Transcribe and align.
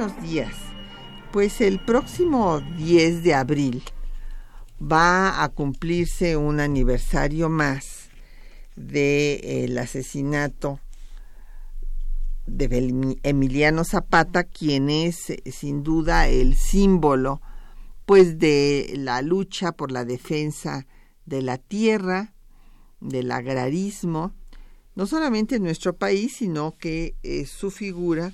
Buenos 0.00 0.22
días. 0.22 0.54
Pues 1.30 1.60
el 1.60 1.78
próximo 1.78 2.62
10 2.78 3.22
de 3.22 3.34
abril 3.34 3.82
va 4.80 5.44
a 5.44 5.48
cumplirse 5.50 6.38
un 6.38 6.58
aniversario 6.58 7.50
más 7.50 8.08
del 8.76 9.76
asesinato 9.76 10.80
de 12.46 13.18
Emiliano 13.24 13.84
Zapata, 13.84 14.44
quien 14.44 14.88
es 14.88 15.28
eh, 15.28 15.42
sin 15.52 15.82
duda 15.82 16.28
el 16.28 16.56
símbolo 16.56 17.42
pues 18.06 18.38
de 18.38 18.94
la 18.96 19.20
lucha 19.20 19.72
por 19.72 19.92
la 19.92 20.06
defensa 20.06 20.86
de 21.26 21.42
la 21.42 21.58
tierra, 21.58 22.32
del 23.00 23.30
agrarismo, 23.30 24.32
no 24.94 25.06
solamente 25.06 25.56
en 25.56 25.62
nuestro 25.62 25.94
país, 25.94 26.36
sino 26.38 26.78
que 26.78 27.16
eh, 27.22 27.44
su 27.44 27.70
figura 27.70 28.32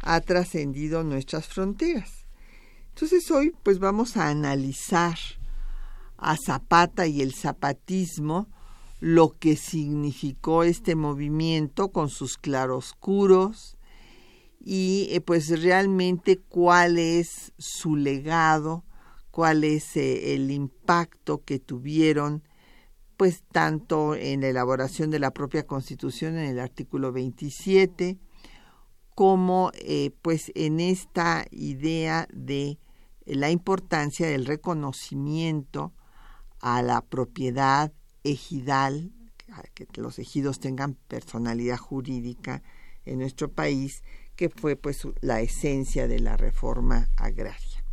ha 0.00 0.20
trascendido 0.20 1.04
nuestras 1.04 1.46
fronteras. 1.46 2.26
Entonces 2.90 3.30
hoy 3.30 3.54
pues 3.62 3.78
vamos 3.78 4.16
a 4.16 4.28
analizar 4.28 5.16
a 6.16 6.36
Zapata 6.36 7.06
y 7.06 7.22
el 7.22 7.32
zapatismo, 7.32 8.48
lo 9.00 9.30
que 9.38 9.56
significó 9.56 10.64
este 10.64 10.96
movimiento 10.96 11.90
con 11.92 12.08
sus 12.08 12.36
claroscuros 12.36 13.78
y 14.60 15.06
eh, 15.10 15.20
pues 15.20 15.62
realmente 15.62 16.38
cuál 16.38 16.98
es 16.98 17.52
su 17.58 17.94
legado, 17.94 18.84
cuál 19.30 19.62
es 19.62 19.96
eh, 19.96 20.34
el 20.34 20.50
impacto 20.50 21.44
que 21.44 21.60
tuvieron 21.60 22.42
pues 23.16 23.42
tanto 23.52 24.14
en 24.14 24.40
la 24.40 24.48
elaboración 24.48 25.10
de 25.10 25.18
la 25.18 25.32
propia 25.32 25.66
Constitución 25.66 26.36
en 26.36 26.46
el 26.46 26.60
artículo 26.60 27.12
27, 27.12 28.18
como 29.18 29.72
eh, 29.74 30.12
pues 30.22 30.52
en 30.54 30.78
esta 30.78 31.44
idea 31.50 32.28
de 32.32 32.78
la 33.26 33.50
importancia 33.50 34.28
del 34.28 34.46
reconocimiento 34.46 35.92
a 36.60 36.82
la 36.82 37.00
propiedad 37.00 37.92
ejidal, 38.22 39.10
que 39.74 39.88
los 40.00 40.20
ejidos 40.20 40.60
tengan 40.60 40.94
personalidad 41.08 41.78
jurídica 41.78 42.62
en 43.06 43.18
nuestro 43.18 43.50
país, 43.50 44.04
que 44.36 44.50
fue 44.50 44.76
pues 44.76 45.02
la 45.20 45.40
esencia 45.40 46.06
de 46.06 46.20
la 46.20 46.36
reforma 46.36 47.08
agraria. 47.16 47.84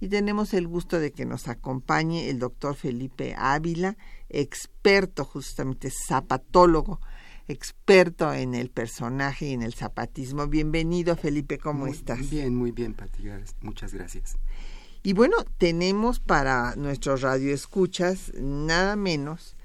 Y 0.00 0.08
tenemos 0.08 0.52
el 0.52 0.68
gusto 0.68 1.00
de 1.00 1.12
que 1.12 1.24
nos 1.24 1.48
acompañe 1.48 2.28
el 2.28 2.38
doctor 2.38 2.74
Felipe 2.74 3.34
Ávila, 3.38 3.96
experto 4.28 5.24
justamente 5.24 5.90
zapatólogo 5.90 7.00
experto 7.48 8.32
en 8.32 8.54
el 8.54 8.68
personaje 8.68 9.46
y 9.46 9.52
en 9.54 9.62
el 9.62 9.72
zapatismo. 9.72 10.46
Bienvenido, 10.46 11.16
Felipe, 11.16 11.58
¿cómo 11.58 11.86
estás? 11.86 12.30
Bien, 12.30 12.54
muy 12.54 12.72
bien, 12.72 12.92
Pati. 12.92 13.24
Muchas 13.62 13.94
gracias. 13.94 14.36
Y 15.02 15.14
bueno, 15.14 15.36
tenemos 15.56 16.20
para 16.20 16.76
nuestros 16.76 17.22
radioescuchas 17.22 18.32
nada 18.34 18.96
menos 18.96 19.56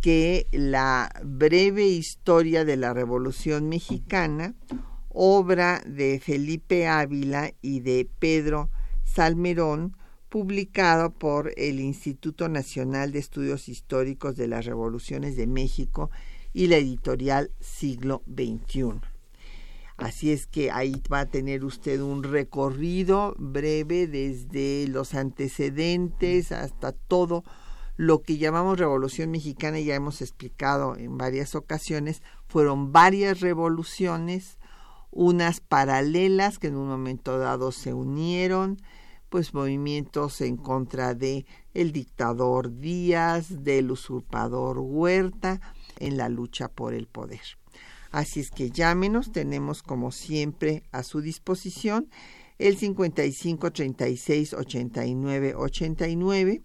que 0.00 0.46
la 0.52 1.10
breve 1.24 1.86
historia 1.86 2.64
de 2.64 2.76
la 2.76 2.94
Revolución 2.94 3.68
Mexicana, 3.68 4.54
obra 5.08 5.82
de 5.86 6.20
Felipe 6.20 6.86
Ávila 6.86 7.52
y 7.62 7.80
de 7.80 8.08
Pedro 8.20 8.70
Salmerón, 9.02 9.96
publicado 10.28 11.10
por 11.10 11.52
el 11.56 11.80
Instituto 11.80 12.48
Nacional 12.48 13.12
de 13.12 13.20
Estudios 13.20 13.68
Históricos 13.68 14.36
de 14.36 14.46
las 14.46 14.66
Revoluciones 14.66 15.36
de 15.36 15.46
México 15.46 16.10
y 16.54 16.68
la 16.68 16.76
editorial 16.76 17.50
Siglo 17.60 18.22
XXI. 18.26 19.00
Así 19.96 20.32
es 20.32 20.46
que 20.46 20.70
ahí 20.70 21.02
va 21.12 21.20
a 21.20 21.26
tener 21.26 21.64
usted 21.64 22.00
un 22.00 22.22
recorrido 22.22 23.34
breve 23.38 24.06
desde 24.06 24.88
los 24.88 25.14
antecedentes 25.14 26.50
hasta 26.50 26.92
todo 26.92 27.44
lo 27.96 28.22
que 28.22 28.38
llamamos 28.38 28.78
Revolución 28.78 29.30
Mexicana, 29.30 29.78
ya 29.78 29.94
hemos 29.94 30.20
explicado 30.20 30.96
en 30.96 31.16
varias 31.16 31.54
ocasiones, 31.54 32.22
fueron 32.48 32.92
varias 32.92 33.40
revoluciones, 33.40 34.58
unas 35.12 35.60
paralelas 35.60 36.58
que 36.58 36.68
en 36.68 36.76
un 36.76 36.88
momento 36.88 37.38
dado 37.38 37.70
se 37.70 37.94
unieron, 37.94 38.78
pues 39.34 39.52
movimientos 39.52 40.40
en 40.42 40.56
contra 40.56 41.12
de 41.12 41.44
el 41.72 41.90
dictador 41.90 42.78
Díaz, 42.78 43.64
del 43.64 43.90
usurpador 43.90 44.78
Huerta, 44.78 45.60
en 45.98 46.16
la 46.16 46.28
lucha 46.28 46.68
por 46.68 46.94
el 46.94 47.08
poder. 47.08 47.40
Así 48.12 48.38
es 48.38 48.52
que 48.52 48.70
llámenos, 48.70 49.32
tenemos 49.32 49.82
como 49.82 50.12
siempre 50.12 50.84
a 50.92 51.02
su 51.02 51.20
disposición 51.20 52.08
el 52.58 52.76
55 52.76 53.72
36 53.72 54.54
89 54.54 55.54
89, 55.56 56.62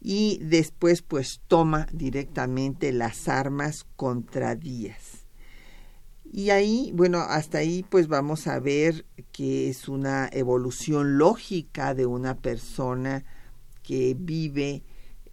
y 0.00 0.38
después 0.38 1.02
pues 1.02 1.40
toma 1.48 1.88
directamente 1.92 2.92
las 2.92 3.28
armas 3.28 3.86
contra 3.96 4.54
Díaz. 4.54 5.09
Y 6.32 6.50
ahí, 6.50 6.93
bueno, 6.94 7.19
hasta 7.19 7.59
ahí 7.59 7.85
pues 7.88 8.06
vamos 8.06 8.47
a 8.47 8.61
ver 8.61 9.05
que 9.32 9.69
es 9.69 9.88
una 9.88 10.29
evolución 10.32 11.19
lógica 11.19 11.94
de 11.94 12.06
una 12.06 12.37
persona 12.37 13.25
que 13.82 14.17
vive, 14.19 14.85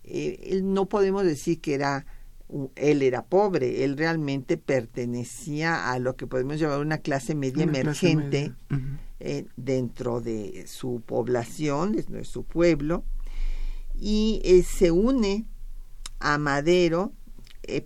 eh, 0.04 0.60
no 0.64 0.88
podemos 0.88 1.24
decir 1.24 1.62
que 1.62 1.76
era 1.76 2.06
él 2.76 3.02
era 3.02 3.26
pobre, 3.26 3.84
él 3.84 3.98
realmente 3.98 4.58
pertenecía 4.58 5.92
a 5.92 6.00
lo 6.00 6.16
que 6.16 6.28
podemos 6.28 6.60
llamar 6.60 6.80
una 6.80 7.00
clase 7.00 7.36
media 7.36 7.64
emergente 7.64 8.54
eh, 9.20 9.46
dentro 9.58 10.22
de 10.22 10.66
su 10.68 11.02
población, 11.06 11.92
de 11.92 12.24
su 12.24 12.44
pueblo, 12.44 13.04
y 13.94 14.42
eh, 14.46 14.64
se 14.64 14.92
une 14.92 15.46
a 16.20 16.38
Madero 16.38 17.12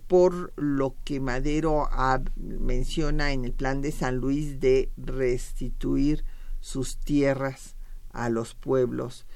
por 0.06 0.52
lo 0.56 0.94
que 1.04 1.20
Madero 1.20 1.88
menciona 2.36 3.32
en 3.32 3.44
el 3.44 3.52
plan 3.52 3.82
de 3.82 3.92
San 3.92 4.16
Luis 4.16 4.60
de 4.60 4.90
restituir 4.96 6.24
sus 6.60 6.98
tierras 6.98 7.76
a 8.10 8.28
los 8.28 8.54
pueblos 8.54 9.26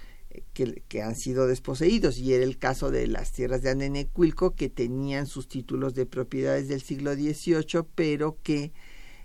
que, 0.53 1.03
han 1.03 1.17
sido 1.17 1.47
desposeídos 1.47 2.19
y 2.19 2.35
era 2.35 2.45
el 2.45 2.59
caso 2.59 2.91
de 2.91 3.07
las 3.07 3.33
tierras 3.33 3.63
de 3.63 3.71
Anenecuilco 3.71 4.55
que 4.55 4.69
tenían 4.69 5.27
sus 5.27 5.49
títulos 5.49 5.95
de 5.95 6.07
propiedades 6.07 6.69
del 6.69 6.83
siglo 6.83 7.15
XVIII 7.15 7.85
pero 7.95 8.39
que 8.43 8.73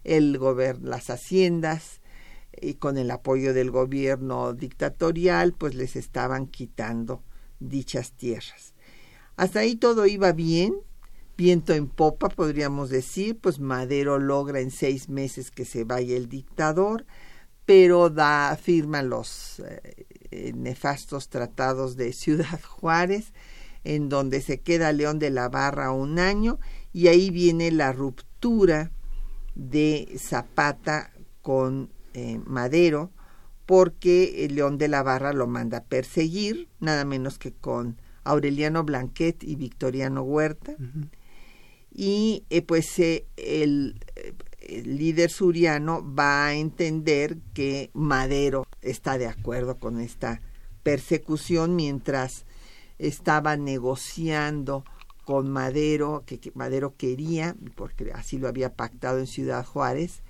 el 0.03 0.39
las 0.81 1.09
haciendas 1.09 2.01
y 2.59 2.75
con 2.75 2.97
el 2.97 3.11
apoyo 3.11 3.53
del 3.53 3.71
gobierno 3.71 4.53
dictatorial 4.53 5.53
pues 5.53 5.75
les 5.75 5.95
estaban 5.95 6.47
quitando 6.47 7.23
dichas 7.59 8.13
tierras. 8.13 8.73
Hasta 9.35 9.59
ahí 9.59 9.75
todo 9.75 10.05
iba 10.05 10.31
bien, 10.33 10.75
viento 11.41 11.73
en 11.73 11.87
popa 11.87 12.29
podríamos 12.29 12.91
decir, 12.91 13.35
pues 13.39 13.59
Madero 13.59 14.19
logra 14.19 14.59
en 14.59 14.69
seis 14.69 15.09
meses 15.09 15.49
que 15.49 15.65
se 15.65 15.83
vaya 15.83 16.15
el 16.15 16.29
dictador, 16.29 17.07
pero 17.65 18.11
da 18.11 18.55
firma 18.61 19.01
los 19.01 19.59
eh, 19.59 20.05
eh, 20.29 20.53
nefastos 20.55 21.29
tratados 21.29 21.95
de 21.95 22.13
Ciudad 22.13 22.61
Juárez, 22.67 23.33
en 23.83 24.07
donde 24.07 24.41
se 24.41 24.59
queda 24.59 24.93
León 24.93 25.17
de 25.17 25.31
la 25.31 25.49
Barra 25.49 25.91
un 25.91 26.19
año 26.19 26.59
y 26.93 27.07
ahí 27.07 27.31
viene 27.31 27.71
la 27.71 27.91
ruptura 27.91 28.91
de 29.55 30.13
Zapata 30.19 31.11
con 31.41 31.89
eh, 32.13 32.39
Madero, 32.45 33.09
porque 33.65 34.47
León 34.51 34.77
de 34.77 34.89
la 34.89 35.01
Barra 35.01 35.33
lo 35.33 35.47
manda 35.47 35.79
a 35.79 35.83
perseguir, 35.85 36.67
nada 36.79 37.03
menos 37.03 37.39
que 37.39 37.51
con 37.51 37.99
Aureliano 38.23 38.83
Blanquet 38.83 39.43
y 39.43 39.55
Victoriano 39.55 40.21
Huerta. 40.21 40.75
Y 41.93 42.45
eh, 42.49 42.61
pues 42.61 42.99
el, 42.99 43.99
el 44.61 44.97
líder 44.97 45.29
suriano 45.29 46.03
va 46.15 46.47
a 46.47 46.53
entender 46.55 47.37
que 47.53 47.89
Madero 47.93 48.65
está 48.81 49.17
de 49.17 49.27
acuerdo 49.27 49.77
con 49.77 49.99
esta 49.99 50.41
persecución 50.83 51.75
mientras 51.75 52.45
estaba 52.97 53.57
negociando 53.57 54.83
con 55.25 55.49
Madero, 55.49 56.23
que, 56.25 56.39
Madero 56.55 56.95
quería, 56.95 57.55
porque 57.75 58.11
así 58.13 58.37
lo 58.37 58.47
había 58.47 58.73
pactado 58.73 59.19
en 59.19 59.27
Ciudad 59.27 59.65
Juárez, 59.65 60.21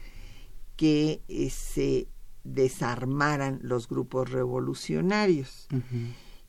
que 0.75 1.22
eh, 1.28 1.50
se 1.50 2.08
desarmaran 2.44 3.60
los 3.62 3.88
grupos 3.88 4.31
revolucionarios. 4.31 5.68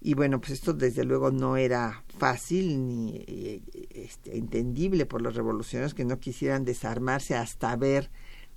Y 0.04 0.14
bueno, 0.14 0.40
pues 0.40 0.50
esto 0.54 0.72
desde 0.72 1.04
luego 1.04 1.30
no 1.30 1.56
era 1.56 2.02
fácil 2.18 2.88
ni 2.88 3.24
eh, 3.28 3.62
este, 3.90 4.36
entendible 4.36 5.06
por 5.06 5.22
los 5.22 5.36
revolucionarios 5.36 5.94
que 5.94 6.04
no 6.04 6.18
quisieran 6.18 6.64
desarmarse 6.64 7.36
hasta 7.36 7.76
ver 7.76 8.10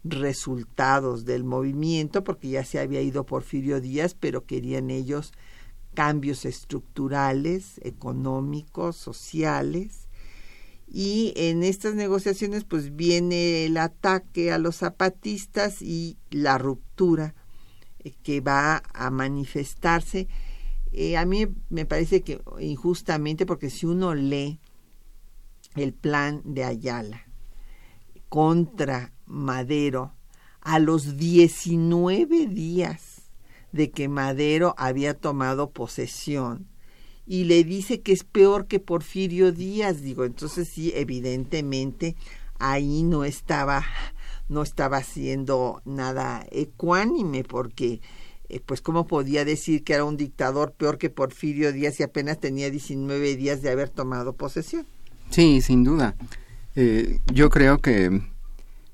resultados 0.03 1.23
del 1.23 1.43
movimiento, 1.43 2.23
porque 2.23 2.49
ya 2.49 2.65
se 2.65 2.79
había 2.79 3.01
ido 3.01 3.27
Porfirio 3.27 3.79
Díaz, 3.79 4.15
pero 4.19 4.45
querían 4.45 4.89
ellos 4.89 5.33
cambios 5.93 6.45
estructurales, 6.45 7.79
económicos, 7.83 8.95
sociales. 8.95 10.07
Y 10.87 11.31
en 11.35 11.61
estas 11.61 11.93
negociaciones 11.93 12.63
pues 12.63 12.95
viene 12.95 13.65
el 13.65 13.77
ataque 13.77 14.51
a 14.51 14.57
los 14.57 14.77
zapatistas 14.77 15.83
y 15.83 16.17
la 16.31 16.57
ruptura 16.57 17.35
eh, 17.99 18.13
que 18.23 18.41
va 18.41 18.81
a 18.95 19.11
manifestarse 19.11 20.27
eh, 20.97 21.17
a 21.17 21.25
mí 21.25 21.47
me 21.69 21.85
parece 21.85 22.21
que 22.21 22.41
injustamente, 22.59 23.45
porque 23.45 23.69
si 23.69 23.85
uno 23.85 24.15
lee 24.15 24.59
el 25.75 25.93
plan 25.93 26.41
de 26.45 26.63
Ayala 26.63 27.27
contra 28.29 29.11
Madero 29.25 30.13
a 30.61 30.79
los 30.79 31.17
19 31.17 32.47
días 32.47 33.23
de 33.73 33.91
que 33.91 34.07
Madero 34.07 34.73
había 34.77 35.13
tomado 35.15 35.71
posesión 35.71 36.67
y 37.27 37.43
le 37.43 37.65
dice 37.65 38.01
que 38.01 38.13
es 38.13 38.23
peor 38.23 38.67
que 38.67 38.79
Porfirio 38.79 39.51
Díaz, 39.51 40.01
digo, 40.01 40.23
entonces 40.23 40.69
sí, 40.69 40.93
evidentemente 40.95 42.15
ahí 42.57 43.03
no 43.03 43.25
estaba 43.25 43.83
no 44.47 44.61
estaba 44.61 44.97
haciendo 44.97 45.81
nada 45.85 46.45
ecuánime 46.51 47.43
porque 47.43 47.99
eh, 48.49 48.61
pues 48.65 48.81
cómo 48.81 49.07
podía 49.07 49.45
decir 49.45 49.83
que 49.83 49.93
era 49.93 50.03
un 50.03 50.17
dictador 50.17 50.73
peor 50.73 50.97
que 50.97 51.09
Porfirio 51.09 51.71
Díaz 51.71 51.99
y 51.99 52.03
apenas 52.03 52.39
tenía 52.39 52.69
19 52.69 53.35
días 53.35 53.61
de 53.61 53.71
haber 53.71 53.89
tomado 53.89 54.33
posesión. 54.33 54.85
Sí, 55.29 55.61
sin 55.61 55.83
duda. 55.83 56.15
Eh, 56.75 57.19
yo 57.33 57.49
creo 57.49 57.79
que 57.79 58.21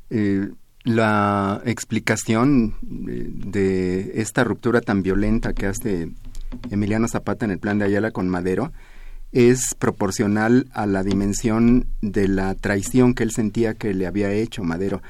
eh, 0.09 0.49
la 0.83 1.61
explicación 1.65 2.75
de 2.81 4.11
esta 4.15 4.43
ruptura 4.43 4.81
tan 4.81 5.03
violenta 5.03 5.53
que 5.53 5.65
hace 5.65 6.09
Emiliano 6.69 7.07
Zapata 7.07 7.45
en 7.45 7.51
el 7.51 7.59
plan 7.59 7.79
de 7.79 7.85
Ayala 7.85 8.11
con 8.11 8.29
Madero 8.29 8.71
es 9.31 9.75
proporcional 9.75 10.67
a 10.73 10.85
la 10.85 11.03
dimensión 11.03 11.87
de 12.01 12.27
la 12.27 12.55
traición 12.55 13.13
que 13.13 13.23
él 13.23 13.31
sentía 13.31 13.75
que 13.75 13.93
le 13.93 14.05
había 14.07 14.31
hecho 14.31 14.63
Madero 14.63 15.01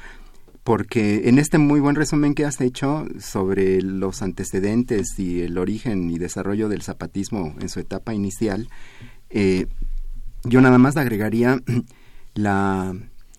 porque 0.64 1.28
en 1.28 1.38
este 1.38 1.58
muy 1.58 1.80
buen 1.80 1.96
resumen 1.96 2.34
que 2.34 2.44
has 2.44 2.60
hecho 2.60 3.06
sobre 3.18 3.82
los 3.82 4.22
antecedentes 4.22 5.18
y 5.18 5.42
el 5.42 5.58
origen 5.58 6.10
y 6.10 6.18
desarrollo 6.18 6.68
del 6.68 6.82
zapatismo 6.82 7.54
en 7.60 7.68
su 7.68 7.80
etapa 7.80 8.14
inicial, 8.14 8.68
eh, 9.30 9.66
yo 10.44 10.60
nada 10.60 10.78
más 10.78 10.96
agregaría 10.96 11.60
la 12.34 12.94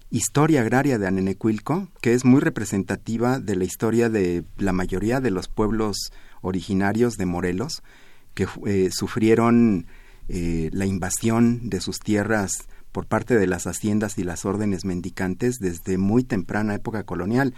historia 0.10 0.62
agraria 0.62 1.00
de 1.00 1.08
Anenecuilco, 1.08 1.88
que 2.02 2.14
es 2.14 2.26
muy 2.26 2.42
representativa 2.42 3.40
de 3.40 3.56
la 3.56 3.64
historia 3.64 4.10
de 4.10 4.44
la 4.58 4.74
mayoría 4.74 5.22
de 5.22 5.32
los 5.32 5.48
pueblos 5.48 6.12
originarios 6.42 7.16
de 7.16 7.26
Morelos, 7.26 7.84
que 8.34 8.48
eh, 8.66 8.90
sufrieron 8.92 9.88
eh, 10.28 10.70
la 10.74 10.86
invasión 10.86 11.70
de 11.70 11.80
sus 11.80 12.00
tierras 12.00 12.68
por 12.94 13.08
parte 13.08 13.38
de 13.38 13.48
las 13.48 13.68
haciendas 13.68 14.18
y 14.18 14.24
las 14.24 14.46
órdenes 14.46 14.86
mendicantes 14.86 15.60
desde 15.60 15.98
muy 15.98 16.24
temprana 16.24 16.76
época 16.76 17.04
colonial. 17.04 17.54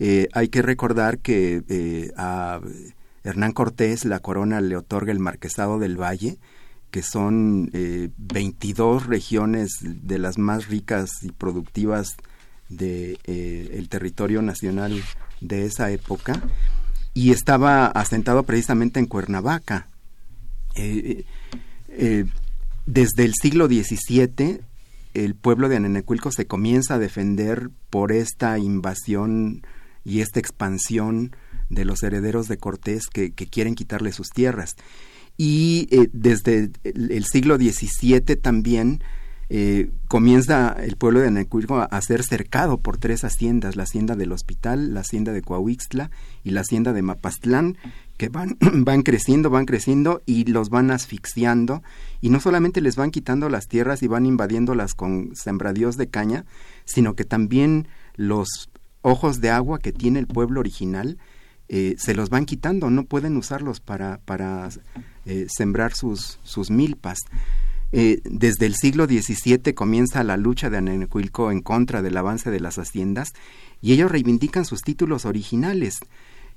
Eh, 0.00 0.28
hay 0.32 0.48
que 0.48 0.62
recordar 0.62 1.18
que 1.18 1.62
eh, 1.68 2.10
a 2.16 2.60
Hernán 3.22 3.52
Cortés 3.52 4.06
la 4.06 4.18
corona 4.18 4.60
le 4.62 4.76
otorga 4.76 5.12
el 5.12 5.20
Marquesado 5.20 5.78
del 5.78 6.00
Valle, 6.00 6.38
que 6.90 7.02
son 7.02 7.70
eh, 7.74 8.08
22 8.16 9.06
regiones 9.06 9.76
de 9.82 10.18
las 10.18 10.38
más 10.38 10.66
ricas 10.66 11.10
y 11.22 11.30
productivas 11.30 12.16
del 12.70 13.18
de, 13.26 13.68
el 13.78 13.88
territorio 13.88 14.40
nacional 14.42 15.02
de 15.42 15.66
esa 15.66 15.90
época, 15.90 16.40
y 17.12 17.32
estaba 17.32 17.86
asentado 17.86 18.44
precisamente 18.44 18.98
en 18.98 19.06
Cuernavaca. 19.06 19.88
desde 22.86 23.24
el 23.24 23.34
siglo 23.34 23.66
XVII 23.66 24.69
el 25.14 25.34
pueblo 25.34 25.68
de 25.68 25.76
Anenecuilco 25.76 26.30
se 26.30 26.46
comienza 26.46 26.94
a 26.94 26.98
defender 26.98 27.70
por 27.90 28.12
esta 28.12 28.58
invasión 28.58 29.62
y 30.04 30.20
esta 30.20 30.40
expansión 30.40 31.34
de 31.68 31.84
los 31.84 32.02
herederos 32.02 32.48
de 32.48 32.58
Cortés 32.58 33.06
que, 33.06 33.32
quieren 33.32 33.74
quitarle 33.74 34.12
sus 34.12 34.30
tierras. 34.30 34.76
Y 35.36 35.88
eh, 35.90 36.08
desde 36.12 36.70
el, 36.84 37.24
siglo 37.24 37.56
XVII 37.56 38.36
también 38.36 39.02
eh, 39.48 39.90
comienza 40.06 40.76
el 40.78 40.96
pueblo 40.96 41.20
de 41.20 41.28
Anacuilco 41.28 41.78
a, 41.78 42.00
ser 42.02 42.22
cercado 42.22 42.78
por 42.78 42.98
tres 42.98 43.24
haciendas, 43.24 43.76
la 43.76 43.84
hacienda 43.84 44.16
del 44.16 44.32
hospital, 44.32 44.94
la 44.94 45.00
hacienda 45.00 45.32
de 45.32 45.42
Coahuixtla 45.42 46.10
y 46.44 46.50
la 46.50 46.60
hacienda 46.60 46.92
de 46.92 47.02
Mapastlán, 47.02 47.78
que 48.20 48.28
van, 48.28 48.58
van 48.60 49.00
creciendo, 49.02 49.48
van 49.48 49.64
creciendo 49.64 50.22
y 50.26 50.44
los 50.44 50.68
van 50.68 50.90
asfixiando. 50.90 51.82
Y 52.20 52.28
no 52.28 52.38
solamente 52.38 52.82
les 52.82 52.94
van 52.94 53.10
quitando 53.10 53.48
las 53.48 53.66
tierras 53.66 54.02
y 54.02 54.08
van 54.08 54.26
invadiéndolas 54.26 54.92
con 54.92 55.34
sembradíos 55.34 55.96
de 55.96 56.10
caña, 56.10 56.44
sino 56.84 57.14
que 57.14 57.24
también 57.24 57.88
los 58.16 58.68
ojos 59.00 59.40
de 59.40 59.48
agua 59.48 59.78
que 59.78 59.92
tiene 59.92 60.18
el 60.18 60.26
pueblo 60.26 60.60
original 60.60 61.16
eh, 61.70 61.94
se 61.96 62.14
los 62.14 62.28
van 62.28 62.44
quitando, 62.44 62.90
no 62.90 63.04
pueden 63.04 63.38
usarlos 63.38 63.80
para, 63.80 64.18
para 64.26 64.68
eh, 65.24 65.46
sembrar 65.48 65.94
sus, 65.94 66.40
sus 66.42 66.70
milpas. 66.70 67.20
Eh, 67.92 68.20
desde 68.24 68.66
el 68.66 68.74
siglo 68.74 69.06
XVII 69.06 69.72
comienza 69.72 70.22
la 70.24 70.36
lucha 70.36 70.68
de 70.68 70.76
Anenecuilco 70.76 71.50
en 71.50 71.62
contra 71.62 72.02
del 72.02 72.18
avance 72.18 72.50
de 72.50 72.60
las 72.60 72.78
haciendas 72.78 73.30
y 73.80 73.92
ellos 73.92 74.12
reivindican 74.12 74.66
sus 74.66 74.82
títulos 74.82 75.24
originales 75.24 76.00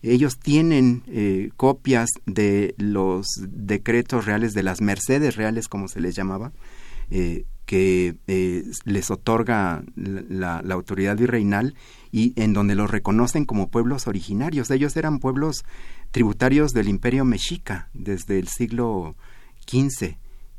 ellos 0.04 0.38
tienen 0.38 1.04
eh, 1.08 1.50
copias 1.56 2.10
de 2.26 2.76
los 2.78 3.28
decretos 3.40 4.26
reales, 4.26 4.54
de 4.54 4.62
las 4.62 4.82
mercedes 4.82 5.38
reales, 5.38 5.70
como 5.70 5.88
se 5.88 6.02
les 6.02 6.14
llamaba, 6.14 6.52
eh, 7.10 7.46
que 7.66 8.18
eh, 8.28 8.66
les 8.84 9.10
otorga 9.10 9.84
la, 9.96 10.58
autoridad 10.58 11.16
virreinal 11.16 11.76
y 12.12 12.34
en 12.36 12.52
donde 12.52 12.76
los 12.76 12.92
reconocen 12.92 13.46
como 13.46 13.70
pueblos 13.70 14.08
originarios. 14.08 14.70
Ellos 14.72 14.98
eran 14.98 15.20
pueblos 15.20 15.64
tributarios 16.12 16.74
del 16.74 16.90
imperio 16.90 17.24
mexica 17.24 17.90
desde 17.94 18.40
el 18.40 18.50
siglo 18.50 19.16
XV 19.66 20.18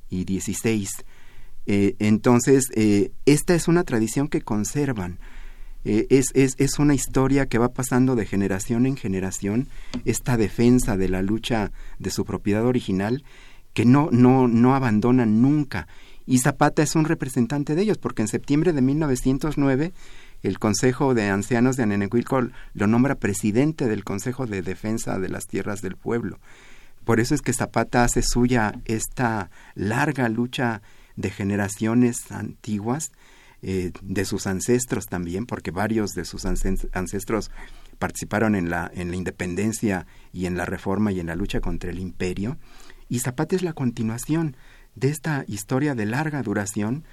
y 0.09 0.25
XVI. 0.25 0.89
entonces, 1.67 2.71
esta 3.27 3.55
es 3.55 3.69
una 3.69 3.85
tradición 3.85 4.29
que 4.29 4.41
conservan. 4.41 5.19
Eh, 5.85 6.07
es, 6.11 6.27
es, 6.35 6.55
es, 6.59 6.79
una 6.79 6.95
historia 6.95 7.47
que 7.47 7.59
va 7.59 7.73
pasando 7.73 8.17
de 8.17 8.25
generación 8.27 8.87
en 8.87 8.97
generación, 8.97 9.69
esta 10.05 10.37
defensa 10.37 10.97
de 10.97 11.09
la 11.09 11.23
lucha 11.23 11.73
de 11.99 12.11
su 12.11 12.25
propiedad 12.25 12.65
original, 12.65 13.23
que 13.75 13.85
no, 13.85 14.09
no, 14.11 14.49
no 14.49 14.75
abandonan 14.75 15.43
nunca. 15.43 15.87
Y 16.27 16.39
Zapata 16.39 16.83
es 16.83 16.95
un 16.95 17.05
representante 17.05 17.75
de 17.75 17.83
ellos, 17.83 17.99
porque 17.99 18.23
en 18.23 18.29
septiembre 18.29 18.73
de 18.73 18.81
1909 18.81 19.93
el 20.43 20.59
Consejo 20.59 21.15
de 21.15 21.29
Ancianos 21.29 21.77
de 21.77 21.83
Anenecuilco 21.85 22.49
lo 22.75 22.87
nombra 22.87 23.15
presidente 23.15 23.87
del 23.87 24.05
Consejo 24.05 24.47
de 24.47 24.63
Defensa 24.63 25.19
de 25.19 25.29
las 25.29 25.47
Tierras 25.47 25.83
del 25.83 25.97
Pueblo. 25.97 26.39
Por 27.05 27.21
eso 27.21 27.35
es 27.35 27.43
que 27.43 27.53
Zapata 27.53 28.05
hace 28.05 28.23
suya 28.23 28.75
esta 28.85 29.51
larga 29.75 30.29
lucha 30.29 30.83
de 31.17 31.31
generaciones 31.31 32.31
antiguas 32.31 33.13
eh, 33.67 33.93
de 34.03 34.25
sus 34.27 34.47
ancestros 34.47 35.07
también, 35.07 35.47
porque 35.47 35.71
varios 35.71 36.11
de 36.11 36.27
sus 36.27 36.45
ancestros 36.45 37.51
participaron 37.99 38.55
en 38.57 38.69
la, 38.69 38.91
en 38.95 39.11
la 39.11 39.17
independencia 39.17 40.07
y 40.35 40.45
en 40.45 40.59
la 40.59 40.67
reforma 40.67 41.13
y 41.13 41.21
en 41.21 41.29
la 41.29 41.35
lucha 41.35 41.61
contra 41.61 41.91
el 41.91 41.99
imperio. 41.99 42.59
Y 43.09 43.21
Zapata 43.21 43.57
es 43.57 43.63
la 43.63 43.73
continuación 43.73 44.55
de 44.95 45.09
esta 45.09 45.45
historia 45.49 45.95
de 45.95 46.05
larga 46.05 46.43
duración 46.43 47.05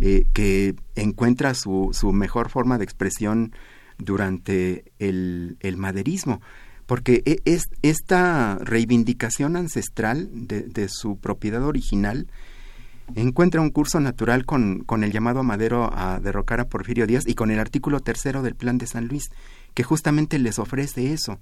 eh, 0.00 0.24
que 0.32 0.74
encuentra 0.96 1.54
su, 1.54 1.90
su, 1.92 2.12
mejor 2.12 2.48
forma 2.48 2.76
de 2.76 2.84
expresión 2.84 3.52
durante 3.96 4.92
el, 4.98 5.58
el 5.60 5.76
maderismo, 5.76 6.40
porque 6.86 7.22
e, 7.24 7.40
es, 7.44 7.68
esta 7.82 8.58
reivindicación 8.62 9.54
ancestral 9.54 10.28
de, 10.32 10.62
de 10.62 10.88
su 10.88 11.18
propiedad 11.18 11.62
original 11.62 12.26
encuentra 13.14 13.60
un 13.60 13.70
curso 13.70 14.00
natural 14.00 14.44
con, 14.44 14.80
con 14.80 15.04
el 15.04 15.12
llamado 15.12 15.42
Madero 15.42 15.90
a 15.92 16.20
derrocar 16.20 16.60
a 16.60 16.68
Porfirio 16.68 17.06
Díaz 17.06 17.24
y 17.26 17.34
con 17.34 17.50
el 17.50 17.58
artículo 17.58 18.00
tercero 18.00 18.42
del 18.42 18.54
Plan 18.54 18.78
de 18.78 18.86
San 18.86 19.06
Luis, 19.08 19.30
que 19.74 19.82
justamente 19.82 20.38
les 20.38 20.58
ofrece 20.58 21.12
eso, 21.12 21.38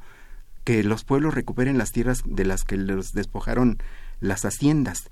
que 0.64 0.82
los 0.82 1.04
pueblos 1.04 1.34
recuperen 1.34 1.78
las 1.78 1.92
tierras 1.92 2.22
de 2.24 2.44
las 2.44 2.64
que 2.64 2.76
les 2.76 3.12
despojaron 3.12 3.78
las 4.20 4.44
haciendas. 4.44 5.10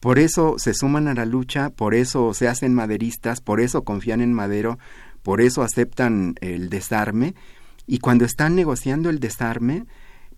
Por 0.00 0.18
eso 0.18 0.56
se 0.58 0.74
suman 0.74 1.08
a 1.08 1.14
la 1.14 1.26
lucha, 1.26 1.70
por 1.70 1.94
eso 1.94 2.32
se 2.32 2.48
hacen 2.48 2.74
maderistas, 2.74 3.40
por 3.40 3.60
eso 3.60 3.84
confían 3.84 4.20
en 4.20 4.32
Madero, 4.32 4.78
por 5.22 5.40
eso 5.40 5.62
aceptan 5.62 6.34
el 6.40 6.70
desarme, 6.70 7.34
y 7.86 7.98
cuando 7.98 8.24
están 8.24 8.54
negociando 8.54 9.10
el 9.10 9.20
desarme, 9.20 9.84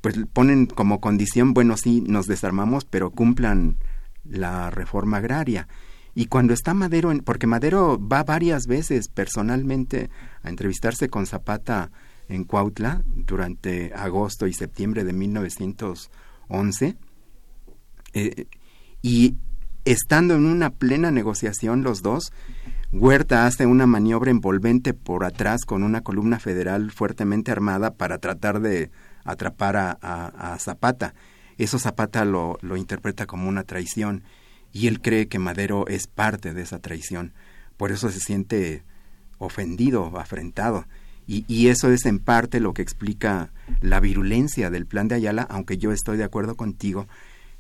pues 0.01 0.17
ponen 0.33 0.67
como 0.67 1.01
condición, 1.01 1.55
bueno, 1.55 1.77
sí, 1.77 2.03
nos 2.07 2.27
desarmamos, 2.27 2.85
pero 2.85 3.11
cumplan 3.11 3.77
la 4.25 4.71
reforma 4.71 5.19
agraria. 5.19 5.69
Y 6.15 6.27
cuando 6.27 6.53
está 6.53 6.75
Madero, 6.75 7.11
en, 7.11 7.21
porque 7.21 7.47
Madero 7.47 7.99
va 7.99 8.23
varias 8.23 8.67
veces 8.67 9.09
personalmente 9.09 10.11
a 10.43 10.51
entrevistarse 10.51 11.09
con 11.09 11.27
Zapata 11.27 11.91
en 12.29 12.45
Cuautla 12.45 13.03
durante 13.07 13.93
agosto 13.95 14.47
y 14.47 14.53
septiembre 14.53 15.05
de 15.05 15.13
1911, 15.13 16.97
eh, 18.15 18.47
y 19.01 19.37
estando 19.85 20.35
en 20.35 20.45
una 20.45 20.71
plena 20.71 21.11
negociación 21.11 21.83
los 21.83 22.03
dos, 22.03 22.33
Huerta 22.93 23.47
hace 23.47 23.65
una 23.65 23.87
maniobra 23.87 24.31
envolvente 24.31 24.93
por 24.93 25.25
atrás 25.25 25.63
con 25.65 25.83
una 25.83 26.03
columna 26.03 26.39
federal 26.39 26.91
fuertemente 26.91 27.51
armada 27.51 27.95
para 27.95 28.19
tratar 28.19 28.61
de 28.61 28.91
atrapar 29.25 29.77
a, 29.77 29.93
a 29.93 30.59
Zapata 30.59 31.15
eso 31.59 31.79
Zapata 31.79 32.25
lo, 32.25 32.59
lo 32.63 32.77
interpreta 32.77 33.27
como 33.27 33.49
una 33.49 33.65
traición 33.65 34.25
y 34.73 34.87
él 34.87 35.01
cree 35.01 35.29
que 35.29 35.39
Madero 35.39 35.87
es 35.87 36.07
parte 36.07 36.55
de 36.55 36.63
esa 36.63 36.79
traición. 36.79 37.33
Por 37.77 37.93
eso 37.93 38.11
se 38.11 38.21
siente 38.21 38.83
ofendido, 39.39 40.19
afrentado. 40.19 40.87
Y, 41.27 41.45
y, 41.47 41.69
eso 41.69 41.91
es 41.93 42.05
en 42.05 42.19
parte 42.19 42.59
lo 42.59 42.75
que 42.75 42.83
explica 42.83 43.53
la 43.81 44.01
virulencia 44.01 44.71
del 44.71 44.87
plan 44.87 45.07
de 45.07 45.15
Ayala, 45.15 45.43
aunque 45.43 45.79
yo 45.79 45.93
estoy 45.93 46.17
de 46.17 46.25
acuerdo 46.25 46.57
contigo, 46.57 47.07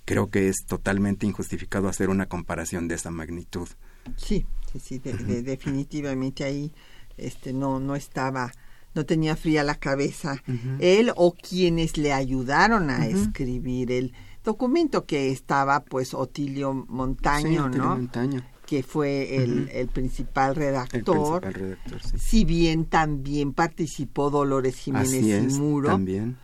creo 0.05 0.29
que 0.29 0.49
es 0.49 0.65
totalmente 0.67 1.27
injustificado 1.27 1.89
hacer 1.89 2.11
una 2.11 2.27
comparación 2.27 2.89
de 2.89 2.97
esa 2.97 3.11
magnitud. 3.11 3.69
Sí, 4.17 4.47
sí, 4.73 4.81
sí, 4.81 4.99
definitivamente 4.99 6.45
ahí 6.45 6.73
este, 7.17 7.53
no, 7.53 7.79
no 7.79 7.95
estaba 7.95 8.53
no 8.95 9.07
tenía 9.07 9.37
fría 9.37 9.65
la 9.65 9.77
cabeza 9.77 10.43
él 10.79 11.13
o 11.17 11.35
quienes 11.35 11.97
le 11.97 12.13
ayudaron 12.13 12.91
a 12.91 13.07
escribir 13.07 13.91
el 13.93 14.13
documento 14.45 15.07
que 15.07 15.31
estaba 15.31 15.81
pues 15.81 16.15
Otilio 16.15 16.73
Montaño, 16.89 17.69
¿no? 17.69 17.99
que 18.67 18.83
fue 18.83 19.37
el, 19.37 19.89
principal 19.93 20.57
redactor. 20.57 21.53
Si 22.17 22.45
bien 22.45 22.87
también 22.87 23.53
participó 23.53 24.31
Dolores 24.31 24.77
Jiménez 24.77 25.55
y 25.55 25.59
Muro. 25.59 25.91
También. 25.91 26.39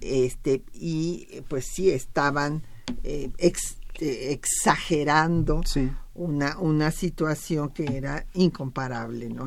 Este, 0.00 0.62
y 0.72 1.26
pues 1.48 1.66
sí 1.66 1.90
estaban 1.90 2.62
eh, 3.02 3.30
eh, 3.38 4.32
exagerando 4.32 5.62
una, 6.14 6.58
una 6.58 6.90
situación 6.90 7.70
que 7.70 7.96
era 7.96 8.24
incomparable, 8.34 9.28
¿no? 9.28 9.46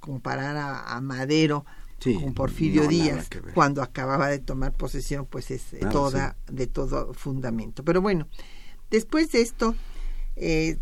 comparar 0.00 0.56
a 0.56 1.00
Madero 1.02 1.64
con 2.02 2.34
Porfirio 2.34 2.86
Díaz 2.86 3.28
cuando 3.54 3.82
acababa 3.82 4.28
de 4.28 4.38
tomar 4.38 4.72
posesión, 4.72 5.26
pues 5.26 5.50
es 5.50 5.64
toda 5.90 6.36
de 6.50 6.66
todo 6.66 7.14
fundamento. 7.14 7.84
Pero 7.84 8.00
bueno, 8.00 8.28
después 8.90 9.32
de 9.32 9.40
esto, 9.40 9.74
eh, 10.36 10.78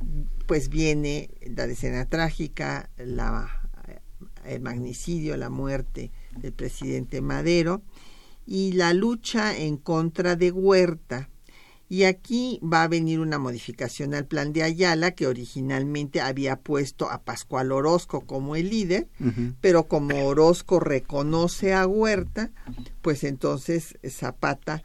pues 0.47 0.69
viene 0.69 1.31
la 1.43 1.65
escena 1.65 2.07
trágica, 2.07 2.91
la, 2.97 3.71
el 4.45 4.61
magnicidio, 4.61 5.37
la 5.37 5.51
muerte 5.51 6.11
del 6.37 6.53
presidente 6.53 7.21
Madero 7.21 7.83
y 8.47 8.73
la 8.73 8.93
lucha 8.93 9.57
en 9.57 9.77
contra 9.77 10.37
de 10.37 10.51
Huerta 10.51 11.31
y 11.95 12.03
aquí 12.03 12.59
va 12.61 12.83
a 12.83 12.89
venir 12.89 13.21
una 13.21 13.39
modificación 13.39 14.15
al 14.15 14.27
plan 14.27 14.53
de 14.53 14.65
Ayala, 14.65 15.13
que 15.13 15.29
originalmente 15.29 16.21
había 16.21 16.57
puesto 16.57 17.09
a 17.09 17.23
Pascual 17.23 17.71
Orozco 17.71 18.23
como 18.23 18.57
el 18.57 18.69
líder, 18.69 19.07
pero 19.61 19.85
como 19.85 20.27
Orozco 20.27 20.81
reconoce 20.81 21.73
a 21.73 21.87
Huerta, 21.87 22.51
pues 23.01 23.23
entonces 23.23 23.97
Zapata 24.09 24.83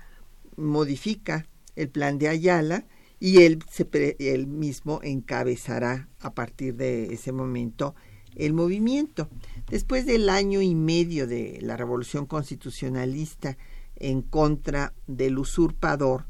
modifica 0.55 1.47
el 1.75 1.89
plan 1.89 2.19
de 2.19 2.27
Ayala 2.27 2.85
y 3.19 3.41
él, 3.41 3.63
se 3.71 3.87
él 4.19 4.45
mismo 4.45 4.99
encabezará 5.01 6.09
a 6.19 6.35
partir 6.35 6.75
de 6.75 7.11
ese 7.11 7.31
momento 7.31 7.95
el 8.35 8.53
movimiento. 8.53 9.29
Después 9.67 10.05
del 10.05 10.29
año 10.29 10.61
y 10.61 10.75
medio 10.75 11.25
de 11.25 11.57
la 11.63 11.75
revolución 11.75 12.27
constitucionalista 12.27 13.57
en 13.95 14.21
contra 14.21 14.93
del 15.07 15.39
usurpador, 15.39 16.28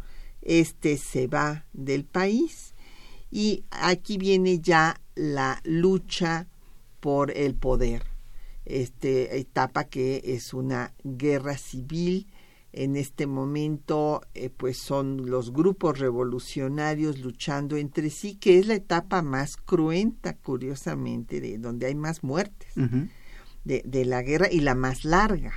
este 0.49 0.97
se 0.97 1.27
va 1.27 1.65
del 1.73 2.05
país 2.05 2.73
y 3.29 3.63
aquí 3.69 4.17
viene 4.17 4.59
ya 4.59 4.99
la 5.13 5.61
lucha 5.63 6.47
por 6.99 7.31
el 7.31 7.53
poder. 7.53 8.03
este, 8.65 9.39
etapa 9.39 9.85
que 9.85 10.21
es 10.23 10.53
una 10.53 10.93
guerra 11.03 11.57
civil. 11.57 12.27
En 12.71 12.95
este 12.95 13.25
momento, 13.25 14.21
eh, 14.35 14.51
pues 14.51 14.77
son 14.77 15.29
los 15.29 15.51
grupos 15.51 15.97
revolucionarios 15.97 17.19
luchando 17.19 17.77
entre 17.77 18.11
sí, 18.11 18.35
que 18.35 18.59
es 18.59 18.67
la 18.67 18.75
etapa 18.75 19.23
más 19.23 19.57
cruenta, 19.57 20.35
curiosamente, 20.35 21.41
de 21.41 21.57
donde 21.57 21.87
hay 21.87 21.95
más 21.95 22.23
muertes 22.23 22.71
de, 23.63 23.81
de, 23.83 24.05
la 24.05 24.21
guerra 24.21 24.49
y 24.51 24.59
la 24.59 24.75
más 24.75 25.03
larga. 25.03 25.51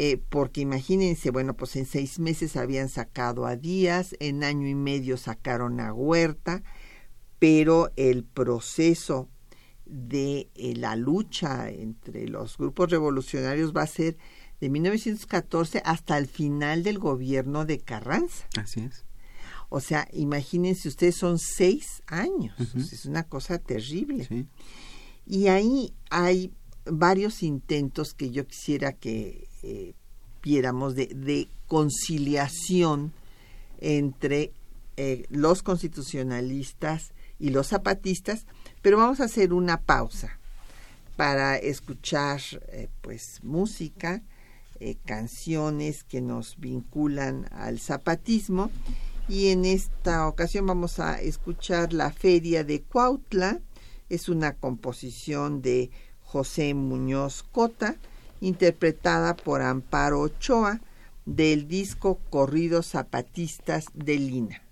Eh, 0.00 0.22
porque 0.28 0.60
imagínense, 0.60 1.32
bueno, 1.32 1.56
pues 1.56 1.74
en 1.74 1.84
seis 1.84 2.20
meses 2.20 2.56
habían 2.56 2.88
sacado 2.88 3.46
a 3.46 3.56
Díaz, 3.56 4.14
en 4.20 4.44
año 4.44 4.68
y 4.68 4.76
medio 4.76 5.16
sacaron 5.16 5.80
a 5.80 5.92
Huerta, 5.92 6.62
pero 7.40 7.90
el 7.96 8.22
proceso 8.22 9.28
de 9.86 10.50
eh, 10.54 10.76
la 10.76 10.94
lucha 10.94 11.68
entre 11.70 12.28
los 12.28 12.58
grupos 12.58 12.92
revolucionarios 12.92 13.76
va 13.76 13.82
a 13.82 13.88
ser 13.88 14.16
de 14.60 14.70
1914 14.70 15.82
hasta 15.84 16.16
el 16.16 16.28
final 16.28 16.84
del 16.84 17.00
gobierno 17.00 17.64
de 17.64 17.80
Carranza. 17.80 18.46
Así 18.56 18.78
es. 18.82 19.04
O 19.68 19.80
sea, 19.80 20.06
imagínense 20.12 20.86
ustedes, 20.86 21.16
son 21.16 21.40
seis 21.40 22.04
años. 22.06 22.54
Es 22.76 23.04
una 23.04 23.24
cosa 23.24 23.58
terrible. 23.58 24.46
Y 25.26 25.48
ahí 25.48 25.92
hay 26.08 26.52
varios 26.90 27.42
intentos 27.42 28.14
que 28.14 28.30
yo 28.30 28.46
quisiera 28.46 28.92
que 28.92 29.48
eh, 29.62 29.94
viéramos 30.42 30.94
de, 30.94 31.48
conciliación 31.66 33.12
entre 33.80 34.52
eh, 34.96 35.26
los 35.28 35.62
constitucionalistas 35.62 37.12
y 37.38 37.50
los 37.50 37.68
zapatistas, 37.68 38.46
pero 38.80 38.96
vamos 38.96 39.20
a 39.20 39.24
hacer 39.24 39.52
una 39.52 39.82
pausa 39.82 40.38
para 41.16 41.58
escuchar 41.58 42.40
eh, 42.68 42.88
pues 43.02 43.40
música, 43.42 44.22
canciones 45.04 46.04
que 46.04 46.20
nos 46.20 46.56
vinculan 46.56 47.48
al 47.50 47.80
zapatismo 47.80 48.70
y 49.28 49.48
en 49.48 49.66
esta 49.66 50.26
ocasión 50.26 50.66
vamos 50.66 50.98
a 51.00 51.20
escuchar 51.20 51.92
la 51.92 52.10
Feria 52.10 52.64
de 52.64 52.80
Cuautla, 52.80 53.60
es 54.08 54.30
una 54.30 54.54
composición 54.54 55.60
de 55.60 55.90
José 56.30 56.74
Muñoz 56.74 57.42
Cota, 57.42 57.96
interpretada 58.42 59.34
por 59.34 59.62
Amparo 59.62 60.20
Ochoa 60.20 60.80
del 61.24 61.68
disco 61.68 62.18
Corridos 62.28 62.90
Zapatistas 62.90 63.86
de 63.94 64.18
Lina. 64.18 64.67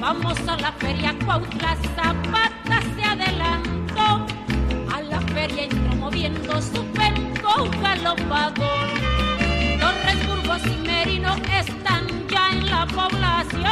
Vamos 0.00 0.38
a 0.46 0.56
la 0.56 0.70
feria 0.72 1.14
Cuautla, 1.24 1.76
Zapata 1.96 2.80
se 2.94 3.02
adelantó. 3.02 4.26
A 4.94 5.02
la 5.02 5.20
feria 5.32 5.64
entró 5.64 5.96
moviendo 5.96 6.62
su 6.62 6.84
penco 6.92 7.68
galopador. 7.82 8.86
Torres, 9.80 10.26
Burgos 10.28 10.62
y 10.66 10.76
Merino 10.86 11.34
están 11.58 12.06
ya 12.28 12.50
en 12.52 12.70
la 12.70 12.86
población. 12.86 13.64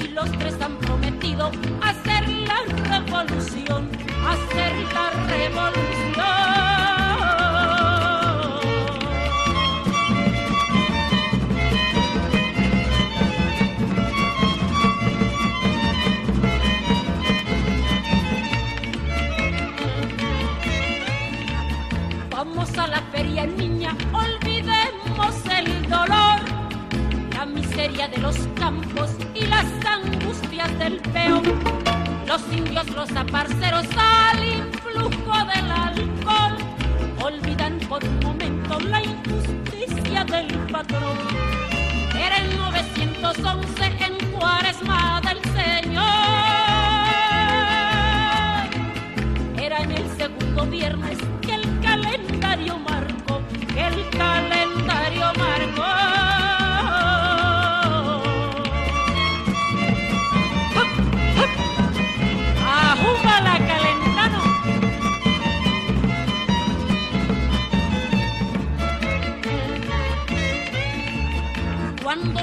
Y 0.00 0.08
los 0.08 0.32
tres 0.38 0.60
han 0.60 0.76
prometido 0.78 1.52
hacer 1.82 2.28
la 2.28 2.64
revolución, 2.88 3.88
hacer 4.26 4.72
la 4.92 5.10
revolución. 5.28 5.89
Indios, 32.52 32.88
los 32.90 33.10
aparceros 33.12 33.86
al 33.96 34.44
influjo 34.44 35.44
del 35.52 35.70
alcohol, 35.70 36.56
olvidan 37.22 37.78
por 37.88 38.04
un 38.04 38.18
momento 38.20 38.78
la 38.80 39.02
injusticia 39.02 40.24
del 40.24 40.46
patrón. 40.70 41.18
Era 42.14 42.36
el 42.38 42.56
911 42.56 43.84
en 44.00 44.30
Cuaresma 44.32 45.20
del 45.22 45.40
Señor. 45.52 46.04
Era 49.56 49.78
en 49.82 49.92
el 49.92 50.16
segundo 50.16 50.66
viernes 50.66 51.18
calendario 51.80 52.78
marcó, 52.78 53.40
el 53.76 54.08
calendario 54.10 54.59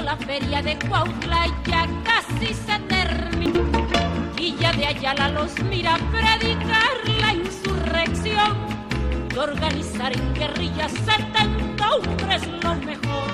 la 0.08 0.16
feria 0.16 0.62
de 0.62 0.74
Cuautla 0.88 1.44
ya 1.66 1.86
casi 2.02 2.54
se 2.54 2.78
terminó 2.88 3.60
y 4.38 4.56
ya 4.56 4.72
de 4.72 4.86
allá 4.86 5.28
los 5.28 5.52
mira 5.64 5.98
predicar 6.10 6.96
la 7.20 7.34
insurrección 7.34 8.78
organizar 9.38 10.12
en 10.16 10.32
guerrillas 10.32 10.92
70 10.92 11.90
hombres 11.90 12.42
lo 12.62 12.74
mejor. 12.76 13.28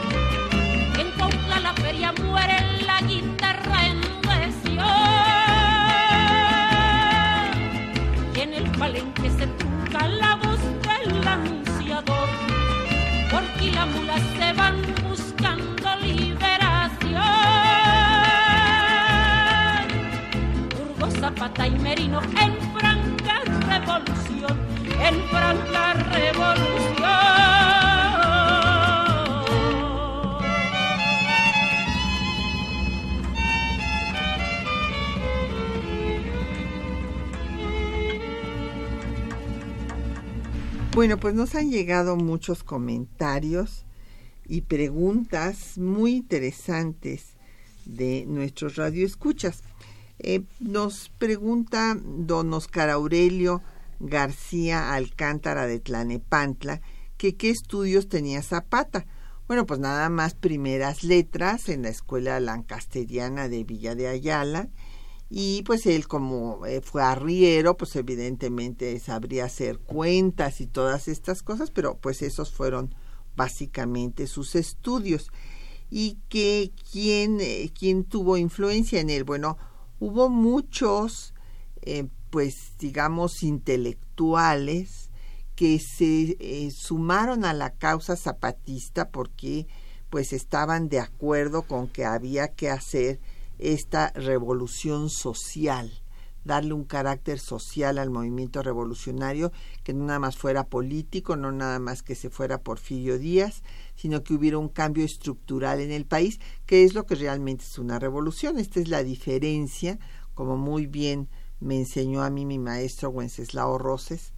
En 0.98 1.12
Cuautla 1.16 1.60
la 1.60 1.72
feria 1.74 2.12
muere 2.24 2.58
la 2.84 3.00
guitarra 3.02 3.86
en 3.86 4.00
lesión. 4.28 4.84
Y 8.34 8.40
en 8.40 8.52
el 8.52 8.68
palenque 8.72 9.30
se 9.30 9.46
toca 9.46 10.08
la 10.08 10.34
voz 10.42 10.60
del 10.82 11.28
anunciador. 11.28 12.28
Porque 13.30 13.70
las 13.70 13.86
mulas 13.86 14.33
Zapata 21.44 21.68
y 21.68 21.78
Merino 21.78 22.22
en 22.22 22.56
franca 22.72 23.42
revolución 23.68 24.58
en 24.98 25.14
franca 25.28 25.92
revolución. 25.92 26.64
Bueno, 40.94 41.18
pues 41.18 41.34
nos 41.34 41.54
han 41.54 41.70
llegado 41.70 42.16
muchos 42.16 42.64
comentarios 42.64 43.84
y 44.46 44.62
preguntas 44.62 45.76
muy 45.76 46.16
interesantes 46.16 47.34
de 47.84 48.24
nuestros 48.26 48.76
radioescuchas. 48.76 49.62
Eh, 50.18 50.42
nos 50.60 51.10
pregunta 51.18 51.96
don 52.02 52.52
Oscar 52.52 52.90
Aurelio 52.90 53.62
García 54.00 54.94
Alcántara 54.94 55.66
de 55.66 55.80
Tlanepantla, 55.80 56.80
que 57.16 57.36
qué 57.36 57.50
estudios 57.50 58.08
tenía 58.08 58.42
Zapata. 58.42 59.06
Bueno, 59.46 59.66
pues 59.66 59.80
nada 59.80 60.08
más 60.08 60.34
primeras 60.34 61.04
letras 61.04 61.68
en 61.68 61.82
la 61.82 61.90
escuela 61.90 62.40
lancasteriana 62.40 63.48
de 63.48 63.64
Villa 63.64 63.94
de 63.94 64.08
Ayala 64.08 64.68
y 65.30 65.62
pues 65.62 65.86
él 65.86 66.06
como 66.06 66.64
eh, 66.66 66.80
fue 66.80 67.02
arriero, 67.02 67.76
pues 67.76 67.96
evidentemente 67.96 68.98
sabría 69.00 69.46
hacer 69.46 69.78
cuentas 69.78 70.60
y 70.60 70.66
todas 70.66 71.08
estas 71.08 71.42
cosas, 71.42 71.70
pero 71.70 71.96
pues 71.96 72.22
esos 72.22 72.52
fueron 72.52 72.94
básicamente 73.36 74.26
sus 74.26 74.54
estudios. 74.54 75.30
¿Y 75.90 76.18
que 76.28 76.72
quién, 76.90 77.40
eh, 77.40 77.70
quién 77.78 78.04
tuvo 78.04 78.36
influencia 78.36 79.00
en 79.00 79.10
él? 79.10 79.24
Bueno, 79.24 79.58
hubo 80.00 80.28
muchos, 80.28 81.34
eh, 81.82 82.08
pues 82.30 82.74
digamos, 82.78 83.42
intelectuales 83.42 85.10
que 85.54 85.78
se 85.78 86.36
eh, 86.40 86.70
sumaron 86.72 87.44
a 87.44 87.52
la 87.52 87.70
causa 87.70 88.16
zapatista 88.16 89.10
porque 89.10 89.66
pues 90.10 90.32
estaban 90.32 90.88
de 90.88 91.00
acuerdo 91.00 91.62
con 91.62 91.88
que 91.88 92.04
había 92.04 92.48
que 92.48 92.70
hacer 92.70 93.20
esta 93.58 94.10
revolución 94.10 95.10
social, 95.10 95.90
darle 96.44 96.74
un 96.74 96.84
carácter 96.84 97.38
social 97.38 97.98
al 97.98 98.10
movimiento 98.10 98.62
revolucionario, 98.62 99.52
que 99.82 99.94
no 99.94 100.04
nada 100.04 100.18
más 100.18 100.36
fuera 100.36 100.68
político, 100.68 101.36
no 101.36 101.50
nada 101.52 101.78
más 101.78 102.02
que 102.02 102.14
se 102.14 102.30
fuera 102.30 102.62
Porfirio 102.62 103.18
Díaz, 103.18 103.62
sino 103.94 104.22
que 104.22 104.34
hubiera 104.34 104.58
un 104.58 104.68
cambio 104.68 105.04
estructural 105.04 105.80
en 105.80 105.90
el 105.90 106.04
país, 106.04 106.40
que 106.66 106.84
es 106.84 106.94
lo 106.94 107.06
que 107.06 107.14
realmente 107.14 107.64
es 107.64 107.78
una 107.78 107.98
revolución. 107.98 108.58
Esta 108.58 108.80
es 108.80 108.88
la 108.88 109.02
diferencia, 109.02 109.98
como 110.34 110.56
muy 110.56 110.86
bien 110.86 111.28
me 111.60 111.78
enseñó 111.78 112.22
a 112.22 112.30
mí 112.30 112.44
mi 112.44 112.58
maestro 112.58 113.08
Wenceslao 113.08 113.78
Roses, 113.78 114.32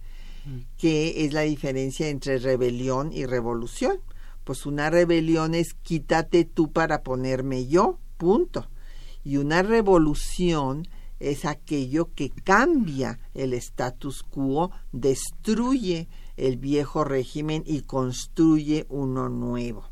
mm. 0.45 0.59
que 0.77 1.25
es 1.25 1.33
la 1.33 1.41
diferencia 1.41 2.07
entre 2.07 2.39
rebelión 2.39 3.11
y 3.11 3.25
revolución. 3.25 3.99
Pues 4.45 4.65
una 4.65 4.89
rebelión 4.89 5.53
es 5.55 5.73
quítate 5.73 6.45
tú 6.45 6.71
para 6.71 7.03
ponerme 7.03 7.67
yo, 7.67 7.99
punto. 8.15 8.69
Y 9.25 9.37
una 9.37 9.61
revolución 9.61 10.87
es 11.19 11.45
aquello 11.45 12.13
que 12.13 12.29
cambia 12.29 13.19
el 13.33 13.53
status 13.53 14.23
quo, 14.23 14.71
destruye 14.91 16.07
el 16.35 16.57
viejo 16.57 17.03
régimen 17.03 17.63
y 17.65 17.81
construye 17.81 18.85
uno 18.89 19.29
nuevo. 19.29 19.89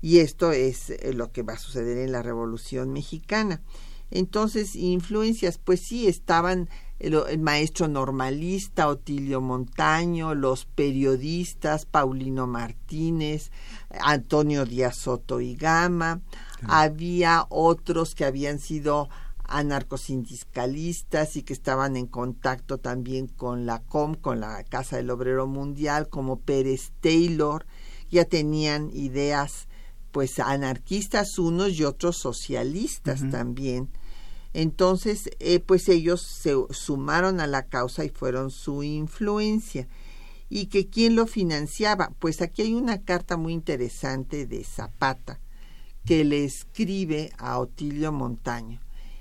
Y 0.00 0.18
esto 0.18 0.52
es 0.52 0.90
eh, 0.90 1.12
lo 1.12 1.32
que 1.32 1.42
va 1.42 1.54
a 1.54 1.58
suceder 1.58 1.98
en 1.98 2.12
la 2.12 2.22
Revolución 2.22 2.92
Mexicana. 2.92 3.62
Entonces, 4.10 4.74
influencias, 4.74 5.58
pues 5.58 5.80
sí, 5.86 6.06
estaban 6.06 6.68
el, 6.98 7.38
maestro 7.38 7.88
normalista 7.88 8.88
Otilio 8.88 9.40
Montaño, 9.40 10.34
los 10.34 10.64
periodistas 10.64 11.84
Paulino 11.84 12.46
Martínez, 12.46 13.50
Antonio 14.00 14.64
Díaz 14.64 14.98
Soto 14.98 15.40
y 15.40 15.54
Gama, 15.54 16.22
había 16.62 17.46
otros 17.50 18.14
que 18.14 18.24
habían 18.24 18.58
sido 18.58 19.08
anarcosindicalistas 19.48 21.36
y 21.36 21.42
que 21.42 21.52
estaban 21.52 21.96
en 21.96 22.06
contacto 22.06 22.78
también 22.78 23.26
con 23.26 23.66
la 23.66 23.80
COM, 23.80 24.14
con 24.14 24.40
la 24.40 24.62
Casa 24.64 24.96
del 24.96 25.10
Obrero 25.10 25.46
Mundial, 25.46 26.08
como 26.08 26.40
Pérez 26.40 26.92
Taylor, 27.00 27.66
ya 28.10 28.24
tenían 28.24 28.90
ideas 28.92 29.68
pues 30.12 30.38
anarquistas 30.38 31.38
unos 31.38 31.72
y 31.72 31.84
otros 31.84 32.16
socialistas 32.16 33.28
también 33.30 33.90
entonces, 34.54 35.30
eh, 35.40 35.60
pues 35.60 35.88
ellos 35.88 36.22
se 36.22 36.54
sumaron 36.70 37.40
a 37.40 37.46
la 37.46 37.66
causa 37.66 38.04
y 38.04 38.08
fueron 38.08 38.50
su 38.50 38.82
influencia. 38.82 39.88
¿Y 40.48 40.66
que 40.66 40.88
quién 40.88 41.14
lo 41.14 41.26
financiaba? 41.26 42.12
Pues 42.18 42.40
aquí 42.40 42.62
hay 42.62 42.74
una 42.74 43.02
carta 43.02 43.36
muy 43.36 43.52
interesante 43.52 44.46
de 44.46 44.64
Zapata 44.64 45.40
que 46.06 46.24
le 46.24 46.44
escribe 46.44 47.30
a 47.36 47.58
Otilio 47.58 48.12
Montaño 48.12 48.80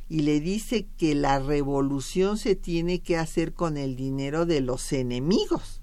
y 0.10 0.22
le 0.22 0.39
dice 0.39 0.88
que 0.98 1.15
la 1.15 1.39
revolución 1.39 2.38
se 2.38 2.56
tiene 2.56 3.02
que 3.02 3.17
hacer 3.17 3.54
con 3.54 3.78
el 3.78 3.96
dinero 3.96 4.46
de 4.46 4.62
los 4.62 4.93
enemigos. 4.93 5.82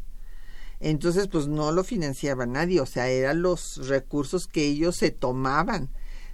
Entonces, 0.80 1.28
pues 1.28 1.46
no 1.46 1.72
lo 1.72 1.84
financiaba 1.84 2.46
nadie, 2.46 2.80
o 2.80 2.86
sea, 2.86 3.08
eran 3.08 3.42
los 3.42 3.88
recursos 3.88 4.46
que 4.46 4.66
ellos 4.66 4.96
se 4.96 5.10
tomaban 5.10 5.90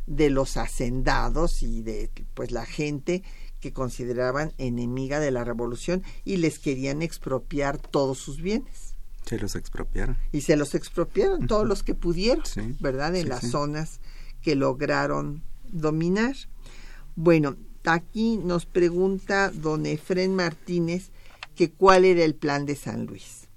de 0.06 0.30
los 0.30 0.56
hacendados 0.56 1.62
y 1.62 1.82
de 1.82 2.10
pues 2.34 2.50
la 2.50 2.66
gente 2.66 3.22
que 3.60 3.72
consideraban 3.72 4.52
enemiga 4.58 5.20
de 5.20 5.30
la 5.30 5.44
revolución 5.44 6.02
y 6.24 6.38
les 6.38 6.58
querían 6.58 7.02
expropiar 7.02 7.78
todos 7.78 8.18
sus 8.18 8.40
bienes. 8.40 8.96
Se 9.26 9.38
los 9.38 9.54
expropiaron. 9.54 10.16
Y 10.32 10.40
se 10.40 10.56
los 10.56 10.74
expropiaron 10.74 11.46
todos 11.46 11.66
los 11.66 11.82
que 11.82 11.94
pudieron, 11.94 12.42
¿verdad? 12.80 13.14
En 13.14 13.28
las 13.28 13.50
zonas 13.50 14.00
que 14.40 14.56
lograron 14.56 15.44
dominar. 15.70 16.34
Bueno, 17.14 17.56
aquí 17.84 18.36
nos 18.38 18.66
pregunta 18.66 19.50
don 19.50 19.86
Efren 19.86 20.34
Martínez 20.34 21.10
que 21.54 21.70
cuál 21.70 22.04
era 22.04 22.24
el 22.24 22.34
plan 22.34 22.66
de 22.66 22.76
San 22.76 23.06
Luis. 23.06 23.48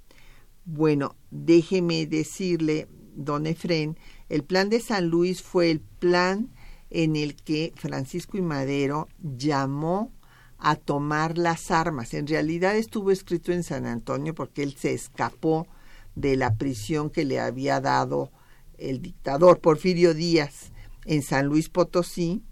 Bueno, 0.66 1.16
déjeme 1.32 2.06
decirle, 2.06 2.88
don 3.16 3.48
Efren, 3.48 3.98
el 4.30 4.44
plan 4.44 4.70
de 4.70 4.80
San 4.80 5.08
Luis 5.10 5.42
fue 5.42 5.72
el 5.72 5.82
plan 5.82 6.50
en 6.90 7.16
el 7.16 7.36
que 7.36 7.74
Francisco 7.76 8.38
y 8.38 8.42
Madero 8.42 9.08
llamó 9.22 10.12
a 10.58 10.76
tomar 10.76 11.38
las 11.38 11.72
armas. 11.72 12.14
En 12.14 12.28
realidad 12.28 12.78
estuvo 12.78 13.12
escrito 13.12 13.52
en 13.52 13.64
San 13.64 13.86
Antonio 13.86 14.34
porque 14.34 14.64
él 14.64 14.76
se 14.78 14.94
escapó 14.94 15.68
de 16.16 16.38
la 16.38 16.56
prisión 16.56 17.10
que 17.10 17.26
le 17.26 17.40
había 17.40 17.82
dado 17.82 18.32
el 18.78 19.02
dictador 19.02 19.60
Porfirio 19.60 20.14
Díaz 20.14 20.72
en 21.06 21.22
San 21.22 21.48
Luis 21.48 21.70
Potosí 21.70 22.44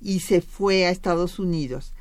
y 0.00 0.20
se 0.20 0.40
fue 0.40 0.86
a 0.86 0.90
Estados 0.90 1.38
Unidos. 1.38 1.94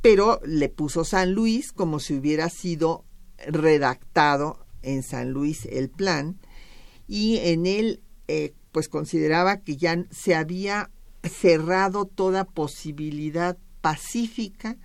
Pero 0.00 0.40
le 0.44 0.68
puso 0.68 1.04
San 1.04 1.32
Luis 1.32 1.72
como 1.72 1.98
si 1.98 2.14
hubiera 2.14 2.48
sido 2.50 3.04
redactado 3.46 4.66
en 4.82 5.02
San 5.02 5.30
Luis 5.30 5.66
el 5.66 5.90
plan 5.90 6.38
y 7.06 7.38
en 7.38 7.66
él 7.66 8.02
eh, 8.28 8.54
pues 8.72 8.88
consideraba 8.88 9.58
que 9.58 9.76
ya 9.76 10.04
se 10.10 10.34
había 10.34 10.90
cerrado 11.22 12.06
toda 12.06 12.44
posibilidad 12.44 13.56
pacífica 13.80 14.76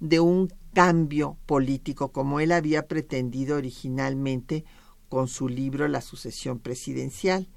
de 0.00 0.20
un 0.20 0.52
cambio 0.72 1.38
político 1.46 2.12
como 2.12 2.40
él 2.40 2.52
había 2.52 2.86
pretendido 2.86 3.56
originalmente 3.56 4.64
con 5.08 5.28
su 5.28 5.48
libro 5.48 5.88
La 5.88 6.00
sucesión 6.00 6.58
presidencial, 6.58 7.48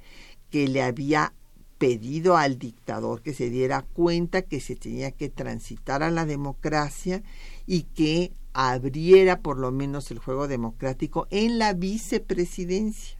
que 0.49 0.67
le 0.67 0.81
había 0.81 1.33
pedido 1.77 2.37
al 2.37 2.57
dictador 2.57 3.21
que 3.21 3.33
se 3.33 3.49
diera 3.49 3.81
cuenta 3.81 4.41
que 4.41 4.59
se 4.59 4.75
tenía 4.75 5.11
que 5.11 5.29
transitar 5.29 6.03
a 6.03 6.11
la 6.11 6.25
democracia 6.25 7.23
y 7.65 7.83
que 7.83 8.31
abriera 8.53 9.41
por 9.41 9.57
lo 9.57 9.71
menos 9.71 10.11
el 10.11 10.19
juego 10.19 10.47
democrático 10.47 11.27
en 11.29 11.59
la 11.59 11.73
vicepresidencia 11.73 13.17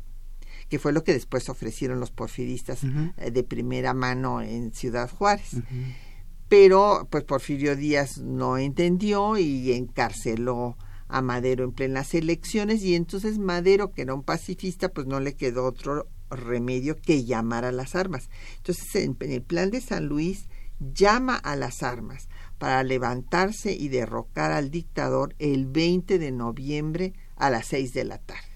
que 0.70 0.80
fue 0.80 0.94
lo 0.94 1.04
que 1.04 1.14
después 1.14 1.50
ofrecieron 1.50 2.00
los 2.00 2.12
porfiristas 2.12 2.80
eh, 3.18 3.32
de 3.32 3.44
primera 3.44 3.94
mano 3.94 4.42
en 4.42 4.74
Ciudad 4.74 5.10
Juárez. 5.10 5.58
Pero 6.48 7.08
pues 7.10 7.24
Porfirio 7.24 7.76
Díaz 7.76 8.20
no 8.20 8.58
entendió 8.58 9.38
y 9.38 9.74
encarceló 9.74 10.78
a 11.08 11.22
Madero 11.22 11.64
en 11.64 11.72
plenas 11.72 12.14
elecciones 12.14 12.84
y 12.84 12.96
entonces 12.96 13.38
Madero, 13.38 13.92
que 13.92 14.04
era 14.04 14.14
un 14.14 14.24
pacifista, 14.24 14.90
pues 14.90 15.08
no 15.08 15.20
le 15.20 15.36
quedó 15.36 15.66
otro 15.66 16.08
remedio 16.36 16.96
que 16.96 17.26
llamar 17.26 17.66
a 17.66 17.72
las 17.72 17.96
armas. 17.96 18.30
Entonces 18.58 18.96
en, 18.96 19.18
en 19.20 19.32
el 19.32 19.42
plan 19.42 19.72
de 19.72 19.82
San 19.82 20.08
Luis 20.08 20.48
llama 20.80 21.36
a 21.36 21.56
las 21.56 21.84
armas 21.84 22.28
para 22.58 22.84
levantarse 22.84 23.74
y 23.74 23.90
derrocar 23.90 24.52
al 24.52 24.72
dictador 24.72 25.36
el 25.40 25.66
20 25.66 26.20
de 26.20 26.32
noviembre 26.32 27.14
a 27.36 27.50
las 27.50 27.68
6 27.68 27.94
de 27.94 28.04
la 28.04 28.18
tarde 28.18 28.56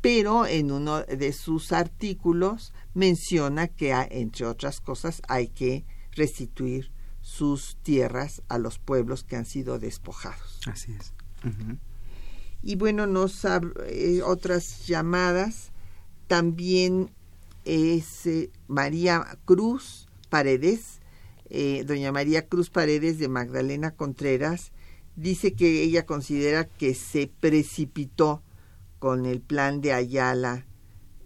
pero 0.00 0.46
en 0.46 0.70
uno 0.70 1.02
de 1.02 1.32
sus 1.32 1.72
artículos 1.72 2.72
menciona 2.94 3.68
que, 3.68 3.92
entre 4.10 4.46
otras 4.46 4.80
cosas, 4.80 5.22
hay 5.28 5.48
que 5.48 5.84
restituir 6.12 6.92
sus 7.20 7.76
tierras 7.82 8.42
a 8.48 8.58
los 8.58 8.78
pueblos 8.78 9.24
que 9.24 9.36
han 9.36 9.44
sido 9.44 9.78
despojados. 9.78 10.60
Así 10.66 10.92
es. 10.92 11.12
Y 12.62 12.76
bueno, 12.76 13.06
nos 13.06 13.44
eh, 13.44 14.22
otras 14.24 14.86
llamadas 14.86 15.72
también 16.28 17.10
es 17.64 18.26
eh, 18.26 18.50
María 18.68 19.38
Cruz 19.44 20.08
Paredes, 20.28 21.00
eh, 21.50 21.84
doña 21.86 22.12
María 22.12 22.46
Cruz 22.46 22.70
Paredes 22.70 23.18
de 23.18 23.28
Magdalena 23.28 23.90
Contreras, 23.92 24.72
dice 25.16 25.54
que 25.54 25.82
ella 25.82 26.06
considera 26.06 26.64
que 26.64 26.94
se 26.94 27.30
precipitó 27.40 28.42
con 28.98 29.26
el 29.26 29.40
plan 29.40 29.80
de 29.80 29.92
Ayala 29.92 30.66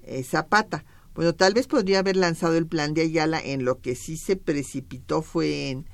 eh, 0.04 0.22
Zapata. 0.22 0.84
Bueno, 1.14 1.34
tal 1.34 1.52
vez 1.52 1.66
podría 1.66 1.98
haber 1.98 2.16
lanzado 2.16 2.56
el 2.56 2.66
plan 2.66 2.94
de 2.94 3.02
Ayala 3.02 3.40
en 3.40 3.64
lo 3.64 3.80
que 3.80 3.94
sí 3.96 4.16
se 4.16 4.36
precipitó 4.36 5.20
fue 5.20 5.70
en 5.70 5.86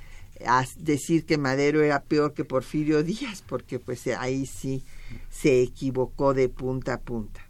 decir 0.77 1.27
que 1.27 1.37
Madero 1.37 1.83
era 1.83 2.03
peor 2.05 2.33
que 2.35 2.45
Porfirio 2.45 3.03
Díaz, 3.05 3.43
porque 3.47 3.79
pues 3.79 4.07
ahí 4.07 4.47
sí 4.47 4.85
se 5.31 5.63
equivocó 5.63 6.35
de 6.35 6.49
punta 6.49 6.95
a 6.95 7.01
punta. 7.01 7.48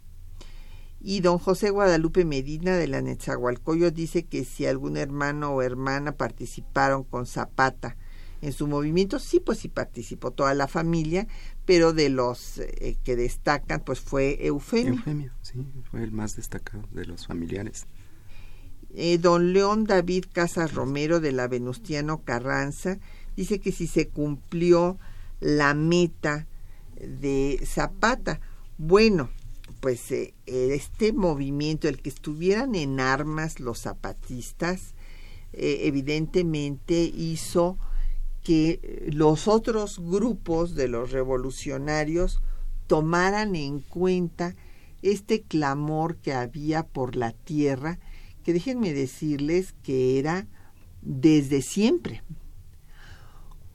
Y 1.01 1.21
don 1.21 1.37
José 1.37 1.69
Guadalupe 1.69 2.25
Medina 2.25 2.75
de 2.75 2.87
la 2.87 3.01
Netzahualcoyo 3.01 3.91
dice 3.91 4.23
que 4.23 4.43
si 4.43 4.65
algún 4.65 4.97
hermano 4.97 5.51
o 5.51 5.61
hermana 5.61 6.13
participaron 6.13 7.03
con 7.03 7.25
Zapata 7.25 7.95
en 8.41 8.53
su 8.53 8.67
movimiento. 8.67 9.19
Sí, 9.19 9.39
pues 9.39 9.59
sí 9.59 9.67
participó 9.67 10.31
toda 10.31 10.53
la 10.53 10.67
familia, 10.67 11.27
pero 11.65 11.93
de 11.93 12.09
los 12.09 12.59
eh, 12.59 12.97
que 13.03 13.15
destacan, 13.15 13.81
pues 13.81 13.99
fue 13.99 14.45
Eufemio. 14.45 14.93
Eufemio, 14.93 15.31
sí, 15.41 15.65
fue 15.89 16.03
el 16.03 16.11
más 16.11 16.35
destacado 16.35 16.83
de 16.91 17.05
los 17.05 17.27
familiares. 17.27 17.85
Eh, 18.93 19.17
don 19.19 19.53
León 19.53 19.85
David 19.85 20.25
Casas 20.31 20.73
Romero 20.73 21.19
de 21.19 21.31
la 21.31 21.47
Venustiano 21.47 22.23
Carranza 22.23 22.97
dice 23.35 23.59
que 23.59 23.71
si 23.71 23.87
se 23.87 24.07
cumplió 24.07 24.97
la 25.39 25.73
meta 25.73 26.47
de 26.99 27.61
Zapata, 27.65 28.41
bueno, 28.77 29.29
pues 29.79 30.11
eh, 30.11 30.33
este 30.45 31.13
movimiento, 31.13 31.87
el 31.87 32.01
que 32.01 32.09
estuvieran 32.09 32.75
en 32.75 32.99
armas 32.99 33.59
los 33.59 33.81
zapatistas, 33.81 34.93
evidentemente 35.51 37.01
hizo 37.01 37.79
que 38.43 39.09
los 39.11 39.47
otros 39.47 39.99
grupos 39.99 40.75
de 40.75 40.87
los 40.87 41.11
revolucionarios 41.11 42.39
tomaran 42.89 43.55
en 43.55 43.79
cuenta 43.79 44.55
este 45.01 45.41
clamor 45.41 46.17
que 46.17 46.33
había 46.33 46.83
por 46.83 47.15
la 47.15 47.31
tierra, 47.31 47.99
que 48.43 48.53
déjenme 48.53 48.93
decirles 48.93 49.73
que 49.83 50.19
era 50.19 50.47
desde 51.01 51.61
siempre. 51.61 52.23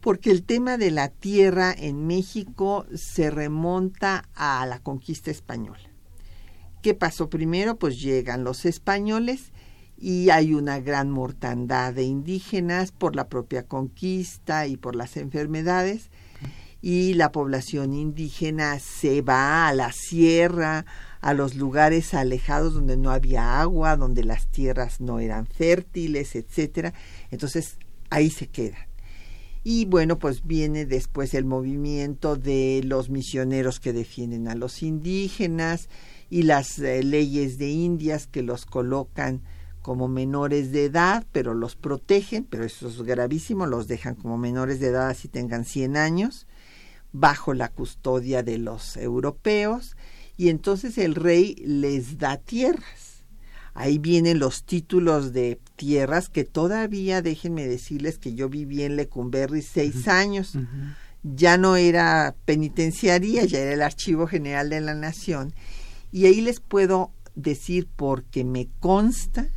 Porque 0.01 0.31
el 0.31 0.43
tema 0.43 0.77
de 0.77 0.91
la 0.91 1.09
tierra 1.09 1.73
en 1.73 2.07
México 2.07 2.87
se 2.95 3.31
remonta 3.31 4.29
a 4.35 4.67
la 4.67 4.81
conquista 4.81 5.31
española. 5.31 5.94
¿Qué 6.85 6.93
pasó 6.93 7.31
primero? 7.31 7.79
Pues 7.79 7.99
llegan 7.99 8.45
los 8.45 8.67
españoles 8.67 9.53
y 9.97 10.29
hay 10.29 10.53
una 10.53 10.81
gran 10.81 11.11
mortandad 11.11 11.95
de 11.95 12.03
indígenas 12.03 12.93
por 12.93 13.17
la 13.17 13.31
propia 13.31 13.63
conquista 13.63 14.67
y 14.67 14.77
por 14.77 14.95
las 14.95 15.17
enfermedades 15.17 16.11
y 16.83 17.15
la 17.15 17.33
población 17.33 17.95
indígena 17.95 18.79
se 18.81 19.23
va 19.23 19.67
a 19.67 19.73
la 19.73 19.93
sierra, 19.93 20.85
a 21.23 21.33
los 21.33 21.55
lugares 21.55 22.13
alejados 22.13 22.75
donde 22.75 22.99
no 22.99 23.11
había 23.11 23.63
agua, 23.63 23.97
donde 23.97 24.23
las 24.23 24.47
tierras 24.49 25.01
no 25.01 25.21
eran 25.21 25.47
fértiles, 25.47 26.37
etcétera. 26.37 26.93
Entonces 27.31 27.79
ahí 28.11 28.29
se 28.29 28.49
quedan. 28.49 28.87
Y 29.67 29.87
bueno, 29.87 30.19
pues 30.19 30.47
viene 30.47 30.85
después 30.85 31.33
el 31.33 31.47
movimiento 31.47 32.37
de 32.37 32.83
los 32.85 33.09
misioneros 33.09 33.81
que 33.81 33.95
defienden 33.95 34.49
a 34.49 34.55
los 34.55 34.83
indígenas 34.83 35.89
y 36.35 36.43
las 36.43 36.81
eh, 36.81 37.05
leyes 37.05 37.59
de 37.59 37.71
Indias 37.71 38.27
que 38.27 38.43
los 38.43 38.67
colocan 38.67 39.43
como 39.83 40.09
menores 40.09 40.73
de 40.73 40.87
edad, 40.87 41.25
pero 41.31 41.55
los 41.55 41.77
protegen, 41.77 42.43
pero 42.43 42.65
eso 42.65 42.89
es 42.89 43.01
gravísimo, 43.03 43.67
los 43.67 43.87
dejan 43.87 44.17
como 44.17 44.37
menores 44.37 44.81
de 44.81 44.89
edad 44.89 45.11
así 45.11 45.29
tengan 45.29 45.65
100 45.65 45.97
años, 45.97 46.49
bajo 47.13 47.55
la 47.55 47.69
custodia 47.69 48.43
de 48.43 48.59
los 48.59 48.97
europeos, 48.97 49.97
y 50.37 50.49
entonces 50.49 50.99
el 50.99 51.15
rey 51.15 51.55
les 51.65 52.19
da 52.19 52.37
tierras. 52.37 53.23
Ahí 53.73 53.99
vienen 53.99 54.41
los 54.41 54.65
títulos 54.65 55.33
de 55.33 55.61
tierras 55.77 56.31
que 56.31 56.43
todavía, 56.43 57.23
déjenme 57.23 57.69
decirles 57.69 58.19
que 58.19 58.35
yo 58.35 58.49
viví 58.49 58.83
en 58.83 58.97
Lecumberri 58.97 59.63
seis 59.63 60.09
años. 60.09 60.59
Ya 61.23 61.59
no 61.59 61.77
era 61.77 62.35
penitenciaría, 62.45 63.45
ya 63.45 63.61
era 63.61 63.73
el 63.73 63.83
Archivo 63.83 64.27
General 64.27 64.69
de 64.69 64.81
la 64.81 64.95
Nación. 64.95 65.55
Y 66.15 66.27
ahí 66.27 66.41
les 66.41 66.61
puedo 66.61 67.11
decir 67.35 67.89
porque 67.97 68.45
me 68.45 68.69
consta 68.79 69.49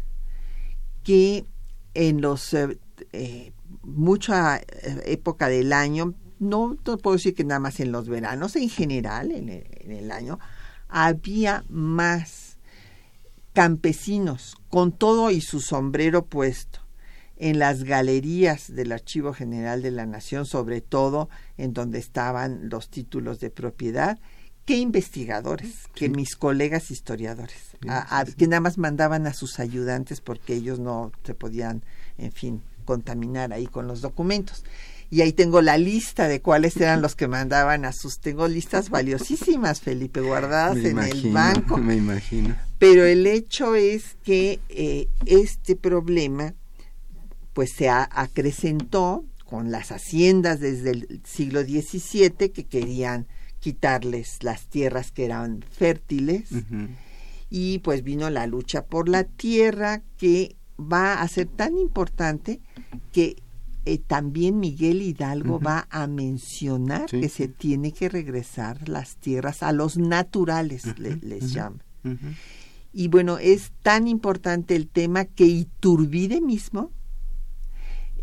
que 1.03 1.45
en 1.93 2.19
los 2.19 2.51
eh, 2.55 2.79
eh, 3.13 3.53
mucha 3.83 4.57
eh, 4.57 4.65
época 5.05 5.49
del 5.49 5.71
año, 5.71 6.15
no, 6.39 6.75
puedo 6.83 7.15
decir 7.15 7.35
que 7.35 7.43
nada 7.43 7.59
más 7.59 7.79
en 7.79 7.91
los 7.91 8.09
veranos, 8.09 8.55
en 8.55 8.69
general, 8.69 9.31
en 9.31 9.49
el, 9.49 10.11
año, 10.11 10.39
había 10.87 11.63
más 11.69 12.57
campesinos 13.53 14.55
con 14.69 14.91
todo 14.91 15.29
y 15.29 15.41
su 15.41 15.59
sombrero 15.59 16.25
puesto 16.25 16.79
en 17.35 17.59
las 17.59 17.83
galerías 17.83 18.73
del 18.73 18.93
Archivo 18.93 19.31
General 19.31 19.83
de 19.83 19.91
la 19.91 20.07
Nación, 20.07 20.47
sobre 20.47 20.81
todo 20.81 21.29
en 21.55 21.73
donde 21.73 21.99
estaban 21.99 22.67
los 22.69 22.89
títulos 22.89 23.39
de 23.39 23.51
propiedad, 23.51 24.17
qué 24.67 24.75
investigadores, 24.75 25.87
que 25.95 26.09
mis 26.09 26.35
colegas 26.35 26.91
historiadores, 26.91 27.57
que 28.37 28.47
nada 28.47 28.59
más 28.59 28.77
mandaban 28.77 29.25
a 29.25 29.33
sus 29.33 29.61
ayudantes 29.61 30.19
porque 30.19 30.55
ellos 30.55 30.77
no 30.77 31.13
se 31.23 31.33
podían, 31.33 31.83
en 32.17 32.33
fin, 32.33 32.61
contaminar 32.83 33.53
ahí 33.53 33.65
con 33.65 33.87
los 33.87 34.01
documentos. 34.01 34.65
Y 35.09 35.21
ahí 35.21 35.31
tengo 35.31 35.61
la 35.61 35.77
lista 35.77 36.27
de 36.27 36.41
cuáles 36.41 36.75
eran 36.75 37.01
los 37.01 37.15
que 37.15 37.29
mandaban 37.29 37.85
a 37.85 37.93
sus, 37.93 38.19
tengo 38.19 38.49
listas 38.49 38.89
valiosísimas, 38.89 39.79
Felipe, 39.79 40.19
guardadas 40.19 40.75
en 40.75 40.99
el 40.99 41.31
banco. 41.31 41.77
Me 41.77 41.95
imagino. 41.95 42.53
Pero 42.77 43.05
el 43.05 43.25
hecho 43.25 43.73
es 43.73 44.17
que 44.25 44.59
eh, 44.67 45.07
este 45.25 45.77
problema, 45.77 46.55
pues 47.53 47.71
se 47.71 47.87
acrecentó 47.87 49.23
con 49.45 49.71
las 49.71 49.93
haciendas 49.93 50.59
desde 50.59 50.91
el 50.91 51.21
siglo 51.23 51.61
XVII 51.61 52.49
que 52.49 52.65
querían 52.65 53.27
quitarles 53.59 54.43
las 54.43 54.67
tierras 54.67 55.11
que 55.11 55.25
eran 55.25 55.63
fértiles. 55.69 56.49
Y 57.49 57.79
pues 57.79 58.03
vino 58.03 58.29
la 58.29 58.45
lucha 58.47 58.85
por 58.85 59.07
la 59.09 59.23
tierra 59.23 60.01
que 60.17 60.55
va 60.79 61.21
a 61.21 61.27
ser 61.27 61.47
tan 61.47 61.77
importante 61.77 62.61
que 63.11 63.41
eh, 63.85 63.99
también 63.99 64.59
Miguel 64.59 65.01
Hidalgo 65.01 65.59
va 65.59 65.87
a 65.89 66.07
mencionar 66.07 67.05
que 67.05 67.29
se 67.29 67.47
tiene 67.47 67.93
que 67.93 68.09
regresar 68.09 68.89
las 68.89 69.15
tierras 69.15 69.63
a 69.63 69.71
los 69.71 69.97
naturales, 69.97 70.99
les 70.99 71.53
llama. 71.53 71.77
Y 72.91 73.07
bueno, 73.07 73.37
es 73.37 73.71
tan 73.83 74.07
importante 74.07 74.75
el 74.75 74.87
tema 74.87 75.25
que 75.25 75.45
Iturbide 75.45 76.41
mismo, 76.41 76.91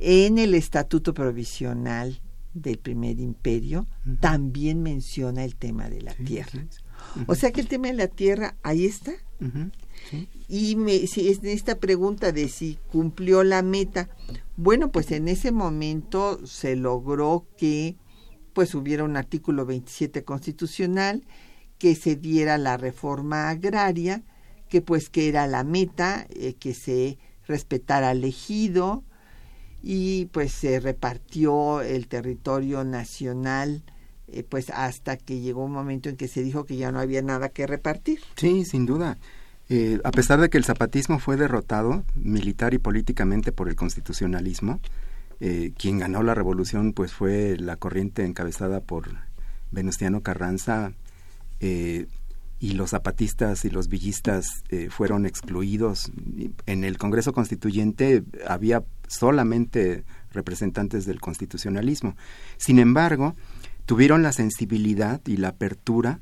en 0.01 0.39
el 0.39 0.53
Estatuto 0.55 1.15
Provisional 1.15 2.21
del 2.55 2.79
primer 2.79 3.19
imperio 3.19 3.87
también 4.21 4.83
menciona 4.83 5.45
el 5.45 5.57
tema 5.57 5.89
de 5.91 6.01
la 6.01 6.15
tierra. 6.15 6.67
O 7.27 7.35
sea 7.35 7.53
que 7.53 7.61
el 7.61 7.69
tema 7.69 7.89
de 7.89 7.95
la 7.95 8.09
tierra 8.09 8.57
ahí 8.63 8.87
está. 8.87 9.13
Y 10.49 10.77
me, 10.77 11.07
si 11.07 11.29
es 11.29 11.43
esta 11.43 11.79
pregunta 11.79 12.33
de 12.33 12.49
si 12.49 12.79
cumplió 12.91 13.43
la 13.45 13.63
meta, 13.63 14.09
bueno, 14.57 14.91
pues 14.91 15.11
en 15.11 15.29
ese 15.29 15.53
momento 15.53 16.47
se 16.47 16.77
logró 16.77 17.47
que 17.59 17.97
pues 18.53 18.75
hubiera 18.75 19.05
un 19.05 19.17
artículo 19.17 19.67
27 19.67 20.25
constitucional 20.25 21.25
que 21.79 21.97
se 21.97 22.17
diera 22.17 22.57
la 22.57 22.77
reforma 22.77 23.51
agraria, 23.51 24.23
que 24.69 24.81
pues 24.81 25.11
que 25.11 25.29
era 25.29 25.47
la 25.47 25.65
meta, 25.65 26.27
eh, 26.31 26.55
que 26.55 26.73
se 26.73 27.19
respetara 27.47 28.13
el 28.13 28.25
ejido, 28.25 29.05
y 29.87 30.27
pues 30.33 30.51
se 30.53 30.81
repartió 30.81 31.83
el 31.83 32.09
territorio 32.09 32.85
nacional 32.85 33.83
eh, 34.29 34.43
pues 34.43 34.71
hasta 34.71 35.19
que 35.19 35.41
llegó 35.41 35.63
un 35.63 35.73
momento 35.73 36.09
en 36.09 36.17
que 36.17 36.27
se 36.27 36.43
dijo 36.43 36.65
que 36.65 36.77
ya 36.77 36.91
no 36.91 37.01
había 37.01 37.21
nada 37.21 37.51
que 37.51 37.67
repartir. 37.67 38.21
Sí, 38.37 38.65
sin 38.65 38.87
duda. 38.87 39.19
Eh, 39.69 40.01
a 40.03 40.11
pesar 40.11 40.41
de 40.41 40.49
que 40.49 40.57
el 40.57 40.65
zapatismo 40.65 41.19
fue 41.19 41.37
derrotado 41.37 42.03
militar 42.15 42.73
y 42.73 42.79
políticamente 42.79 43.53
por 43.53 43.69
el 43.69 43.77
constitucionalismo, 43.77 44.81
eh, 45.41 45.73
quien 45.77 45.99
ganó 45.99 46.23
la 46.23 46.35
revolución 46.35 46.95
pues 46.95 47.13
fue 47.13 47.57
la 47.59 47.77
corriente 47.77 48.25
encabezada 48.25 48.81
por 48.81 49.11
Venustiano 49.71 50.23
Carranza 50.23 50.93
y 52.65 52.73
los 52.73 52.91
zapatistas 52.91 53.65
y 53.65 53.71
los 53.71 53.89
villistas 53.89 54.47
fueron 54.89 55.27
excluidos. 55.27 56.11
En 56.67 56.85
el 56.85 56.97
Congreso 56.97 57.33
Constituyente 57.33 58.25
había 58.47 58.85
solamente 59.07 60.05
representantes 60.33 61.05
del 61.05 61.21
constitucionalismo. 61.21 62.17
Sin 62.57 62.79
embargo, 62.79 63.35
tuvieron 63.87 64.23
la 64.23 64.33
sensibilidad 64.33 65.21
y 65.27 65.37
la 65.37 65.49
apertura 65.49 66.21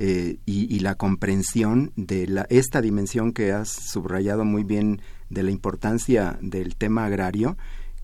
eh, 0.00 0.38
y, 0.46 0.78
la 0.78 0.94
comprensión 0.94 1.92
de 1.96 2.28
la, 2.28 2.46
esta 2.50 2.80
dimensión 2.80 3.32
que 3.32 3.50
has 3.50 3.68
subrayado 3.68 4.44
muy 4.44 4.62
bien 4.62 5.00
de 5.28 5.42
la 5.42 5.50
importancia 5.50 6.38
del 6.40 6.76
tema 6.76 7.04
agrario, 7.04 7.56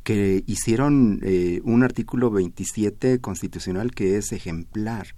que 0.02 0.42
hicieron 0.46 1.20
eh, 1.22 1.60
un 1.62 1.84
artículo 1.84 2.32
27 2.32 3.20
constitucional 3.20 3.92
que 3.92 4.16
es 4.16 4.32
ejemplar, 4.32 5.14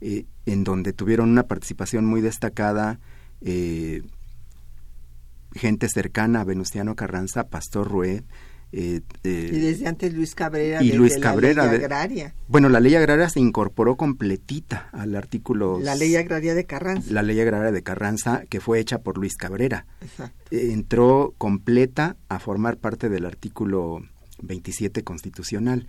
eh, 0.00 0.26
en 0.46 0.64
donde 0.64 0.92
tuvieron 0.92 1.30
una 1.30 1.46
participación 1.46 2.04
muy 2.04 2.20
destacada 2.20 2.98
gente 5.54 5.88
cercana 5.88 6.42
a 6.42 6.44
Venustiano 6.44 6.94
Carranza, 6.94 7.48
Pastor 7.48 7.88
Rued. 7.88 8.22
Eh, 8.72 9.00
eh, 9.24 9.50
y 9.52 9.58
desde 9.58 9.88
antes 9.88 10.14
Luis 10.14 10.34
Cabrera. 10.36 10.82
Y 10.82 10.92
Luis 10.92 11.18
Cabrera. 11.18 11.64
La 11.64 11.72
ley 11.72 11.80
agraria. 11.82 12.34
bueno, 12.46 12.68
la 12.68 12.78
ley 12.78 12.94
agraria 12.94 13.28
se 13.28 13.40
incorporó 13.40 13.96
completita 13.96 14.88
al 14.92 15.16
artículo. 15.16 15.80
La 15.80 15.96
ley 15.96 16.14
agraria 16.14 16.54
de 16.54 16.64
Carranza. 16.66 17.12
La 17.12 17.22
ley 17.22 17.40
agraria 17.40 17.72
de 17.72 17.82
Carranza, 17.82 18.44
que 18.48 18.60
fue 18.60 18.78
hecha 18.78 18.98
por 18.98 19.18
Luis 19.18 19.36
Cabrera. 19.36 19.86
Exacto. 20.00 20.36
Eh, 20.52 20.70
entró 20.72 21.34
completa 21.36 22.16
a 22.28 22.38
formar 22.38 22.76
parte 22.76 23.08
del 23.08 23.26
artículo 23.26 24.02
27 24.42 25.02
constitucional. 25.02 25.88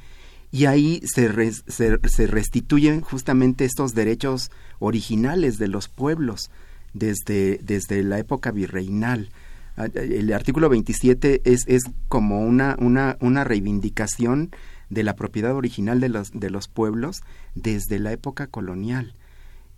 Y 0.51 0.65
ahí 0.65 1.01
se, 1.05 1.53
se, 1.67 2.27
restituyen 2.27 2.99
justamente 2.99 3.63
estos 3.63 3.93
derechos 3.93 4.51
originales 4.79 5.57
de 5.57 5.69
los 5.69 5.87
pueblos 5.87 6.51
desde, 6.93 7.59
desde 7.63 8.03
la 8.03 8.19
época 8.19 8.51
virreinal. 8.51 9.29
Ah, 9.77 9.87
el 9.93 10.33
artículo 10.33 10.67
27 10.67 11.41
es, 11.45 11.63
es 11.67 11.83
como 12.09 12.41
una, 12.41 12.75
una, 12.79 13.17
una 13.21 13.45
reivindicación 13.45 14.51
de 14.89 15.03
la 15.03 15.15
propiedad 15.15 15.55
original 15.55 16.01
de 16.01 16.09
los, 16.09 16.31
de 16.31 16.49
los 16.49 16.67
pueblos 16.67 17.21
desde 17.55 17.97
la 17.97 18.11
época 18.11 18.47
colonial. 18.47 19.15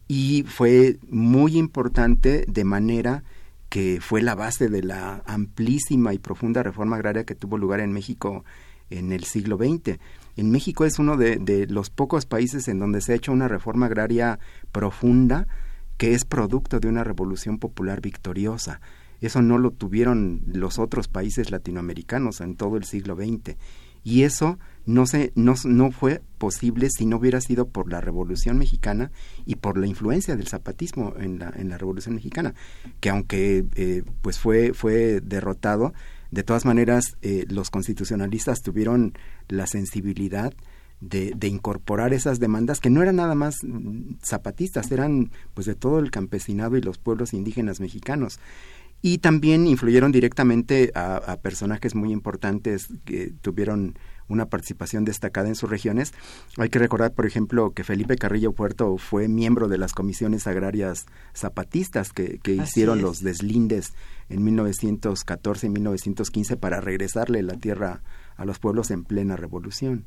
Y 0.07 0.43
fue 0.47 0.97
muy 1.07 1.55
importante 1.57 2.45
de 2.47 2.63
manera 2.63 3.23
que 3.69 3.99
fue 4.01 4.21
la 4.21 4.35
base 4.35 4.69
de 4.69 4.81
la 4.81 5.23
amplísima 5.25 6.13
y 6.13 6.19
profunda 6.19 6.63
reforma 6.63 6.95
agraria 6.95 7.25
que 7.25 7.35
tuvo 7.35 7.57
lugar 7.57 7.79
en 7.79 7.93
México 7.93 8.43
en 8.89 9.11
el 9.11 9.23
siglo 9.23 9.57
XX. 9.57 9.99
En 10.35 10.51
México 10.51 10.85
es 10.85 10.99
uno 10.99 11.17
de, 11.17 11.67
los 11.69 11.89
pocos 11.89 12.25
países 12.25 12.67
en 12.67 12.79
donde 12.79 13.01
se 13.01 13.13
ha 13.13 13.15
hecho 13.15 13.31
una 13.31 13.47
reforma 13.47 13.85
agraria 13.85 14.39
profunda 14.71 15.47
que 15.97 16.13
es 16.13 16.25
producto 16.25 16.79
de 16.79 16.87
una 16.87 17.03
revolución 17.03 17.59
popular 17.59 18.01
victoriosa. 18.01 18.81
Eso 19.21 19.41
no 19.41 19.57
lo 19.57 19.71
tuvieron 19.71 20.41
los 20.47 20.79
otros 20.79 21.07
países 21.07 21.51
latinoamericanos 21.51 22.41
en 22.41 22.55
todo 22.55 22.77
el 22.77 22.83
siglo 22.83 23.15
XX. 23.15 23.55
Y 24.03 24.23
eso 24.23 24.59
no, 24.85 25.05
se, 25.05 25.31
no, 25.35 25.53
no 25.63 25.91
fue 25.91 26.21
posible 26.37 26.89
si 26.89 27.05
no 27.05 27.17
hubiera 27.17 27.39
sido 27.39 27.69
por 27.69 27.89
la 27.89 28.01
Revolución 28.01 28.57
Mexicana 28.57 29.11
y 29.45 29.55
por 29.55 29.77
la 29.77 29.87
influencia 29.87 30.35
del 30.35 30.47
zapatismo 30.47 31.13
en 31.17 31.39
la, 31.39 31.53
en 31.55 31.69
la 31.69 31.77
Revolución 31.77 32.15
Mexicana, 32.15 32.53
que 32.99 33.09
aunque 33.09 33.63
eh, 33.75 34.03
pues 34.21 34.39
fue, 34.39 34.73
fue 34.73 35.21
derrotado, 35.21 35.93
de 36.33 36.43
todas 36.43 36.65
maneras 36.65 37.15
eh, 37.21 37.45
los 37.47 37.69
constitucionalistas 37.69 38.63
tuvieron 38.63 39.13
la 39.49 39.67
sensibilidad 39.67 40.51
de, 40.99 41.47
incorporar 41.47 42.13
esas 42.13 42.39
demandas 42.39 42.79
que 42.79 42.89
no 42.89 43.03
eran 43.03 43.17
nada 43.17 43.35
más 43.35 43.57
mm, 43.61 44.15
zapatistas, 44.23 44.91
eran 44.91 45.31
pues 45.53 45.67
de 45.67 45.75
todo 45.75 45.99
el 45.99 46.09
campesinado 46.09 46.75
y 46.75 46.81
los 46.81 46.97
pueblos 46.97 47.33
indígenas 47.33 47.79
mexicanos. 47.79 48.39
Y 49.01 49.19
también 49.19 49.67
influyeron 49.67 50.11
directamente 50.11 50.91
a, 50.95 51.17
a, 51.17 51.41
personajes 51.41 51.93
muy 51.93 52.11
importantes 52.11 52.87
que 53.05 53.33
tuvieron 53.41 53.95
una 54.33 54.47
participación 54.47 55.05
destacada 55.05 55.47
en 55.47 55.55
sus 55.55 55.69
regiones. 55.69 56.13
Hay 56.57 56.69
que 56.69 56.79
recordar, 56.79 57.13
por 57.13 57.25
ejemplo, 57.25 57.71
que 57.71 57.83
Felipe 57.83 58.17
Carrillo 58.17 58.51
Puerto 58.51 58.97
fue 58.97 59.27
miembro 59.27 59.67
de 59.67 59.77
las 59.77 59.93
comisiones 59.93 60.47
agrarias 60.47 61.05
zapatistas 61.33 62.11
que, 62.11 62.39
hicieron 62.45 63.01
los 63.01 63.21
deslindes 63.21 63.93
en 64.29 64.43
1914 64.43 65.67
y 65.67 65.69
1915 65.69 66.57
para 66.57 66.81
regresarle 66.81 67.41
la 67.43 67.55
tierra 67.55 68.01
a 68.35 68.45
los 68.45 68.59
pueblos 68.59 68.91
en 68.91 69.03
plena 69.03 69.35
revolución. 69.35 70.05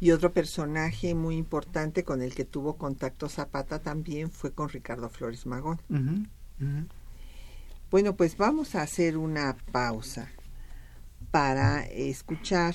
Y 0.00 0.12
otro 0.12 0.32
personaje 0.32 1.14
muy 1.14 1.36
importante 1.36 2.04
con 2.04 2.22
el 2.22 2.34
que 2.34 2.44
tuvo 2.44 2.76
contacto 2.76 3.28
Zapata 3.28 3.80
también 3.80 4.30
fue 4.30 4.52
con 4.52 4.70
Ricardo 4.70 5.10
Flores 5.10 5.46
Magón. 5.46 5.80
Bueno, 7.90 8.16
pues 8.16 8.36
vamos 8.36 8.74
a 8.74 8.82
hacer 8.82 9.16
una 9.16 9.56
pausa 9.72 10.30
para 11.30 11.84
escuchar 11.84 12.74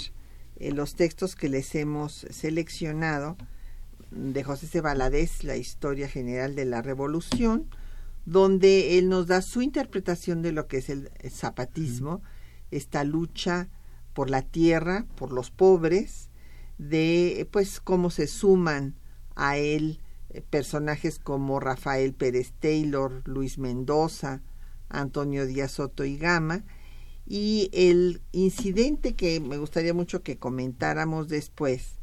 eh, 0.57 0.71
los 0.71 0.95
textos 0.95 1.35
que 1.35 1.49
les 1.49 1.75
hemos 1.75 2.25
seleccionado 2.29 3.37
de 4.11 4.43
José 4.43 4.67
C. 4.67 4.81
Valadez, 4.81 5.43
la 5.43 5.57
historia 5.57 6.07
general 6.07 6.55
de 6.55 6.65
la 6.65 6.81
revolución, 6.81 7.67
donde 8.25 8.97
él 8.97 9.09
nos 9.09 9.27
da 9.27 9.41
su 9.41 9.61
interpretación 9.61 10.41
de 10.41 10.51
lo 10.51 10.67
que 10.67 10.77
es 10.77 10.89
el, 10.89 11.11
zapatismo, 11.29 12.21
esta 12.71 13.03
lucha 13.03 13.69
por 14.13 14.29
la 14.29 14.41
tierra, 14.41 15.05
por 15.15 15.31
los 15.31 15.51
pobres, 15.51 16.29
de 16.77 17.47
pues 17.51 17.79
cómo 17.79 18.09
se 18.09 18.27
suman 18.27 18.95
a 19.35 19.57
él 19.57 19.99
eh, 20.29 20.41
personajes 20.41 21.19
como 21.19 21.59
Rafael 21.59 22.13
Pérez 22.13 22.53
Taylor, 22.59 23.21
Luis 23.25 23.57
Mendoza, 23.57 24.41
Antonio 24.89 25.45
Díaz 25.45 25.73
Soto 25.73 26.05
y 26.05 26.17
Gama, 26.17 26.63
y 27.25 27.69
el 27.73 28.21
incidente 28.31 29.15
que 29.15 29.39
me 29.39 29.57
gustaría 29.57 29.93
mucho 29.93 30.21
que 30.21 30.37
comentáramos 30.37 31.27
después, 31.27 31.99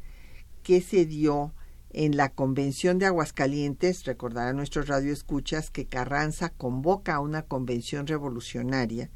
que 0.63 0.81
se 0.81 1.07
dio 1.07 1.55
en 1.91 2.17
la 2.17 2.31
convención 2.31 2.99
de 2.99 3.07
Aguascalientes, 3.07 4.05
recordar 4.05 4.49
a 4.49 4.53
nuestros 4.53 4.89
radioescuchas 4.89 5.71
que 5.71 5.87
Carranza 5.87 6.49
convoca 6.51 7.17
a 7.17 7.21
una 7.21 7.43
convención 7.43 8.07
revolucionaria. 8.07 9.11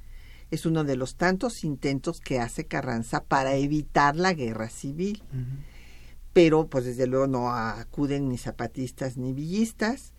Es 0.50 0.66
uno 0.66 0.84
de 0.84 0.96
los 0.96 1.16
tantos 1.16 1.64
intentos 1.64 2.20
que 2.20 2.38
hace 2.38 2.66
Carranza 2.66 3.24
para 3.24 3.56
evitar 3.56 4.14
la 4.14 4.32
guerra 4.32 4.68
civil. 4.68 5.22
Pero, 6.32 6.68
pues 6.68 6.84
desde 6.84 7.06
luego 7.06 7.26
no 7.26 7.50
acuden 7.50 8.28
ni 8.28 8.36
zapatistas 8.36 9.16
ni 9.16 9.32
villistas 9.32 10.12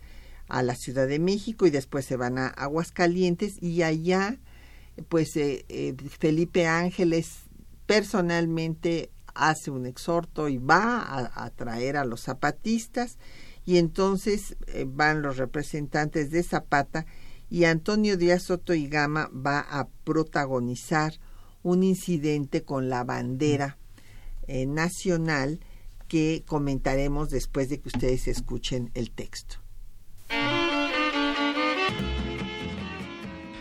a 0.48 0.62
la 0.62 0.74
Ciudad 0.74 1.06
de 1.06 1.20
México 1.20 1.66
y 1.66 1.70
después 1.70 2.04
se 2.04 2.16
van 2.16 2.38
a 2.38 2.48
Aguascalientes 2.48 3.62
y 3.62 3.82
allá 3.82 4.38
pues 5.08 5.36
eh, 5.36 5.64
eh, 5.68 5.94
Felipe 6.18 6.66
Ángeles 6.66 7.44
personalmente 7.86 9.10
hace 9.34 9.70
un 9.70 9.86
exhorto 9.86 10.48
y 10.48 10.58
va 10.58 11.28
a, 11.34 11.50
traer 11.50 11.96
a 11.96 12.04
los 12.04 12.22
zapatistas 12.22 13.18
y 13.64 13.78
entonces 13.78 14.56
eh, 14.66 14.84
van 14.86 15.22
los 15.22 15.36
representantes 15.36 16.30
de 16.30 16.42
Zapata 16.42 17.06
y 17.50 17.64
Antonio 17.64 18.16
Díaz 18.16 18.42
Soto 18.44 18.74
y 18.74 18.88
Gama 18.88 19.30
va 19.34 19.60
a 19.60 19.88
protagonizar 20.04 21.14
un 21.62 21.82
incidente 21.82 22.62
con 22.62 22.88
la 22.88 23.04
bandera 23.04 23.78
nacional 24.48 25.60
que 26.08 26.42
comentaremos 26.46 27.28
después 27.28 27.68
de 27.68 27.80
que 27.80 27.88
ustedes 27.88 28.28
escuchen 28.28 28.90
el 28.94 29.10
texto. 29.10 29.56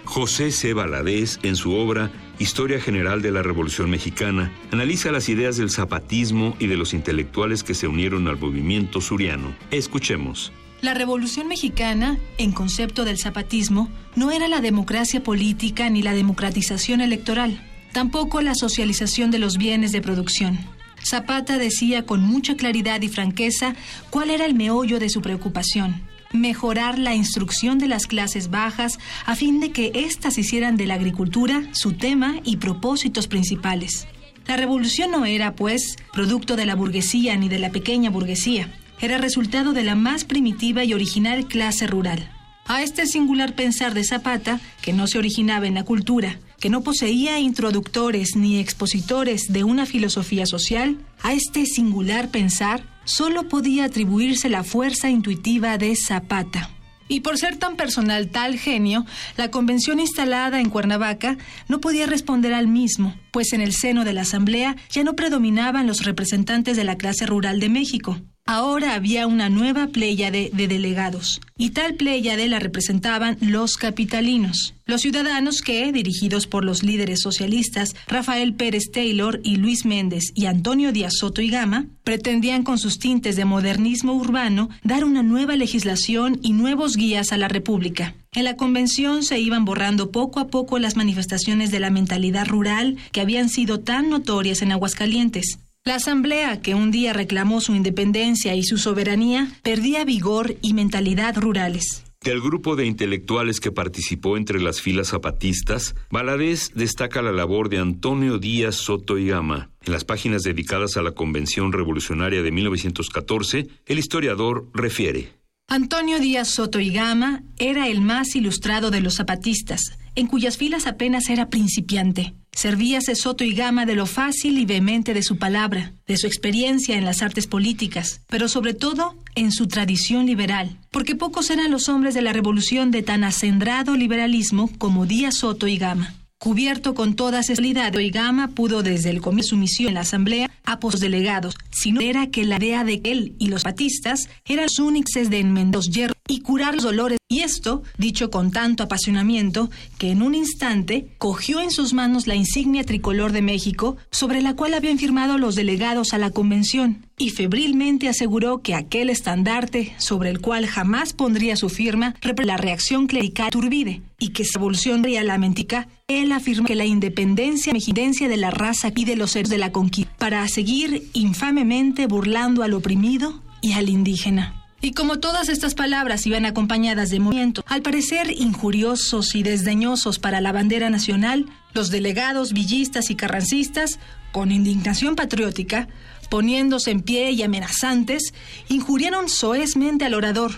José 0.08 0.52
C. 0.52 0.74
Valadez, 0.74 1.38
en 1.44 1.58
su 1.58 1.74
obra 1.74 2.10
Historia 2.40 2.80
General 2.80 3.22
de 3.22 3.30
la 3.30 3.44
Revolución 3.44 3.90
Mexicana, 3.90 4.54
analiza 4.72 5.12
las 5.12 5.28
ideas 5.28 5.58
del 5.58 5.70
zapatismo 5.70 6.56
y 6.60 6.68
de 6.68 6.78
los 6.78 6.94
intelectuales 6.94 7.62
que 7.62 7.74
se 7.74 7.90
unieron 7.90 8.28
al 8.30 8.40
movimiento 8.40 9.02
suriano. 9.02 9.54
Escuchemos. 9.70 10.54
La 10.82 10.94
Revolución 10.94 11.50
Mexicana, 11.50 12.18
en 12.38 12.54
concepto 12.54 13.04
del 13.04 13.18
zapatismo, 13.18 13.90
no 14.16 14.32
era 14.32 14.48
la 14.48 14.62
democracia 14.62 15.22
política 15.22 15.90
ni 15.90 16.02
la 16.02 16.14
democratización 16.14 17.02
electoral, 17.02 17.62
tampoco 17.92 18.42
la 18.42 18.56
socialización 18.56 19.30
de 19.30 19.40
los 19.40 19.58
bienes 19.58 19.92
de 19.92 20.02
producción. 20.02 20.58
Zapata 21.04 21.58
decía 21.58 22.06
con 22.06 22.22
mucha 22.22 22.56
claridad 22.56 23.02
y 23.02 23.10
franqueza 23.10 23.76
cuál 24.10 24.30
era 24.30 24.46
el 24.46 24.56
meollo 24.56 25.00
de 25.00 25.10
su 25.10 25.22
preocupación 25.22 26.02
mejorar 26.38 26.98
la 27.00 27.16
instrucción 27.16 27.80
de 27.80 27.88
las 27.88 28.08
clases 28.08 28.50
bajas 28.50 29.00
a 29.26 29.36
fin 29.36 29.60
de 29.60 29.72
que 29.72 29.92
éstas 29.94 30.38
hicieran 30.38 30.78
de 30.78 30.86
la 30.86 30.94
agricultura 30.94 31.64
su 31.74 31.94
tema 31.94 32.36
y 32.44 32.58
propósitos 32.58 33.28
principales. 33.28 34.08
La 34.48 34.56
revolución 34.56 35.12
no 35.12 35.26
era, 35.26 35.56
pues, 35.56 35.98
producto 36.14 36.56
de 36.56 36.66
la 36.66 36.76
burguesía 36.76 37.36
ni 37.36 37.50
de 37.50 37.60
la 37.60 37.70
pequeña 37.70 38.10
burguesía, 38.10 38.72
era 39.00 39.18
resultado 39.18 39.74
de 39.74 39.84
la 39.84 39.96
más 39.96 40.24
primitiva 40.24 40.84
y 40.84 40.94
original 40.94 41.48
clase 41.48 41.86
rural. 41.86 42.32
A 42.66 42.82
este 42.82 43.06
singular 43.06 43.56
pensar 43.56 43.94
de 43.94 44.04
Zapata, 44.04 44.60
que 44.82 44.94
no 44.94 45.08
se 45.08 45.18
originaba 45.18 45.68
en 45.68 45.76
la 45.76 45.84
cultura, 45.84 46.40
que 46.60 46.70
no 46.70 46.82
poseía 46.82 47.40
introductores 47.40 48.36
ni 48.36 48.60
expositores 48.60 49.54
de 49.54 49.64
una 49.64 49.86
filosofía 49.86 50.46
social, 50.46 50.98
a 51.22 51.34
este 51.34 51.66
singular 51.66 52.30
pensar 52.30 52.84
solo 53.08 53.48
podía 53.48 53.86
atribuirse 53.86 54.50
la 54.50 54.64
fuerza 54.64 55.10
intuitiva 55.10 55.78
de 55.78 55.96
Zapata. 55.96 56.70
Y 57.08 57.22
por 57.22 57.38
ser 57.38 57.56
tan 57.56 57.78
personal 57.78 58.30
tal 58.30 58.60
genio, 58.60 59.06
la 59.38 59.50
convención 59.50 60.00
instalada 60.00 60.60
en 60.60 60.70
Cuernavaca 60.70 61.38
no 61.70 61.80
podía 61.80 62.06
responder 62.06 62.54
al 62.54 62.68
mismo, 62.68 63.16
pues 63.32 63.54
en 63.54 63.62
el 63.62 63.74
seno 63.74 64.04
de 64.04 64.14
la 64.14 64.22
Asamblea 64.22 64.76
ya 64.90 65.04
no 65.04 65.16
predominaban 65.16 65.88
los 65.88 66.04
representantes 66.04 66.76
de 66.76 66.84
la 66.84 66.98
clase 66.98 67.26
rural 67.26 67.60
de 67.62 67.70
México. 67.70 68.18
Ahora 68.50 68.96
había 68.96 69.28
una 69.28 69.50
nueva 69.50 69.88
pléyade 69.88 70.52
de 70.54 70.70
delegados, 70.70 71.42
y 71.58 71.72
tal 71.72 71.96
pléyade 71.96 72.48
la 72.48 72.60
representaban 72.60 73.38
los 73.42 73.76
capitalinos, 73.76 74.74
los 74.86 75.02
ciudadanos 75.02 75.62
que, 75.62 75.92
dirigidos 75.92 76.48
por 76.48 76.64
los 76.64 76.82
líderes 76.82 77.20
socialistas 77.20 77.94
Rafael 78.08 78.54
Pérez 78.54 78.90
Taylor 78.90 79.42
y 79.44 79.58
Luis 79.58 79.84
Méndez 79.84 80.32
y 80.34 80.46
Antonio 80.46 80.94
Díaz 80.94 81.18
Soto 81.20 81.42
y 81.42 81.50
Gama, 81.50 81.88
pretendían 82.06 82.64
con 82.64 82.80
sus 82.80 83.00
tintes 83.00 83.36
de 83.36 83.44
modernismo 83.44 84.14
urbano 84.14 84.70
dar 84.82 85.04
una 85.04 85.24
nueva 85.24 85.58
legislación 85.58 86.40
y 86.42 86.54
nuevos 86.54 86.96
guías 86.96 87.34
a 87.34 87.38
la 87.38 87.50
República. 87.50 88.16
En 88.32 88.46
la 88.46 88.56
convención 88.56 89.24
se 89.24 89.42
iban 89.42 89.66
borrando 89.66 90.12
poco 90.12 90.40
a 90.40 90.48
poco 90.48 90.80
las 90.80 90.96
manifestaciones 90.96 91.70
de 91.70 91.82
la 91.82 91.90
mentalidad 91.90 92.48
rural 92.48 92.96
que 93.12 93.20
habían 93.20 93.50
sido 93.50 93.82
tan 93.82 94.10
notorias 94.10 94.62
en 94.62 94.72
Aguascalientes. 94.72 95.60
La 95.88 95.96
asamblea, 95.96 96.60
que 96.60 96.76
un 96.76 96.92
día 96.92 97.14
reclamó 97.14 97.62
su 97.62 97.74
independencia 97.74 98.54
y 98.56 98.64
su 98.64 98.78
soberanía, 98.78 99.48
perdía 99.64 100.04
vigor 100.04 100.58
y 100.62 100.74
mentalidad 100.74 101.38
rurales. 101.38 102.04
Del 102.20 102.42
grupo 102.42 102.76
de 102.76 102.86
intelectuales 102.86 103.62
que 103.62 103.72
participó 103.72 104.36
entre 104.36 104.60
las 104.60 104.82
filas 104.82 105.08
zapatistas, 105.08 105.96
Valadez 106.12 106.72
destaca 106.76 107.22
la 107.22 107.32
labor 107.32 107.70
de 107.70 107.78
Antonio 107.78 108.38
Díaz 108.38 108.76
Soto 108.76 109.18
y 109.18 109.28
Gama, 109.28 109.70
En 109.82 109.94
las 109.94 110.04
páginas 110.04 110.44
dedicadas 110.44 110.98
a 110.98 111.04
la 111.04 111.12
Convención 111.14 111.72
Revolucionaria 111.72 112.42
de 112.42 112.52
1914, 112.52 113.70
el 113.86 113.98
historiador 113.98 114.70
refiere. 114.74 115.30
Antonio 115.70 116.20
Díaz 116.20 116.50
Soto 116.50 116.82
y 116.82 116.92
Gama 116.92 117.44
era 117.60 117.88
el 117.88 118.02
más 118.02 118.36
ilustrado 118.36 118.92
de 118.92 119.00
los 119.00 119.16
zapatistas, 119.16 119.98
en 120.16 120.28
cuyas 120.28 120.58
filas 120.58 120.86
apenas 120.86 121.30
era 121.30 121.50
principiante. 121.50 122.34
Servíase 122.58 123.16
Soto 123.16 123.44
y 123.44 123.54
Gama 123.54 123.86
de 123.86 123.94
lo 123.94 124.08
fácil 124.08 124.58
y 124.58 124.66
vehemente 124.66 125.14
de 125.14 125.22
su 125.22 125.38
palabra, 125.38 125.94
de 126.08 126.18
su 126.18 126.26
experiencia 126.26 126.98
en 126.98 127.06
las 127.06 127.22
artes 127.22 127.46
políticas, 127.46 128.22
pero 128.26 128.48
sobre 128.48 128.74
todo 128.74 129.16
en 129.36 129.52
su 129.52 129.68
tradición 129.68 130.26
liberal, 130.26 130.76
porque 130.90 131.14
pocos 131.14 131.52
eran 131.52 131.70
los 131.70 131.88
hombres 131.88 132.16
de 132.16 132.24
la 132.24 132.34
revolución 132.34 132.90
de 132.90 133.04
tan 133.04 133.24
acendrado 133.24 133.96
liberalismo 133.96 134.72
como 134.80 135.06
Díaz 135.06 135.36
Soto 135.36 135.68
y 135.68 135.78
Gama. 135.78 136.16
Cubierto 136.40 136.96
con 136.96 137.16
toda 137.16 137.44
seguridad, 137.44 137.94
Gama 138.12 138.48
pudo 138.48 138.82
desde 138.82 139.12
el 139.12 139.22
comienzo 139.22 139.50
de 139.50 139.50
su 139.50 139.58
misión 139.58 139.90
en 139.90 139.94
la 139.94 140.02
Asamblea 140.02 140.50
a 140.66 140.80
los 140.82 141.00
delegados, 141.00 141.56
sino 141.70 142.02
era 142.02 142.32
que 142.32 142.44
la 142.44 142.58
idea 142.58 142.84
de 142.84 143.04
que 143.04 143.12
él 143.12 143.36
y 143.38 143.50
los 143.50 143.62
patistas 143.62 144.30
eran 144.46 144.66
los 144.66 144.80
únicos 144.80 145.30
de 145.30 145.40
enmendar 145.40 145.76
los 145.76 145.92
hierros 145.92 146.18
y 146.28 146.40
curar 146.40 146.74
los 146.74 146.86
dolores. 146.86 147.17
Y 147.30 147.42
esto, 147.42 147.84
dicho 147.98 148.32
con 148.32 148.52
tanto 148.52 148.84
apasionamiento, 148.84 149.70
que 149.98 150.12
en 150.12 150.22
un 150.22 150.34
instante 150.34 151.10
cogió 151.18 151.60
en 151.60 151.72
sus 151.72 151.94
manos 151.94 152.26
la 152.26 152.36
insignia 152.36 152.86
tricolor 152.86 153.34
de 153.34 153.42
México, 153.42 153.98
sobre 154.12 154.42
la 154.42 154.56
cual 154.56 154.74
habían 154.74 154.98
firmado 154.98 155.38
los 155.38 155.56
delegados 155.56 156.14
a 156.14 156.20
la 156.20 156.32
convención, 156.32 157.06
y 157.18 157.32
febrilmente 157.32 158.08
aseguró 158.08 158.62
que 158.62 158.76
aquel 158.76 159.10
estandarte, 159.10 159.94
sobre 159.98 160.30
el 160.30 160.40
cual 160.40 160.68
jamás 160.68 161.12
pondría 161.12 161.58
su 161.58 161.68
firma, 161.68 162.16
la 162.46 162.56
reacción 162.56 163.08
clerical 163.08 163.50
turbide, 163.52 164.02
y 164.20 164.30
que 164.30 164.46
se 164.46 164.58
revolución 164.58 165.02
la 165.24 165.38
mentica, 165.38 165.90
él 166.08 166.32
afirma 166.32 166.68
que 166.68 166.76
la 166.76 166.86
independencia 166.86 167.74
mexidencia 167.74 168.30
de 168.30 168.38
la 168.38 168.52
raza 168.52 168.94
y 168.96 169.04
de 169.04 169.18
los 169.18 169.32
seres 169.32 169.50
de 169.50 169.58
la 169.58 169.74
conquista, 169.74 170.14
para 170.18 170.48
seguir 170.48 171.10
infamemente 171.12 172.08
burlando 172.08 172.64
al 172.64 172.74
oprimido 172.74 173.42
y 173.62 173.74
al 173.74 173.90
indígena. 173.90 174.67
Y 174.80 174.92
como 174.92 175.20
todas 175.20 175.50
estas 175.50 175.74
palabras 175.74 176.26
iban 176.28 176.46
acompañadas 176.46 177.10
de 177.10 177.20
movimiento, 177.20 177.64
al 177.68 177.82
parecer 177.82 178.32
injuriosos 178.32 179.34
y 179.34 179.42
desdeñosos 179.42 180.20
para 180.20 180.40
la 180.40 180.52
bandera 180.52 180.90
nacional, 180.90 181.48
los 181.74 181.90
delegados 181.90 182.54
villistas 182.54 183.10
y 183.10 183.16
carrancistas, 183.16 184.00
con 184.32 184.52
indignación 184.52 185.16
patriótica, 185.16 185.88
poniéndose 186.30 186.92
en 186.92 187.02
pie 187.02 187.32
y 187.32 187.42
amenazantes, 187.42 188.34
injuriaron 188.70 189.30
soezmente 189.30 190.06
al 190.06 190.14
orador, 190.14 190.52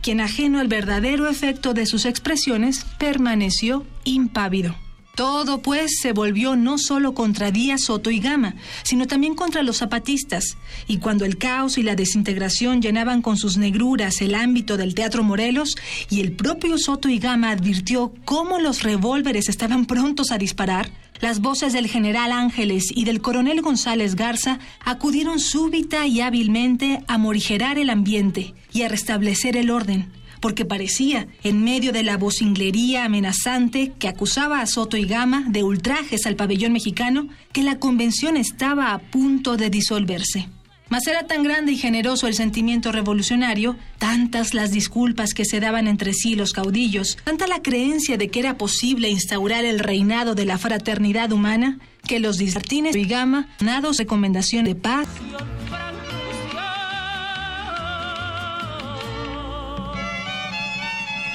quien 0.00 0.20
ajeno 0.20 0.58
al 0.60 0.68
verdadero 0.68 1.28
efecto 1.28 1.74
de 1.74 1.84
sus 1.84 2.06
expresiones, 2.06 2.86
permaneció 2.98 3.84
impávido. 4.04 4.74
Todo, 5.16 5.62
pues, 5.62 5.98
se 5.98 6.12
volvió 6.12 6.56
no 6.56 6.76
solo 6.76 7.14
contra 7.14 7.50
Díaz, 7.50 7.84
Soto 7.84 8.10
y 8.10 8.20
Gama, 8.20 8.54
sino 8.82 9.06
también 9.06 9.34
contra 9.34 9.62
los 9.62 9.78
zapatistas. 9.78 10.58
Y 10.86 10.98
cuando 10.98 11.24
el 11.24 11.38
caos 11.38 11.78
y 11.78 11.82
la 11.82 11.96
desintegración 11.96 12.82
llenaban 12.82 13.22
con 13.22 13.38
sus 13.38 13.56
negruras 13.56 14.20
el 14.20 14.34
ámbito 14.34 14.76
del 14.76 14.94
Teatro 14.94 15.24
Morelos, 15.24 15.74
y 16.10 16.20
el 16.20 16.32
propio 16.32 16.76
Soto 16.76 17.08
y 17.08 17.18
Gama 17.18 17.48
advirtió 17.48 18.12
cómo 18.26 18.58
los 18.58 18.82
revólveres 18.82 19.48
estaban 19.48 19.86
prontos 19.86 20.32
a 20.32 20.36
disparar, 20.36 20.90
las 21.22 21.40
voces 21.40 21.72
del 21.72 21.86
general 21.86 22.30
Ángeles 22.30 22.92
y 22.94 23.04
del 23.04 23.22
coronel 23.22 23.62
González 23.62 24.16
Garza 24.16 24.58
acudieron 24.84 25.40
súbita 25.40 26.06
y 26.06 26.20
hábilmente 26.20 27.02
a 27.08 27.16
morigerar 27.16 27.78
el 27.78 27.88
ambiente 27.88 28.52
y 28.70 28.82
a 28.82 28.88
restablecer 28.88 29.56
el 29.56 29.70
orden 29.70 30.12
porque 30.46 30.64
parecía, 30.64 31.26
en 31.42 31.64
medio 31.64 31.90
de 31.90 32.04
la 32.04 32.18
vocinglería 32.18 33.04
amenazante 33.04 33.94
que 33.98 34.06
acusaba 34.06 34.60
a 34.60 34.66
Soto 34.66 34.96
y 34.96 35.04
Gama 35.04 35.42
de 35.48 35.64
ultrajes 35.64 36.24
al 36.24 36.36
pabellón 36.36 36.72
mexicano, 36.72 37.26
que 37.50 37.64
la 37.64 37.80
convención 37.80 38.36
estaba 38.36 38.92
a 38.92 39.00
punto 39.00 39.56
de 39.56 39.70
disolverse. 39.70 40.48
Mas 40.88 41.08
era 41.08 41.26
tan 41.26 41.42
grande 41.42 41.72
y 41.72 41.76
generoso 41.76 42.28
el 42.28 42.34
sentimiento 42.34 42.92
revolucionario, 42.92 43.74
tantas 43.98 44.54
las 44.54 44.70
disculpas 44.70 45.34
que 45.34 45.44
se 45.44 45.58
daban 45.58 45.88
entre 45.88 46.12
sí 46.14 46.36
los 46.36 46.52
caudillos, 46.52 47.18
tanta 47.24 47.48
la 47.48 47.60
creencia 47.60 48.16
de 48.16 48.28
que 48.28 48.38
era 48.38 48.56
posible 48.56 49.08
instaurar 49.08 49.64
el 49.64 49.80
reinado 49.80 50.36
de 50.36 50.44
la 50.44 50.58
fraternidad 50.58 51.32
humana, 51.32 51.80
que 52.06 52.20
los 52.20 52.38
disartines 52.38 52.94
y 52.94 53.04
Gama, 53.04 53.48
nados 53.58 53.96
recomendación 53.96 54.64
de 54.64 54.76
paz, 54.76 55.08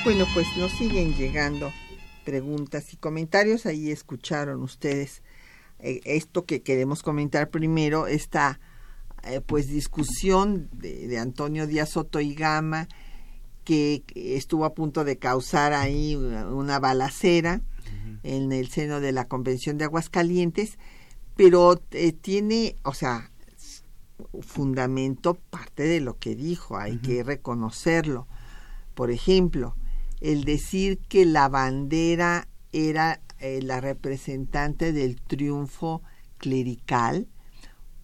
Bueno, 0.04 0.26
pues 0.34 0.48
nos 0.58 0.72
siguen 0.72 1.14
llegando 1.14 1.72
preguntas 2.26 2.92
y 2.92 2.98
comentarios. 2.98 3.68
Ahí 3.68 3.92
escucharon 3.92 4.64
ustedes 4.64 5.22
eh, 5.78 6.02
esto 6.06 6.44
que 6.46 6.64
queremos 6.64 7.04
comentar 7.04 7.52
primero, 7.52 8.08
esta 8.08 8.60
eh, 9.24 9.42
pues 9.46 9.68
discusión 9.68 10.70
de, 10.74 11.20
Antonio 11.20 11.68
Díaz 11.68 11.92
Soto 11.92 12.20
y 12.20 12.34
Gama 12.34 12.88
que 13.64 14.04
estuvo 14.16 14.66
a 14.66 14.74
punto 14.74 15.04
de 15.04 15.20
causar 15.20 15.72
ahí 15.72 16.16
una, 16.16 16.80
balacera 16.80 17.62
en 18.24 18.52
el 18.52 18.70
seno 18.70 19.02
de 19.02 19.12
la 19.12 19.28
Convención 19.28 19.78
de 19.78 19.86
Aguascalientes, 19.86 20.80
pero 21.36 21.80
eh, 21.92 22.12
tiene, 22.12 22.76
o 22.84 22.96
sea, 22.96 23.30
fundamento 24.42 25.36
parte 25.36 25.84
de 25.84 26.02
lo 26.02 26.18
que 26.18 26.36
dijo, 26.36 26.78
hay 26.78 26.98
que 26.98 27.24
reconocerlo. 27.24 28.28
Por 28.96 29.12
ejemplo, 29.12 29.76
el 30.22 30.44
decir 30.46 31.00
que 31.00 31.26
la 31.26 31.50
bandera 31.50 32.48
era 32.72 33.22
eh, 33.40 33.62
la 33.62 33.82
representante 33.82 34.94
del 34.94 35.20
triunfo 35.20 36.02
clerical, 36.38 37.28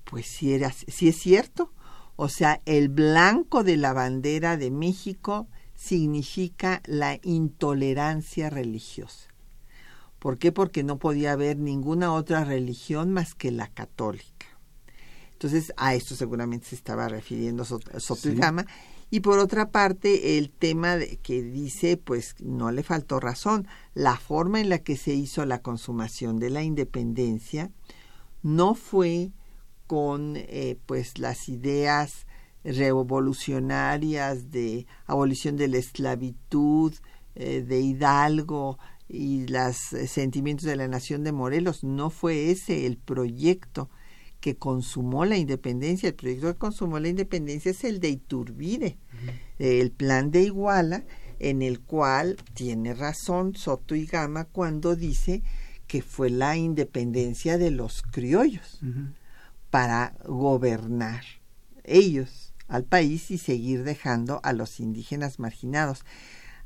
pues 0.04 0.26
sí, 0.28 0.54
era, 0.54 0.72
sí 0.72 1.08
es 1.08 1.18
cierto. 1.18 1.72
O 2.16 2.30
sea, 2.30 2.62
el 2.66 2.90
blanco 2.90 3.64
de 3.64 3.78
la 3.78 3.94
bandera 3.94 4.58
de 4.58 4.72
México 4.72 5.48
significa 5.76 6.82
la 6.86 7.20
intolerancia 7.22 8.50
religiosa. 8.50 9.30
¿Por 10.18 10.40
qué? 10.40 10.52
Porque 10.52 10.84
no 10.84 10.98
podía 10.98 11.34
haber 11.34 11.58
ninguna 11.58 12.12
otra 12.12 12.44
religión 12.44 13.14
más 13.14 13.36
que 13.36 13.52
la 13.52 13.68
católica. 13.68 14.48
Entonces, 15.34 15.72
a 15.78 15.94
esto 15.94 16.16
seguramente 16.16 16.66
se 16.66 16.76
estaba 16.76 17.08
refiriendo 17.08 17.64
Sotogama. 17.64 18.66
Y 19.10 19.22
por 19.22 19.40
otra 19.40 19.70
parte, 19.72 20.38
el 20.38 20.50
tema 20.50 20.98
de, 20.98 21.18
que 21.18 21.42
dice, 21.42 21.98
pues 21.98 22.36
no 22.40 22.72
le 22.72 22.84
faltó 22.84 23.20
razón, 23.20 23.68
la 23.94 24.18
forma 24.18 24.60
en 24.60 24.70
la 24.70 24.80
que 24.80 24.98
se 24.98 25.14
hizo 25.14 25.46
la 25.46 25.62
consumación 25.62 26.40
de 26.40 26.50
la 26.50 26.64
independencia 26.64 27.72
no 28.44 28.76
fue 28.76 29.32
con 29.88 30.34
eh, 30.36 30.78
pues 30.86 31.18
las 31.20 31.48
ideas 31.48 32.28
revolucionarias 32.64 34.52
de 34.52 34.86
abolición 35.06 35.56
de 35.56 35.70
la 35.70 35.78
esclavitud 35.78 36.94
eh, 37.36 37.64
de 37.66 37.80
Hidalgo 37.80 38.78
y 39.08 39.48
los 39.48 39.94
eh, 39.94 40.08
sentimientos 40.08 40.66
de 40.66 40.76
la 40.76 40.88
nación 40.90 41.24
de 41.24 41.32
Morelos, 41.32 41.84
no 41.84 42.10
fue 42.10 42.52
ese 42.52 42.86
el 42.86 42.98
proyecto 42.98 43.90
que 44.48 44.56
consumó 44.56 45.26
la 45.26 45.36
independencia, 45.36 46.08
el 46.08 46.16
proyecto 46.16 46.48
que 46.48 46.58
consumó 46.58 47.02
la 47.02 47.10
independencia 47.10 47.72
es 47.72 47.84
el 47.84 48.00
de 48.00 48.12
Iturbide, 48.12 48.98
el 49.60 49.92
plan 49.92 50.32
de 50.32 50.44
Iguala, 50.44 51.04
en 51.40 51.62
el 51.62 51.82
cual 51.82 52.38
tiene 52.54 52.94
razón 52.94 53.56
Soto 53.58 53.94
y 53.94 54.06
Gama 54.06 54.46
cuando 54.46 54.96
dice 54.96 55.44
que 55.86 56.02
fue 56.02 56.30
la 56.30 56.56
independencia 56.56 57.58
de 57.58 57.72
los 57.72 58.04
criollos 58.04 58.80
para 59.70 60.16
gobernar 60.26 61.26
ellos 61.84 62.54
al 62.70 62.86
país 62.86 63.30
y 63.32 63.38
seguir 63.38 63.84
dejando 63.84 64.40
a 64.44 64.54
los 64.54 64.80
indígenas 64.80 65.40
marginados. 65.40 66.06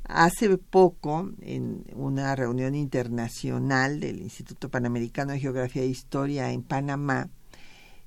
Hace 0.04 0.56
poco, 0.56 1.32
en 1.40 1.84
una 1.96 2.36
reunión 2.36 2.76
internacional 2.76 3.98
del 3.98 4.20
Instituto 4.20 4.70
Panamericano 4.70 5.32
de 5.32 5.40
Geografía 5.40 5.82
e 5.82 5.86
Historia 5.86 6.52
en 6.52 6.62
Panamá, 6.62 7.28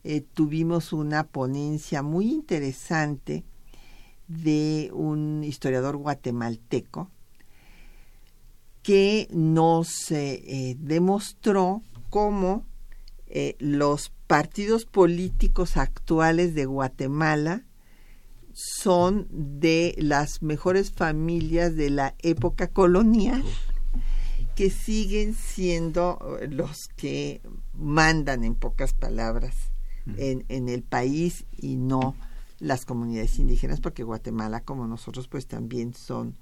eh, 0.07 0.21
tuvimos 0.21 0.93
una 0.93 1.23
ponencia 1.23 2.03
muy 2.03 2.29
interesante 2.29 3.43
de 4.27 4.91
un 4.93 5.43
historiador 5.43 5.97
guatemalteco 5.97 7.09
que 8.83 9.27
nos 9.31 10.11
eh, 10.11 10.75
demostró 10.77 11.81
cómo 12.11 12.67
eh, 13.25 13.55
los 13.57 14.11
partidos 14.27 14.85
políticos 14.85 15.75
actuales 15.75 16.53
de 16.53 16.65
Guatemala 16.65 17.65
son 18.53 19.27
de 19.31 19.95
las 19.97 20.43
mejores 20.43 20.91
familias 20.91 21.75
de 21.75 21.89
la 21.89 22.13
época 22.19 22.67
colonial 22.67 23.43
que 24.55 24.69
siguen 24.69 25.33
siendo 25.33 26.37
los 26.47 26.89
que 26.89 27.41
mandan 27.73 28.43
en 28.43 28.53
pocas 28.53 28.93
palabras 28.93 29.71
en, 30.17 30.45
en 30.49 30.69
el 30.69 30.83
país 30.83 31.45
y 31.57 31.75
no 31.75 32.15
las 32.59 32.85
comunidades 32.85 33.39
indígenas, 33.39 33.81
porque 33.81 34.03
Guatemala, 34.03 34.61
como 34.61 34.87
nosotros, 34.87 35.27
pues 35.27 35.47
también 35.47 35.93
son 35.93 36.35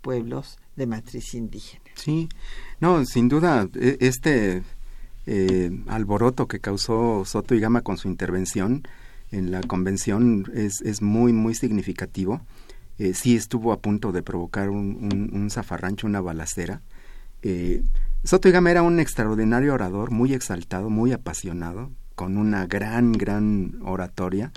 pueblos 0.00 0.58
de 0.76 0.86
matriz 0.86 1.34
indígena. 1.34 1.84
Sí, 1.94 2.28
no, 2.80 3.04
sin 3.04 3.28
duda, 3.28 3.68
e, 3.74 3.98
este 4.00 4.62
alboroto 5.88 6.46
que 6.46 6.60
causó 6.60 7.24
Soto 7.24 7.56
y 7.56 7.60
Gama 7.60 7.80
con 7.80 7.96
su 7.96 8.06
intervención 8.06 8.86
en 9.32 9.50
la 9.50 9.60
convención 9.60 10.48
es, 10.54 10.80
es 10.82 11.02
muy, 11.02 11.32
muy 11.32 11.56
significativo. 11.56 12.42
sí 13.12 13.34
estuvo 13.34 13.72
a 13.72 13.80
punto 13.80 14.12
de 14.12 14.22
provocar 14.22 14.70
un, 14.70 15.30
un, 15.32 15.50
zafarrancho, 15.50 16.06
una 16.06 16.20
balacera. 16.20 16.80
Soto 18.22 18.48
y 18.48 18.52
Gama 18.52 18.70
era 18.70 18.82
un 18.82 19.00
extraordinario 19.00 19.74
orador, 19.74 20.12
muy 20.12 20.32
exaltado, 20.32 20.90
muy 20.90 21.12
apasionado, 21.12 21.90
con 22.16 22.36
una 22.36 22.66
gran, 22.66 23.12
gran 23.12 23.78
oratoria, 23.82 24.50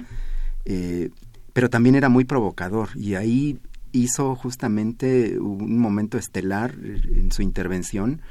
eh, 0.65 1.11
pero 1.53 1.69
también 1.69 1.95
era 1.95 2.09
muy 2.09 2.25
provocador 2.25 2.89
y 2.95 3.13
ahí 3.13 3.59
hizo 3.91 4.35
justamente 4.35 5.37
un 5.39 5.77
momento 5.77 6.17
estelar 6.17 6.73
en 6.81 7.31
su 7.31 7.43
intervención. 7.43 8.21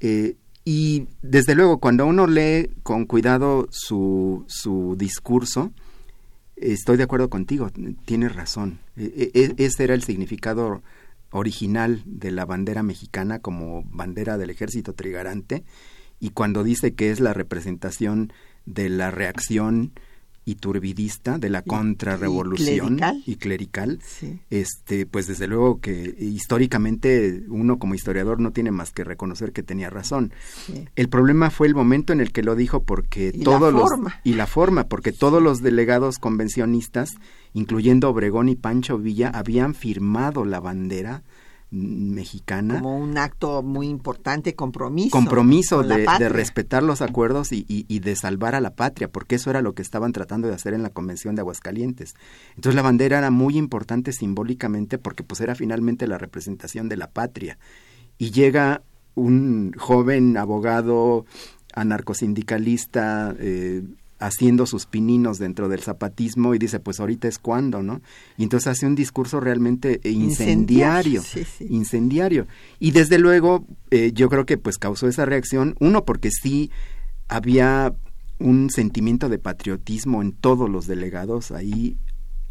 Eh, 0.00 0.36
y 0.64 1.06
desde 1.22 1.54
luego, 1.54 1.78
cuando 1.78 2.06
uno 2.06 2.26
lee 2.26 2.70
con 2.82 3.04
cuidado 3.04 3.68
su, 3.70 4.44
su 4.48 4.96
discurso, 4.96 5.72
estoy 6.56 6.96
de 6.96 7.02
acuerdo 7.02 7.28
contigo, 7.28 7.70
tienes 8.04 8.34
razón. 8.34 8.78
E, 8.96 9.30
e, 9.34 9.64
ese 9.64 9.84
era 9.84 9.94
el 9.94 10.02
significado 10.02 10.82
original 11.30 12.02
de 12.06 12.30
la 12.30 12.44
bandera 12.44 12.82
mexicana 12.82 13.40
como 13.40 13.84
bandera 13.90 14.38
del 14.38 14.50
ejército 14.50 14.94
trigarante 14.94 15.64
y 16.20 16.30
cuando 16.30 16.62
dice 16.62 16.94
que 16.94 17.10
es 17.10 17.18
la 17.18 17.34
representación 17.34 18.32
de 18.66 18.88
la 18.88 19.10
reacción 19.10 19.92
iturbidista 20.44 21.38
de 21.38 21.50
la 21.50 21.62
contrarrevolución 21.62 22.98
y 23.26 23.36
clerical, 23.36 24.00
este 24.50 25.06
pues 25.06 25.26
desde 25.28 25.46
luego 25.46 25.80
que 25.80 26.16
históricamente 26.18 27.44
uno 27.48 27.78
como 27.78 27.94
historiador 27.94 28.40
no 28.40 28.50
tiene 28.50 28.72
más 28.72 28.90
que 28.90 29.04
reconocer 29.04 29.52
que 29.52 29.62
tenía 29.62 29.88
razón. 29.88 30.32
El 30.96 31.08
problema 31.08 31.50
fue 31.50 31.68
el 31.68 31.74
momento 31.74 32.12
en 32.12 32.20
el 32.20 32.32
que 32.32 32.42
lo 32.42 32.56
dijo 32.56 32.82
porque 32.82 33.32
todos 33.32 33.72
los 33.72 33.88
y 34.24 34.34
la 34.34 34.46
forma 34.46 34.88
porque 34.88 35.12
todos 35.12 35.40
los 35.42 35.62
delegados 35.62 36.18
convencionistas 36.18 37.14
incluyendo 37.54 38.08
Obregón 38.08 38.48
y 38.48 38.56
Pancho 38.56 38.98
Villa 38.98 39.28
habían 39.28 39.74
firmado 39.74 40.44
la 40.44 40.58
bandera 40.58 41.22
mexicana. 41.72 42.74
Como 42.74 42.98
un 42.98 43.16
acto 43.16 43.62
muy 43.62 43.88
importante, 43.88 44.54
compromiso. 44.54 45.10
Compromiso 45.10 45.82
de, 45.82 46.28
respetar 46.28 46.82
los 46.82 47.00
acuerdos 47.00 47.48
y, 47.50 47.98
de 47.98 48.14
salvar 48.14 48.54
a 48.54 48.60
la 48.60 48.74
patria, 48.74 49.10
porque 49.10 49.36
eso 49.36 49.48
era 49.50 49.62
lo 49.62 49.74
que 49.74 49.80
estaban 49.80 50.12
tratando 50.12 50.48
de 50.48 50.54
hacer 50.54 50.74
en 50.74 50.82
la 50.82 50.90
Convención 50.90 51.34
de 51.34 51.40
Aguascalientes. 51.40 52.14
Entonces 52.50 52.76
la 52.76 52.82
bandera 52.82 53.18
era 53.18 53.30
muy 53.30 53.56
importante 53.56 54.12
simbólicamente 54.12 54.98
porque 54.98 55.22
pues 55.22 55.40
era 55.40 55.54
finalmente 55.54 56.06
la 56.06 56.18
representación 56.18 56.90
de 56.90 56.98
la 56.98 57.10
patria. 57.10 57.58
Y 58.18 58.30
llega 58.30 58.82
un 59.14 59.72
joven 59.78 60.36
abogado 60.36 61.24
anarcosindicalista, 61.74 63.34
eh, 63.38 63.82
haciendo 64.22 64.66
sus 64.66 64.86
pininos 64.86 65.38
dentro 65.38 65.68
del 65.68 65.80
zapatismo 65.80 66.54
y 66.54 66.58
dice, 66.58 66.78
pues 66.78 67.00
ahorita 67.00 67.26
es 67.26 67.38
cuando, 67.38 67.82
¿no? 67.82 68.00
Y 68.36 68.44
entonces 68.44 68.68
hace 68.68 68.86
un 68.86 68.94
discurso 68.94 69.40
realmente 69.40 70.00
incendiario, 70.04 71.22
incendiario. 71.60 72.46
Y 72.78 72.92
desde 72.92 73.18
luego, 73.18 73.66
eh, 73.90 74.12
yo 74.14 74.28
creo 74.28 74.46
que 74.46 74.58
pues 74.58 74.78
causó 74.78 75.08
esa 75.08 75.26
reacción, 75.26 75.74
uno 75.80 76.04
porque 76.04 76.30
sí 76.30 76.70
había 77.28 77.94
un 78.38 78.70
sentimiento 78.70 79.28
de 79.28 79.38
patriotismo 79.38 80.22
en 80.22 80.32
todos 80.32 80.70
los 80.70 80.86
delegados 80.86 81.50
ahí 81.50 81.96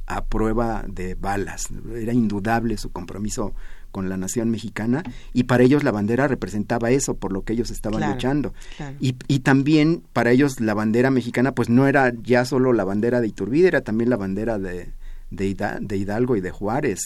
a 0.08 0.26
prueba 0.26 0.84
de 0.90 1.16
balas. 1.16 1.70
Era 1.96 2.14
indudable 2.14 2.78
su 2.78 2.92
compromiso 2.92 3.54
con 3.92 4.10
la 4.10 4.18
nación 4.18 4.50
mexicana 4.50 5.04
y 5.34 5.44
para 5.44 5.64
ellos 5.64 5.84
la 5.84 5.92
bandera 5.92 6.28
representaba 6.28 6.92
eso 6.92 7.16
por 7.16 7.32
lo 7.32 7.44
que 7.44 7.54
ellos 7.54 7.72
estaban 7.72 8.10
luchando. 8.12 8.54
Y, 9.00 9.16
y, 9.28 9.40
también 9.40 10.04
para 10.14 10.32
ellos 10.32 10.60
la 10.60 10.74
bandera 10.74 11.12
mexicana 11.12 11.54
pues 11.54 11.70
no 11.70 11.88
era 11.88 12.14
ya 12.24 12.46
solo 12.46 12.74
la 12.74 12.84
bandera 12.84 13.22
de 13.22 13.28
Iturbide 13.28 13.68
era 13.68 13.82
también 13.82 14.10
la 14.10 14.18
bandera 14.18 14.60
de 14.60 14.92
de, 15.32 15.98
Hidalgo 15.98 16.36
y 16.36 16.42
de 16.42 16.52
Juárez 16.52 17.00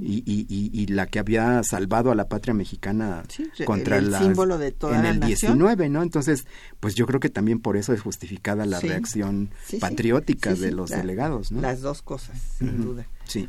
y, 0.00 0.22
y, 0.26 0.46
y, 0.48 0.86
la 0.86 1.06
que 1.06 1.20
había 1.20 1.62
salvado 1.62 2.10
a 2.10 2.14
la 2.16 2.28
patria 2.28 2.52
mexicana 2.52 3.22
contra 3.64 3.98
el 3.98 4.12
símbolo 4.14 4.58
de 4.58 4.72
toda 4.72 4.98
en 4.98 5.06
el 5.06 5.20
19 5.20 5.88
no 5.88 6.02
entonces 6.02 6.46
pues 6.80 6.96
yo 6.96 7.06
creo 7.06 7.20
que 7.20 7.30
también 7.30 7.60
por 7.60 7.76
eso 7.76 7.92
es 7.92 8.00
justificada 8.00 8.66
la 8.66 8.80
reacción 8.80 9.50
patriótica 9.78 10.54
de 10.54 10.72
los 10.72 10.90
delegados 10.90 11.52
¿no? 11.52 11.60
las 11.60 11.80
dos 11.80 12.02
cosas 12.02 12.38
sin 12.58 12.82
duda. 12.82 13.06
Sí 13.24 13.48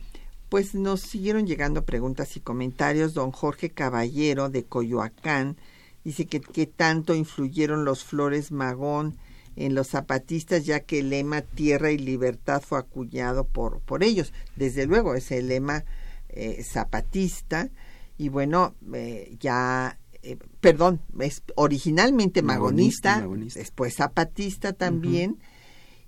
pues 0.52 0.76
nos 0.76 0.99
siguieron 0.99 1.47
llegando 1.47 1.86
preguntas 1.86 2.36
y 2.36 2.41
comentarios. 2.41 3.14
Don 3.14 3.32
Jorge 3.32 3.70
Caballero 3.70 4.49
de 4.49 4.66
Coyoacán 4.66 5.56
dice 6.04 6.26
que 6.26 6.41
qué 6.41 6.66
tanto 6.66 7.16
influyeron 7.16 7.86
los 7.86 8.04
Flores 8.04 8.52
Magón 8.52 9.18
en 9.56 9.76
los 9.76 9.88
zapatistas, 9.88 10.66
ya 10.66 10.82
que 10.82 10.99
el 10.99 11.12
lema 11.12 11.41
Tierra 11.41 11.91
y 11.91 11.97
Libertad 11.97 12.62
fue 12.62 12.80
acuñado 12.80 13.45
por, 13.45 13.80
por 13.80 14.04
ellos. 14.04 14.34
Desde 14.58 14.86
luego, 14.86 15.16
es 15.16 15.32
el 15.32 15.47
lema 15.47 15.86
eh, 16.28 16.62
zapatista. 16.66 17.70
Y 18.18 18.28
bueno, 18.28 18.76
eh, 18.93 19.38
ya, 19.39 19.99
eh, 20.22 20.38
perdón, 20.60 20.99
es 21.22 21.43
originalmente 21.56 22.41
magonista, 22.41 23.26
después 23.56 23.95
zapatista 23.95 24.74
también. 24.74 25.39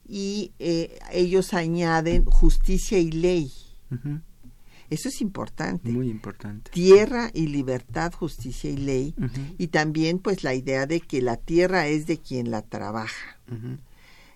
Y 0.05 0.51
ellos 0.59 1.53
añaden 1.53 2.25
justicia 2.25 2.99
y 2.99 3.09
ley. 3.09 3.53
Eso 4.89 5.09
es 5.09 5.21
importante. 5.21 5.89
Muy 5.91 6.09
importante. 6.09 6.71
Tierra 6.71 7.31
y 7.33 7.47
libertad, 7.47 8.13
justicia 8.13 8.69
y 8.69 8.77
ley. 8.77 9.15
Y 9.57 9.67
también 9.67 10.19
pues 10.19 10.43
la 10.43 10.53
idea 10.53 10.85
de 10.85 10.99
que 11.01 11.21
la 11.21 11.37
tierra 11.37 11.87
es 11.87 12.05
de 12.05 12.17
quien 12.17 12.51
la 12.51 12.61
trabaja. 12.61 13.39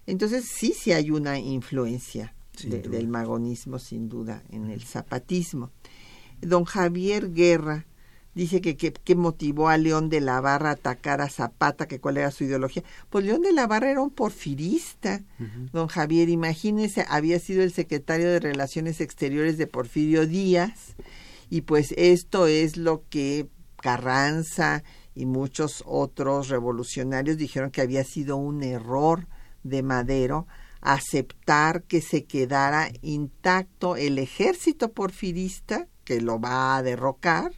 Entonces 0.05 0.45
sí, 0.45 0.73
sí 0.77 0.91
hay 0.91 1.11
una 1.11 1.39
influencia 1.39 2.33
del 2.63 3.07
magonismo 3.07 3.79
sin 3.79 4.09
duda 4.09 4.43
en 4.49 4.69
el 4.69 4.83
zapatismo. 4.83 5.71
Don 6.41 6.65
Javier 6.65 7.33
Guerra 7.33 7.85
dice 8.37 8.61
que, 8.61 8.77
que, 8.77 9.15
motivó 9.15 9.67
a 9.67 9.77
León 9.77 10.09
de 10.09 10.21
la 10.21 10.39
Barra 10.39 10.69
a 10.69 10.73
atacar 10.73 11.21
a 11.21 11.29
Zapata, 11.29 11.87
que 11.87 11.99
cuál 11.99 12.17
era 12.17 12.31
su 12.31 12.43
ideología. 12.43 12.83
Pues 13.09 13.25
León 13.25 13.41
de 13.41 13.51
la 13.51 13.65
Barra 13.65 13.89
era 13.89 14.01
un 14.01 14.11
porfirista, 14.11 15.23
don 15.73 15.87
Javier, 15.87 16.29
imagínese, 16.29 17.05
había 17.09 17.39
sido 17.39 17.63
el 17.63 17.73
secretario 17.73 18.29
de 18.29 18.39
Relaciones 18.39 19.01
Exteriores 19.01 19.57
de 19.57 19.65
Porfirio 19.65 20.27
Díaz, 20.27 20.95
y 21.49 21.61
pues 21.61 21.93
esto 21.97 22.47
es 22.47 22.77
lo 22.77 23.03
que 23.09 23.47
Carranza 23.81 24.83
y 25.15 25.25
muchos 25.25 25.83
otros 25.85 26.49
revolucionarios 26.49 27.37
dijeron 27.37 27.71
que 27.71 27.81
había 27.81 28.03
sido 28.03 28.37
un 28.37 28.63
error 28.63 29.27
de 29.63 29.81
Madero 29.81 30.47
aceptar 30.81 31.83
que 31.83 32.01
se 32.01 32.25
quedara 32.25 32.89
intacto 33.01 33.95
el 33.95 34.19
ejército 34.19 34.91
porfirista, 34.91 35.87
que 36.03 36.21
lo 36.21 36.39
va 36.39 36.77
a 36.77 36.83
derrocar, 36.83 37.51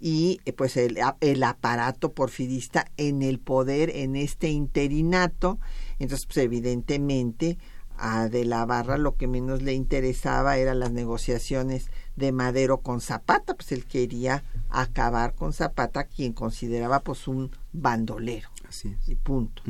y 0.00 0.40
eh, 0.44 0.52
pues 0.52 0.76
el, 0.76 0.98
el, 1.20 1.42
aparato 1.42 2.12
porfirista 2.12 2.90
en 2.96 3.22
el 3.22 3.38
poder 3.38 3.90
en 3.90 4.16
este 4.16 4.50
interinato. 4.50 5.58
Entonces, 5.98 6.26
pues 6.26 6.38
evidentemente 6.38 7.58
a 7.96 8.28
De 8.28 8.44
la 8.44 8.66
Barra 8.66 8.98
lo 8.98 9.16
que 9.16 9.28
menos 9.28 9.62
le 9.62 9.72
interesaba 9.72 10.56
eran 10.56 10.80
las 10.80 10.92
negociaciones 10.92 11.90
de 12.16 12.32
Madero 12.32 12.78
con 12.78 13.00
Zapata, 13.00 13.54
pues 13.54 13.70
él 13.72 13.84
quería 13.86 14.42
acabar 14.68 15.34
con 15.34 15.52
Zapata, 15.52 16.04
quien 16.04 16.32
consideraba 16.32 17.00
pues 17.00 17.28
un 17.28 17.50
bandolero. 17.72 18.48
Así 18.68 18.96
Y 19.06 19.14
punto. 19.14 19.62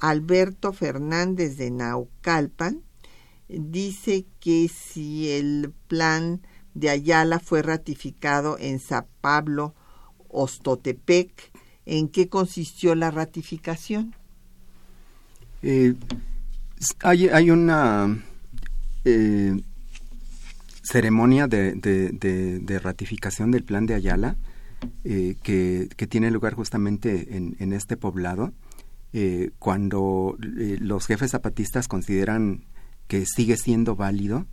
Alberto 0.00 0.72
Fernández 0.72 1.56
de 1.56 1.70
Naucalpan 1.70 2.82
dice 3.48 4.24
que 4.40 4.68
si 4.68 5.30
el 5.30 5.72
plan 5.88 6.40
de 6.74 6.90
Ayala 6.90 7.38
fue 7.38 7.62
ratificado 7.62 8.56
en 8.58 8.78
San 8.78 9.06
Pablo, 9.20 9.74
Ostotepec. 10.28 11.52
¿En 11.84 12.08
qué 12.08 12.28
consistió 12.28 12.94
la 12.94 13.10
ratificación? 13.10 14.14
Eh, 15.62 15.94
hay, 17.02 17.50
una 17.50 18.18
eh, 19.04 19.60
ceremonia 20.82 21.46
de, 21.46 22.80
ratificación 22.82 23.50
del 23.50 23.64
plan 23.64 23.86
de 23.86 23.94
Ayala 23.94 24.36
eh, 25.04 25.36
que, 25.42 25.88
tiene 26.08 26.30
lugar 26.30 26.54
justamente 26.54 27.36
en, 27.36 27.56
en 27.58 27.72
este 27.72 27.96
poblado, 27.96 28.52
cuando 29.58 30.36
los 30.38 31.06
jefes 31.06 31.32
zapatistas 31.32 31.86
consideran 31.86 32.64
que 33.08 33.26
sigue 33.26 33.58
siendo 33.58 33.94
válido 33.94 34.46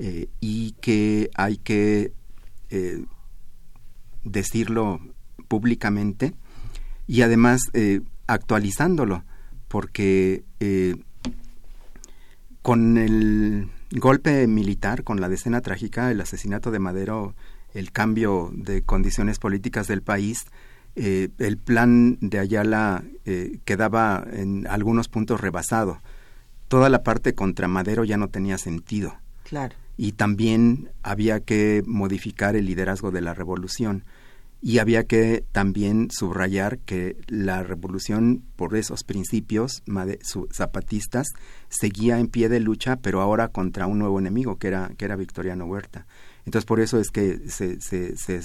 eh, 0.00 0.28
y 0.40 0.72
que 0.80 1.30
hay 1.34 1.56
que 1.58 2.12
eh, 2.70 3.04
decirlo 4.24 5.00
públicamente 5.46 6.34
y 7.06 7.22
además 7.22 7.60
eh, 7.74 8.00
actualizándolo 8.26 9.24
porque 9.68 10.44
con 12.62 12.98
el 12.98 13.68
golpe 13.92 14.46
militar, 14.46 15.04
con 15.04 15.20
la 15.20 15.28
decena 15.28 15.60
trágica, 15.60 16.10
el 16.10 16.20
asesinato 16.20 16.70
de 16.70 16.78
Madero, 16.78 17.34
el 17.74 17.92
cambio 17.92 18.50
de 18.52 18.82
condiciones 18.82 19.38
políticas 19.38 19.86
del 19.86 20.02
país, 20.02 20.46
eh, 20.96 21.28
el 21.38 21.56
plan 21.56 22.18
de 22.20 22.38
Ayala 22.38 23.04
eh, 23.24 23.58
quedaba 23.64 24.24
en 24.32 24.66
algunos 24.66 25.08
puntos 25.08 25.40
rebasado. 25.40 26.00
Toda 26.68 26.88
la 26.88 27.02
parte 27.02 27.34
contra 27.34 27.68
Madero 27.68 28.04
ya 28.04 28.16
no 28.16 28.28
tenía 28.28 28.58
sentido. 28.58 29.14
Claro. 29.44 29.74
Y 30.02 30.12
también 30.12 30.88
había 31.02 31.40
que 31.40 31.82
modificar 31.84 32.56
el 32.56 32.64
liderazgo 32.64 33.10
de 33.10 33.20
la 33.20 33.34
revolución. 33.34 34.06
Y 34.62 34.78
había 34.78 35.04
que 35.04 35.44
también 35.52 36.08
subrayar 36.10 36.78
que 36.78 37.18
la 37.26 37.62
revolución, 37.64 38.42
por 38.56 38.74
esos 38.76 39.04
principios 39.04 39.82
zapatistas, 40.54 41.26
seguía 41.68 42.18
en 42.18 42.28
pie 42.28 42.48
de 42.48 42.60
lucha, 42.60 42.96
pero 42.96 43.20
ahora 43.20 43.48
contra 43.48 43.86
un 43.86 43.98
nuevo 43.98 44.18
enemigo, 44.18 44.56
que 44.56 44.68
era, 44.68 44.90
que 44.96 45.04
era 45.04 45.16
Victoriano 45.16 45.66
Huerta. 45.66 46.06
Entonces, 46.46 46.64
por 46.64 46.80
eso 46.80 46.98
es 46.98 47.10
que 47.10 47.50
se, 47.50 47.78
se, 47.82 48.16
se 48.16 48.40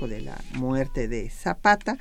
De 0.08 0.22
la 0.22 0.42
muerte 0.54 1.10
de 1.10 1.30
Zapata, 1.30 1.98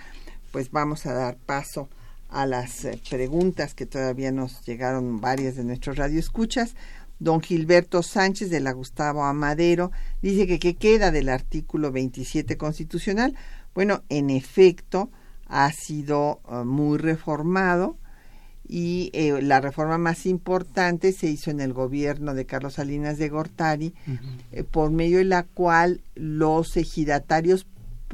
pues 0.52 0.70
vamos 0.70 1.06
a 1.06 1.12
dar 1.12 1.36
paso 1.36 1.88
a 2.28 2.46
las 2.46 2.84
eh, 2.84 3.00
preguntas 3.10 3.74
que 3.74 3.84
todavía 3.84 4.30
nos 4.30 4.64
llegaron 4.64 5.20
varias 5.20 5.56
de 5.56 5.64
nuestros 5.64 5.96
radioescuchas. 5.96 6.76
Don 7.18 7.40
Gilberto 7.40 8.04
Sánchez 8.04 8.48
de 8.50 8.60
la 8.60 8.72
Gustavo 8.72 9.24
Amadero 9.24 9.90
dice 10.22 10.46
que 10.46 10.60
qué 10.60 10.74
queda 10.74 11.10
del 11.10 11.28
artículo 11.28 11.90
27 11.90 12.56
constitucional. 12.56 13.34
Bueno, 13.74 14.04
en 14.08 14.30
efecto, 14.30 15.10
ha 15.48 15.72
sido 15.72 16.40
uh, 16.48 16.64
muy 16.64 16.98
reformado 16.98 17.96
y 18.68 19.10
eh, 19.14 19.40
la 19.42 19.60
reforma 19.60 19.98
más 19.98 20.26
importante 20.26 21.12
se 21.12 21.28
hizo 21.28 21.50
en 21.50 21.60
el 21.60 21.72
gobierno 21.72 22.34
de 22.34 22.46
Carlos 22.46 22.74
Salinas 22.74 23.18
de 23.18 23.28
Gortari, 23.28 23.94
uh 24.06 24.10
-huh. 24.10 24.18
eh, 24.52 24.64
por 24.64 24.90
medio 24.90 25.18
de 25.18 25.24
la 25.24 25.44
cual 25.44 26.00
los 26.14 26.76
ejidatarios 26.76 27.66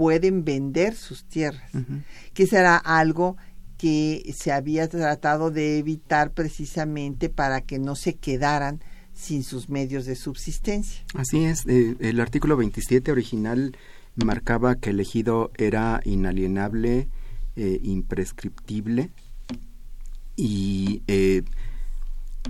pueden 0.03 0.45
vender 0.45 0.97
sus 0.97 1.25
tierras, 1.27 1.73
uh 1.75 1.79
-huh. 1.79 2.03
que 2.35 2.49
será 2.49 2.77
algo 2.77 3.37
que 3.79 4.35
se 4.37 4.51
había 4.51 4.89
tratado 4.89 5.53
de 5.53 5.79
evitar 5.79 6.33
precisamente 6.33 7.29
para 7.29 7.61
que 7.61 7.79
no 7.79 7.95
se 7.95 8.15
quedaran 8.15 8.81
sin 9.15 9.45
sus 9.45 9.69
medios 9.69 10.05
de 10.05 10.17
subsistencia. 10.17 11.05
Así 11.15 11.45
es, 11.45 11.67
eh, 11.69 11.95
el 12.01 12.19
artículo 12.19 12.57
27 12.57 13.13
original 13.13 13.77
marcaba 14.17 14.75
que 14.75 14.91
el 14.91 14.99
ejido 14.99 15.53
era 15.57 16.01
inalienable, 16.05 17.07
eh, 17.55 17.79
imprescriptible 17.85 19.13
y 20.35 21.03
eh, 21.07 21.45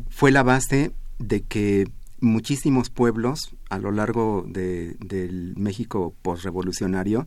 fue 0.08 0.30
la 0.30 0.42
base 0.42 0.92
de 1.18 1.42
que 1.42 1.86
muchísimos 2.22 2.88
pueblos 2.88 3.54
a 3.68 3.78
lo 3.78 3.90
largo 3.90 4.46
de, 4.48 4.96
del 5.00 5.54
México 5.56 6.14
postrevolucionario 6.22 7.26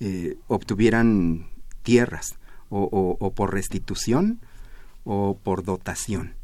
eh, 0.00 0.36
obtuvieran 0.46 1.48
tierras 1.82 2.36
o, 2.68 3.16
o, 3.18 3.30
por 3.32 3.52
restitución 3.52 4.40
o 5.04 5.38
por 5.42 5.64
dotación. 5.64 6.34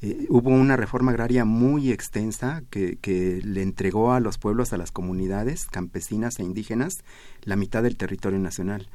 Eh, 0.00 0.26
hubo 0.30 0.50
una 0.50 0.76
reforma 0.76 1.10
agraria 1.10 1.44
muy 1.44 1.90
extensa 1.90 2.62
que, 2.70 3.40
le 3.44 3.62
entregó 3.62 4.12
a 4.12 4.20
los 4.20 4.38
pueblos, 4.38 4.72
a 4.72 4.76
las 4.78 4.92
comunidades 4.92 5.66
campesinas 5.66 6.38
e 6.38 6.44
indígenas, 6.44 7.04
la 7.42 7.56
mitad 7.56 7.82
del 7.82 7.96
territorio 7.96 8.38
nacional. 8.38 8.88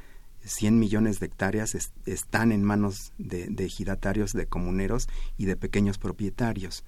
100 0.44 0.78
millones 0.78 1.20
de 1.20 1.26
hectáreas 1.26 1.74
es, 1.74 1.92
están 2.06 2.52
en 2.52 2.64
manos 2.64 3.12
de, 3.18 3.46
de 3.48 3.66
ejidatarios, 3.66 4.32
de 4.32 4.46
comuneros 4.46 5.08
y 5.36 5.44
de 5.44 5.56
pequeños 5.56 5.98
propietarios. 5.98 6.84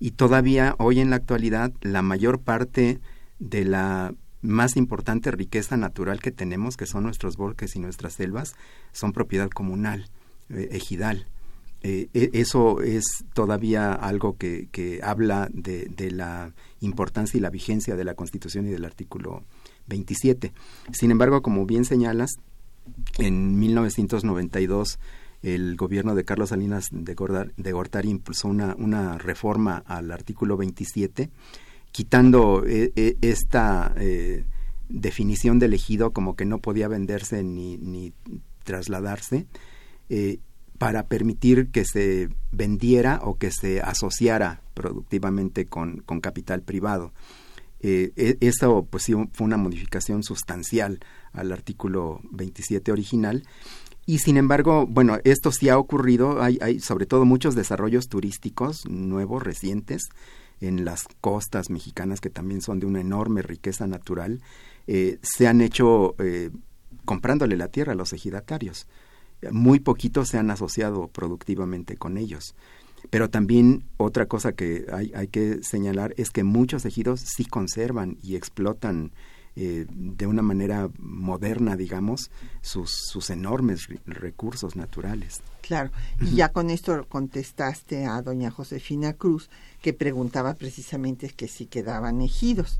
Y 0.00 0.12
todavía 0.12 0.74
hoy 0.78 1.00
en 1.00 1.10
la 1.10 1.16
actualidad 1.16 1.72
la 1.80 2.02
mayor 2.02 2.40
parte 2.40 3.00
de 3.38 3.64
la 3.64 4.14
más 4.40 4.76
importante 4.76 5.30
riqueza 5.30 5.76
natural 5.76 6.20
que 6.20 6.30
tenemos, 6.30 6.76
que 6.76 6.86
son 6.86 7.04
nuestros 7.04 7.36
bosques 7.36 7.74
y 7.74 7.80
nuestras 7.80 8.14
selvas, 8.14 8.54
son 8.92 9.12
propiedad 9.12 9.50
comunal, 9.50 10.08
eh, 10.50 10.68
ejidal. 10.72 11.26
Eh, 11.82 12.08
eso 12.12 12.80
es 12.82 13.04
todavía 13.34 13.92
algo 13.92 14.36
que, 14.36 14.68
que 14.72 15.00
habla 15.02 15.48
de, 15.52 15.86
de, 15.86 16.10
la 16.10 16.52
importancia 16.80 17.38
y 17.38 17.40
la 17.40 17.50
vigencia 17.50 17.94
de 17.94 18.02
la 18.02 18.14
Constitución 18.14 18.66
y 18.66 18.70
del 18.70 18.84
artículo 18.84 19.44
27. 19.86 20.52
Sin 20.92 21.12
embargo, 21.12 21.40
como 21.40 21.66
bien 21.66 21.84
señalas, 21.84 22.32
en 23.18 23.58
1992 23.58 24.98
el 25.42 25.76
gobierno 25.76 26.14
de 26.14 26.24
Carlos 26.24 26.48
Salinas 26.50 26.88
de, 26.90 27.14
de 27.56 27.72
Gortari 27.72 28.10
impulsó 28.10 28.48
una, 28.48 29.18
reforma 29.18 29.82
al 29.86 30.10
artículo 30.10 30.56
27, 30.56 31.30
quitando 31.92 32.64
eh, 32.66 32.92
eh, 32.96 33.16
esta 33.20 33.94
eh, 33.96 34.44
definición 34.88 35.58
de 35.58 35.66
elegido 35.66 36.12
como 36.12 36.34
que 36.34 36.44
no 36.44 36.58
podía 36.58 36.88
venderse 36.88 37.42
ni, 37.42 38.12
trasladarse, 38.64 39.46
para 40.78 41.06
permitir 41.06 41.70
que 41.70 41.84
se 41.84 42.28
vendiera 42.52 43.20
o 43.22 43.36
que 43.36 43.50
se 43.50 43.80
asociara 43.80 44.62
productivamente 44.74 45.66
con, 45.66 46.02
capital 46.20 46.62
privado. 46.62 47.12
Eh, 47.80 48.36
eso 48.40 48.86
pues 48.90 49.04
sí 49.04 49.14
fue 49.32 49.44
una 49.44 49.56
modificación 49.56 50.22
sustancial 50.22 51.00
al 51.32 51.52
artículo 51.52 52.20
27 52.30 52.90
original 52.90 53.44
y 54.08 54.20
sin 54.20 54.38
embargo, 54.38 54.86
bueno, 54.86 55.18
esto 55.24 55.52
sí 55.52 55.68
ha 55.68 55.76
ocurrido, 55.76 56.42
hay, 56.42 56.56
hay 56.62 56.80
sobre 56.80 57.04
todo 57.04 57.26
muchos 57.26 57.54
desarrollos 57.54 58.08
turísticos 58.08 58.88
nuevos, 58.88 59.42
recientes, 59.42 60.08
en 60.62 60.86
las 60.86 61.04
costas 61.20 61.68
mexicanas 61.68 62.22
que 62.22 62.30
también 62.30 62.62
son 62.62 62.80
de 62.80 62.86
una 62.86 63.02
enorme 63.02 63.42
riqueza 63.42 63.86
natural, 63.86 64.40
eh, 64.86 65.18
se 65.20 65.46
han 65.46 65.60
hecho 65.60 66.14
eh, 66.20 66.48
comprándole 67.04 67.58
la 67.58 67.68
tierra 67.68 67.92
a 67.92 67.96
los 67.96 68.14
ejidatarios. 68.14 68.86
Muy 69.50 69.78
poquitos 69.78 70.30
se 70.30 70.38
han 70.38 70.50
asociado 70.50 71.08
productivamente 71.08 71.98
con 71.98 72.16
ellos. 72.16 72.54
Pero 73.10 73.28
también 73.28 73.84
otra 73.98 74.24
cosa 74.24 74.52
que 74.52 74.86
hay, 74.90 75.12
hay 75.14 75.28
que 75.28 75.62
señalar 75.62 76.14
es 76.16 76.30
que 76.30 76.44
muchos 76.44 76.86
ejidos 76.86 77.20
sí 77.20 77.44
conservan 77.44 78.16
y 78.22 78.36
explotan 78.36 79.12
eh, 79.60 79.86
de 79.90 80.28
una 80.28 80.40
manera 80.40 80.88
moderna, 81.00 81.74
digamos, 81.74 82.30
sus, 82.60 82.92
sus 82.92 83.28
enormes 83.28 83.88
recursos 84.06 84.76
naturales. 84.76 85.40
Claro, 85.62 85.90
y 86.20 86.36
ya 86.36 86.50
con 86.50 86.70
esto 86.70 87.04
contestaste 87.08 88.06
a 88.06 88.22
doña 88.22 88.52
Josefina 88.52 89.14
Cruz, 89.14 89.50
que 89.82 89.92
preguntaba 89.92 90.54
precisamente 90.54 91.28
que 91.30 91.48
si 91.48 91.66
quedaban 91.66 92.20
ejidos. 92.20 92.78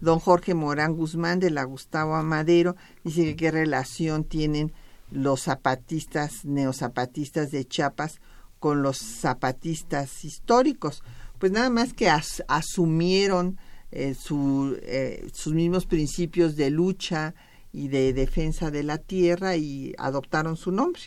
Don 0.00 0.18
Jorge 0.18 0.54
Morán 0.54 0.94
Guzmán 0.94 1.38
de 1.38 1.52
la 1.52 1.62
Gustavo 1.62 2.16
Amadero 2.16 2.74
dice 3.04 3.22
que 3.22 3.36
qué 3.36 3.52
relación 3.52 4.24
tienen 4.24 4.72
los 5.12 5.42
zapatistas, 5.42 6.44
neozapatistas 6.44 7.52
de 7.52 7.64
Chiapas 7.64 8.20
con 8.58 8.82
los 8.82 8.98
zapatistas 8.98 10.24
históricos. 10.24 11.04
Pues 11.38 11.52
nada 11.52 11.70
más 11.70 11.92
que 11.92 12.10
asumieron 12.10 13.56
eh, 13.90 14.14
eh, 14.82 15.28
sus 15.32 15.54
mismos 15.54 15.86
principios 15.86 16.56
de 16.56 16.70
lucha 16.70 17.34
y 17.72 17.88
de 17.88 18.12
defensa 18.12 18.70
de 18.70 18.82
la 18.82 18.98
tierra 18.98 19.56
y 19.56 19.94
adoptaron 19.98 20.56
su 20.56 20.72
nombre. 20.72 21.00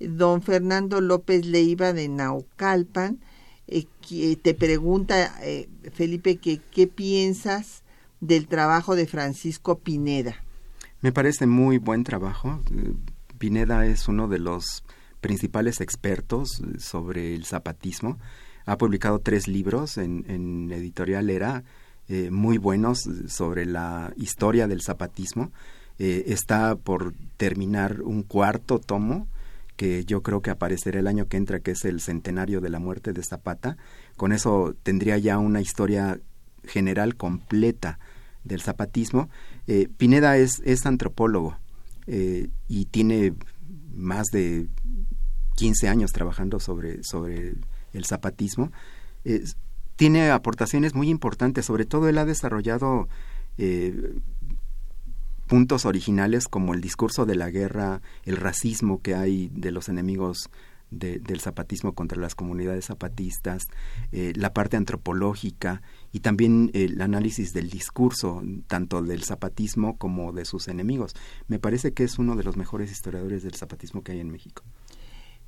Don 0.00 0.42
Fernando 0.42 1.00
López 1.00 1.46
Leiva 1.46 1.92
de 1.92 2.08
Naucalpan 2.08 3.20
eh, 3.66 3.86
te 4.36 4.54
pregunta, 4.54 5.34
Felipe, 5.92 6.36
que, 6.36 6.60
¿qué 6.70 6.86
piensas 6.86 7.82
del 8.20 8.46
trabajo 8.46 8.96
de 8.96 9.06
Francisco 9.06 9.78
Pineda? 9.78 10.42
Me 11.00 11.12
parece 11.12 11.46
muy 11.46 11.78
buen 11.78 12.04
trabajo. 12.04 12.62
Pineda 13.38 13.86
es 13.86 14.08
uno 14.08 14.28
de 14.28 14.38
los 14.38 14.84
principales 15.20 15.80
expertos 15.80 16.62
sobre 16.78 17.34
el 17.34 17.44
zapatismo 17.44 18.18
ha 18.66 18.78
publicado 18.78 19.18
tres 19.18 19.48
libros 19.48 19.98
en, 19.98 20.70
editorial 20.72 21.30
Era, 21.30 21.64
eh, 22.08 22.30
muy 22.30 22.58
buenos 22.58 23.08
sobre 23.28 23.66
la 23.66 24.12
historia 24.16 24.66
del 24.66 24.82
zapatismo. 24.82 25.52
Eh, 25.98 26.24
está 26.28 26.76
por 26.76 27.14
terminar 27.36 28.02
un 28.02 28.22
cuarto 28.22 28.78
tomo 28.78 29.28
que 29.76 30.04
yo 30.04 30.22
creo 30.22 30.40
que 30.40 30.50
aparecerá 30.50 31.00
el 31.00 31.06
año 31.06 31.26
que 31.26 31.36
entra, 31.36 31.60
que 31.60 31.72
es 31.72 31.84
el 31.84 32.00
centenario 32.00 32.60
de 32.60 32.70
la 32.70 32.78
muerte 32.78 33.12
de 33.12 33.22
Zapata. 33.22 33.76
Con 34.16 34.32
eso 34.32 34.74
tendría 34.82 35.18
ya 35.18 35.38
una 35.38 35.60
historia 35.60 36.20
general 36.64 37.16
completa 37.16 37.98
del 38.44 38.60
zapatismo. 38.60 39.28
Eh, 39.66 39.88
Pineda 39.96 40.36
es, 40.36 40.60
es 40.64 40.86
antropólogo 40.86 41.58
y 42.68 42.84
tiene 42.84 43.32
más 43.94 44.26
de 44.26 44.68
15 45.56 45.88
años 45.88 46.12
trabajando 46.12 46.60
sobre, 46.60 47.02
sobre 47.02 47.54
el 47.94 48.04
zapatismo, 48.04 48.70
tiene 49.96 50.30
aportaciones 50.30 50.94
muy 50.94 51.08
importantes, 51.08 51.66
sobre 51.66 51.84
todo 51.84 52.08
él 52.08 52.18
ha 52.18 52.24
desarrollado 52.24 53.08
eh, 53.58 54.14
puntos 55.46 55.84
originales 55.84 56.48
como 56.48 56.74
el 56.74 56.80
discurso 56.80 57.26
de 57.26 57.36
la 57.36 57.50
guerra, 57.50 58.00
el 58.24 58.36
racismo 58.36 59.00
que 59.02 59.14
hay 59.14 59.50
de 59.52 59.70
los 59.70 59.88
enemigos 59.88 60.50
del 60.90 61.40
zapatismo 61.40 61.92
contra 61.92 62.20
las 62.20 62.36
comunidades 62.36 62.84
zapatistas, 62.84 63.66
eh, 64.12 64.32
la 64.36 64.52
parte 64.52 64.76
antropológica 64.76 65.82
y 66.12 66.20
también 66.20 66.70
el 66.72 67.00
análisis 67.00 67.52
del 67.52 67.68
discurso, 67.68 68.42
tanto 68.68 69.02
del 69.02 69.24
zapatismo 69.24 69.98
como 69.98 70.32
de 70.32 70.44
sus 70.44 70.68
enemigos. 70.68 71.14
Me 71.48 71.58
parece 71.58 71.94
que 71.94 72.04
es 72.04 72.18
uno 72.18 72.36
de 72.36 72.44
los 72.44 72.56
mejores 72.56 72.92
historiadores 72.92 73.42
del 73.42 73.54
zapatismo 73.54 74.04
que 74.04 74.12
hay 74.12 74.20
en 74.20 74.30
México 74.30 74.62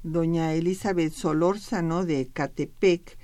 doña 0.07 0.55
Elizabeth 0.55 1.13
Solórzano 1.13 2.05
de 2.05 2.29
Catepec 2.33 3.19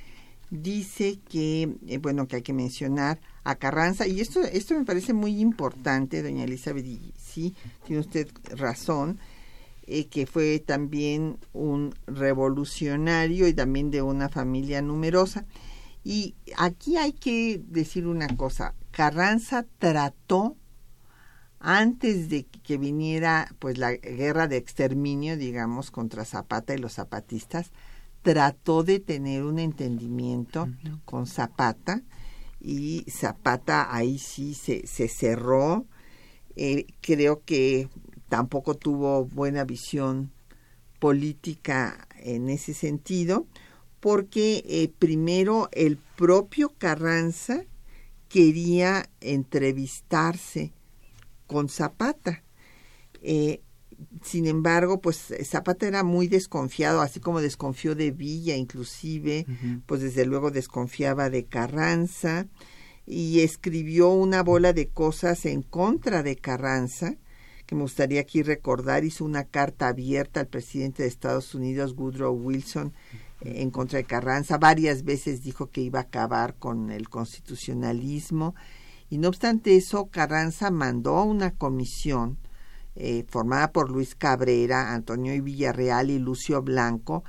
dice 0.50 1.20
que, 1.30 1.76
eh, 1.86 1.98
bueno, 1.98 2.26
que 2.26 2.36
hay 2.36 2.42
que 2.42 2.52
mencionar 2.52 3.20
a 3.44 3.54
Carranza, 3.54 4.06
y 4.06 4.20
esto, 4.20 4.42
esto 4.42 4.74
me 4.74 4.84
parece 4.84 5.14
muy 5.14 5.40
importante, 5.40 6.22
doña 6.22 6.44
Elizabeth, 6.44 6.84
y 6.84 7.14
sí, 7.16 7.54
tiene 7.86 8.00
usted 8.00 8.28
razón, 8.56 9.18
eh, 9.86 10.06
que 10.08 10.26
fue 10.26 10.58
también 10.58 11.38
un 11.52 11.94
revolucionario 12.06 13.48
y 13.48 13.54
también 13.54 13.90
de 13.90 14.02
una 14.02 14.28
familia 14.28 14.82
numerosa. 14.82 15.46
Y 16.04 16.34
aquí 16.56 16.96
hay 16.96 17.12
que 17.12 17.62
decir 17.68 18.06
una 18.06 18.28
cosa, 18.36 18.74
Carranza 18.90 19.64
trató 19.78 20.56
antes 21.62 22.28
de 22.28 22.44
que 22.44 22.76
viniera 22.76 23.54
pues 23.60 23.78
la 23.78 23.92
guerra 23.92 24.48
de 24.48 24.56
exterminio, 24.56 25.36
digamos, 25.36 25.92
contra 25.92 26.24
Zapata 26.24 26.74
y 26.74 26.78
los 26.78 26.94
zapatistas, 26.94 27.70
trató 28.22 28.82
de 28.82 28.98
tener 28.98 29.44
un 29.44 29.60
entendimiento 29.60 30.68
con 31.04 31.26
Zapata 31.26 32.02
y 32.60 33.04
Zapata 33.08 33.94
ahí 33.94 34.18
sí 34.18 34.54
se, 34.54 34.86
se 34.88 35.06
cerró. 35.06 35.86
Eh, 36.56 36.86
creo 37.00 37.42
que 37.44 37.88
tampoco 38.28 38.74
tuvo 38.74 39.24
buena 39.26 39.64
visión 39.64 40.32
política 40.98 42.08
en 42.18 42.48
ese 42.48 42.74
sentido, 42.74 43.46
porque 44.00 44.64
eh, 44.66 44.92
primero 44.98 45.68
el 45.70 45.96
propio 45.96 46.72
Carranza 46.76 47.64
quería 48.28 49.08
entrevistarse 49.20 50.72
con 51.52 51.68
Zapata. 51.68 52.42
Eh, 53.20 53.60
sin 54.22 54.46
embargo, 54.46 55.00
pues 55.00 55.32
Zapata 55.44 55.86
era 55.86 56.02
muy 56.02 56.26
desconfiado, 56.26 57.00
así 57.02 57.20
como 57.20 57.40
desconfió 57.40 57.94
de 57.94 58.10
Villa, 58.10 58.56
inclusive, 58.56 59.46
pues 59.86 60.00
desde 60.00 60.26
luego 60.26 60.50
desconfiaba 60.50 61.30
de 61.30 61.44
Carranza 61.44 62.48
y 63.06 63.40
escribió 63.40 64.08
una 64.08 64.42
bola 64.42 64.72
de 64.72 64.88
cosas 64.88 65.46
en 65.46 65.62
contra 65.62 66.24
de 66.24 66.36
Carranza, 66.36 67.14
que 67.66 67.76
me 67.76 67.82
gustaría 67.82 68.22
aquí 68.22 68.42
recordar, 68.42 69.04
hizo 69.04 69.24
una 69.24 69.44
carta 69.44 69.88
abierta 69.88 70.40
al 70.40 70.48
presidente 70.48 71.04
de 71.04 71.08
Estados 71.08 71.54
Unidos, 71.54 71.94
Woodrow 71.96 72.34
Wilson, 72.34 72.92
en 73.40 73.70
contra 73.70 73.98
de 73.98 74.04
Carranza, 74.04 74.58
varias 74.58 75.04
veces 75.04 75.42
dijo 75.42 75.70
que 75.70 75.80
iba 75.80 76.00
a 76.00 76.02
acabar 76.02 76.54
con 76.54 76.90
el 76.90 77.08
constitucionalismo 77.08 78.54
y 79.12 79.18
no 79.18 79.28
obstante 79.28 79.76
eso, 79.76 80.06
Carranza 80.06 80.70
mandó 80.70 81.22
una 81.24 81.50
comisión 81.50 82.38
eh, 82.96 83.26
formada 83.28 83.70
por 83.70 83.90
Luis 83.90 84.14
Cabrera, 84.14 84.94
Antonio 84.94 85.34
Villarreal 85.42 86.08
y 86.10 86.18
Lucio 86.18 86.62
Blanco 86.62 87.22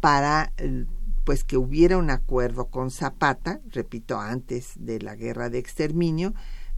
para 0.00 0.54
eh, 0.56 0.86
pues 1.24 1.44
que 1.44 1.58
hubiera 1.58 1.98
un 1.98 2.08
acuerdo 2.08 2.68
con 2.68 2.90
Zapata, 2.90 3.60
repito, 3.70 4.18
antes 4.18 4.72
de 4.76 4.98
la 4.98 5.14
guerra 5.14 5.50
de 5.50 5.58
exterminio, 5.58 6.32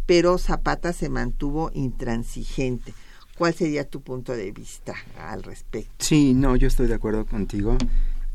pero 0.06 0.38
Zapata 0.38 0.92
se 0.92 1.08
mantuvo 1.08 1.70
intransigente. 1.72 2.94
¿Cuál 3.38 3.54
sería 3.54 3.88
tu 3.88 4.00
punto 4.00 4.32
de 4.32 4.50
vista 4.50 4.94
al 5.20 5.44
respecto? 5.44 6.04
Sí, 6.04 6.34
no, 6.34 6.56
yo 6.56 6.66
estoy 6.66 6.88
de 6.88 6.94
acuerdo 6.94 7.26
contigo. 7.26 7.78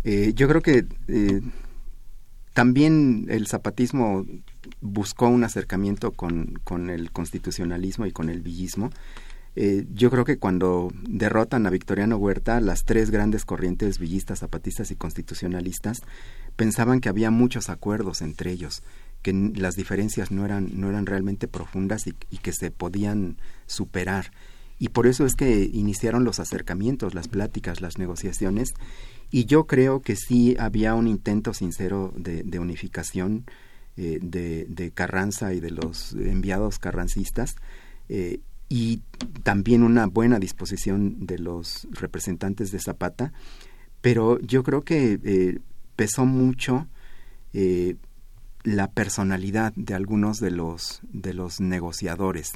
Eh, 0.05 0.31
yo 0.33 0.47
creo 0.47 0.61
que 0.61 0.87
también 2.53 3.25
el 3.27 3.45
zapatismo 3.47 4.23
buscó 4.81 5.27
un 5.27 5.43
acercamiento 5.43 6.11
con, 6.11 6.59
con 6.63 6.89
el 6.89 7.11
constitucionalismo 7.11 8.05
y 8.05 8.11
con 8.11 8.29
el 8.29 8.41
villismo. 8.41 8.89
Eh, 9.55 9.85
yo 9.93 10.09
creo 10.09 10.25
que 10.25 10.37
cuando 10.37 10.91
derrotan 11.07 11.67
a 11.67 11.69
Victoriano 11.69 12.17
Huerta, 12.17 12.59
las 12.59 12.85
tres 12.85 13.11
grandes 13.11 13.45
corrientes 13.45 13.99
villistas, 13.99 14.39
zapatistas 14.39 14.89
y 14.89 14.95
constitucionalistas 14.95 16.01
pensaban 16.55 17.01
que 17.01 17.09
había 17.09 17.29
muchos 17.29 17.69
acuerdos 17.69 18.21
entre 18.21 18.51
ellos, 18.51 18.81
que 19.21 19.33
las 19.33 19.75
diferencias 19.75 20.31
no 20.31 20.45
eran, 20.45 20.69
no 20.73 20.89
eran 20.89 21.05
realmente 21.05 21.47
profundas 21.47 22.07
y, 22.07 22.13
que 22.13 22.51
se 22.51 22.71
podían 22.71 23.37
superar. 23.67 24.31
Y 24.79 24.89
por 24.89 25.05
eso 25.05 25.25
es 25.25 25.35
que 25.35 25.69
iniciaron 25.71 26.23
los 26.23 26.39
acercamientos, 26.39 27.13
las 27.13 27.27
pláticas, 27.27 27.79
las 27.79 27.99
negociaciones, 27.99 28.73
y 29.29 29.45
yo 29.45 29.65
creo 29.65 30.01
que 30.01 30.15
sí 30.15 30.55
había 30.59 30.95
un 30.95 31.07
intento 31.07 31.53
sincero 31.53 32.11
de 32.15 32.59
unificación 32.59 33.45
eh, 33.95 34.17
de, 34.21 34.91
Carranza 34.91 35.53
y 35.53 35.59
de 35.59 35.69
los 35.69 36.13
enviados 36.13 36.79
carrancistas 36.79 37.55
eh, 38.09 38.39
y 38.67 39.01
también 39.43 39.83
una 39.83 40.07
buena 40.07 40.39
disposición 40.39 41.27
de 41.27 41.37
los 41.37 41.87
representantes 41.91 42.71
de 42.71 42.79
Zapata, 42.79 43.33
pero 44.01 44.39
yo 44.39 44.63
creo 44.63 44.81
que 44.83 45.19
eh, 45.23 45.59
pesó 45.95 46.25
mucho 46.25 46.87
la 48.63 48.89
personalidad 48.89 49.73
de 49.75 49.93
algunos 49.93 50.39
de 50.39 50.49
los, 50.49 51.01
de 51.11 51.35
los 51.35 51.61
negociadores. 51.61 52.53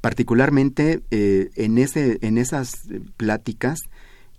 Particularmente 0.00 1.02
en, 1.10 1.78
ese, 1.78 2.18
en 2.22 2.38
esas 2.38 2.82
pláticas, 3.16 3.80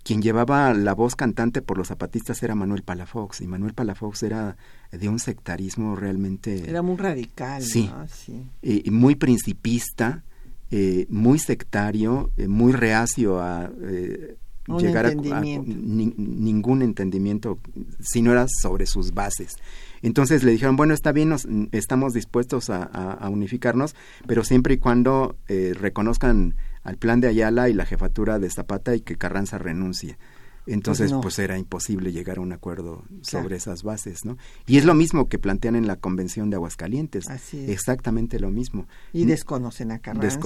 quien 0.04 0.22
llevaba 0.22 0.74
la 0.74 0.94
voz 0.94 1.16
cantante 1.16 1.62
por 1.62 1.78
los 1.78 1.88
zapatistas 1.88 2.42
era 2.42 2.54
Manuel 2.54 2.82
Palafox, 2.82 3.40
y 3.40 3.46
Manuel 3.46 3.74
Palafox 3.74 4.22
era 4.22 4.56
de 4.90 5.08
un 5.08 5.18
sectarismo 5.18 5.96
realmente... 5.96 6.68
Era 6.68 6.82
muy 6.82 6.96
radical, 6.96 7.62
sí, 7.62 7.90
¿no? 7.92 8.06
Sí. 8.08 8.44
y 8.62 8.90
muy 8.90 9.14
principista, 9.14 10.24
eh, 10.70 11.06
muy 11.08 11.38
sectario, 11.38 12.30
eh, 12.36 12.48
muy 12.48 12.72
reacio 12.72 13.40
a 13.40 13.70
eh, 13.82 14.36
llegar 14.78 15.06
a, 15.06 15.14
ningún 15.14 16.82
entendimiento 16.82 17.58
si 18.00 18.22
no 18.22 18.32
era 18.32 18.46
sobre 18.48 18.86
sus 18.86 19.12
bases. 19.12 19.56
Entonces 20.02 20.42
le 20.42 20.52
dijeron, 20.52 20.76
bueno, 20.76 20.94
está 20.94 21.12
bien, 21.12 21.28
nos, 21.28 21.46
estamos 21.70 22.12
dispuestos 22.12 22.70
a, 22.70 23.28
unificarnos, 23.30 23.94
pero 24.26 24.44
siempre 24.44 24.74
y 24.74 24.78
cuando 24.78 25.36
eh, 25.48 25.74
reconozcan 25.78 26.56
al 26.82 26.96
plan 26.96 27.20
de 27.20 27.28
Ayala 27.28 27.68
y 27.68 27.74
la 27.74 27.86
jefatura 27.86 28.38
de 28.38 28.50
Zapata 28.50 28.94
y 28.94 29.00
que 29.00 29.16
Carranza 29.16 29.58
renuncie. 29.58 30.18
Entonces, 30.66 31.10
pues, 31.10 31.22
pues, 31.22 31.38
era 31.40 31.58
imposible 31.58 32.12
llegar 32.12 32.38
a 32.38 32.40
un 32.40 32.52
acuerdo 32.52 33.02
sobre 33.22 33.56
esas 33.56 33.82
bases, 33.82 34.24
¿no? 34.24 34.38
Y 34.66 34.76
es 34.78 34.84
lo 34.84 34.94
mismo 34.94 35.28
que 35.28 35.38
plantean 35.38 35.74
en 35.74 35.88
la 35.88 35.96
Convención 35.96 36.50
de 36.50 36.56
Aguascalientes. 36.56 37.24
Exactamente 37.52 38.38
lo 38.38 38.50
mismo. 38.50 38.86
Y 39.12 39.24
desconocen 39.24 39.90
a 39.90 39.98
Carranza. 39.98 40.38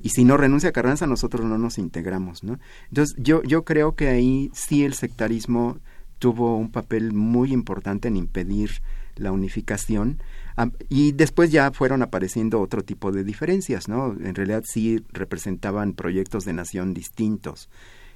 y... 0.00 0.08
si 0.08 0.24
no 0.24 0.36
renuncia 0.36 0.70
a 0.70 0.72
Carranza, 0.72 1.06
nosotros 1.06 1.46
no 1.46 1.58
nos 1.58 1.78
integramos, 1.78 2.42
¿no? 2.42 2.58
Entonces, 2.88 3.16
yo, 3.18 3.42
yo 3.44 3.64
creo 3.64 3.94
que 3.94 4.08
ahí 4.08 4.50
sí 4.52 4.84
el 4.84 4.94
sectarismo 4.94 5.78
tuvo 6.18 6.56
un 6.56 6.70
papel 6.70 7.12
muy 7.12 7.52
importante 7.52 8.08
en 8.08 8.16
impedir 8.16 8.82
la 9.16 9.30
unificación 9.30 10.20
y 10.88 11.12
después 11.12 11.50
ya 11.50 11.72
fueron 11.72 12.02
apareciendo 12.02 12.60
otro 12.60 12.82
tipo 12.82 13.12
de 13.12 13.24
diferencias, 13.24 13.88
¿no? 13.88 14.12
En 14.12 14.34
realidad 14.34 14.64
sí 14.66 15.04
representaban 15.12 15.94
proyectos 15.94 16.44
de 16.44 16.52
nación 16.52 16.94
distintos. 16.94 17.68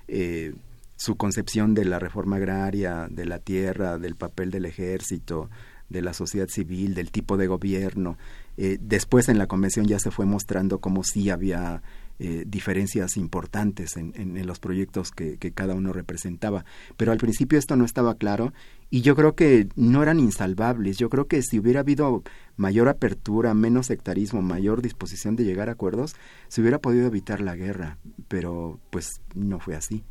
Eh, 0.09 0.55
su 0.97 1.17
concepción 1.17 1.75
de 1.75 1.85
la 1.85 1.99
reforma 1.99 2.37
agraria, 2.37 3.07
de 3.11 3.27
la 3.27 3.39
tierra, 3.39 3.99
del 3.99 4.17
papel 4.17 4.51
del 4.51 4.65
ejército, 4.65 5.51
de 5.89 6.03
la 6.03 6.13
sociedad 6.13 6.49
civil, 6.49 6.95
del 6.95 7.11
tipo 7.11 7.37
de 7.37 7.47
gobierno. 7.47 8.17
Eh, 8.57 8.79
después 8.81 9.29
en 9.29 9.39
la 9.39 9.47
convención 9.47 9.87
ya 9.87 9.99
se 9.99 10.11
fue 10.11 10.25
mostrando 10.27 10.79
cómo 10.79 11.05
sí 11.05 11.31
había 11.31 11.83
eh, 12.19 12.45
diferencias 12.47 13.19
importantes 13.19 13.97
en, 13.97 14.47
los 14.47 14.59
proyectos 14.59 15.11
que, 15.11 15.37
que, 15.37 15.53
cada 15.53 15.75
uno 15.75 15.93
representaba. 15.93 16.65
Pero 16.97 17.13
al 17.13 17.19
principio 17.19 17.59
esto 17.59 17.77
no 17.77 17.85
estaba 17.85 18.15
claro 18.15 18.55
y 18.89 19.03
yo 19.03 19.15
creo 19.15 19.35
que 19.35 19.69
no 19.77 20.03
eran 20.03 20.19
insalvables. 20.19 20.97
Yo 20.97 21.11
creo 21.11 21.27
que 21.27 21.43
si 21.43 21.59
hubiera 21.59 21.81
habido 21.81 22.23
mayor 22.57 22.89
apertura, 22.89 23.53
menos 23.53 23.87
sectarismo, 23.87 24.41
mayor 24.41 24.81
disposición 24.81 25.37
de 25.37 25.45
llegar 25.45 25.69
a 25.69 25.73
acuerdos, 25.73 26.17
se 26.49 26.63
hubiera 26.63 26.79
podido 26.79 27.07
evitar 27.07 27.43
la 27.43 27.55
guerra. 27.55 27.99
Pero 28.29 28.81
pues 28.91 29.21
no 29.35 29.61
fue 29.61 29.77
así. 29.77 30.03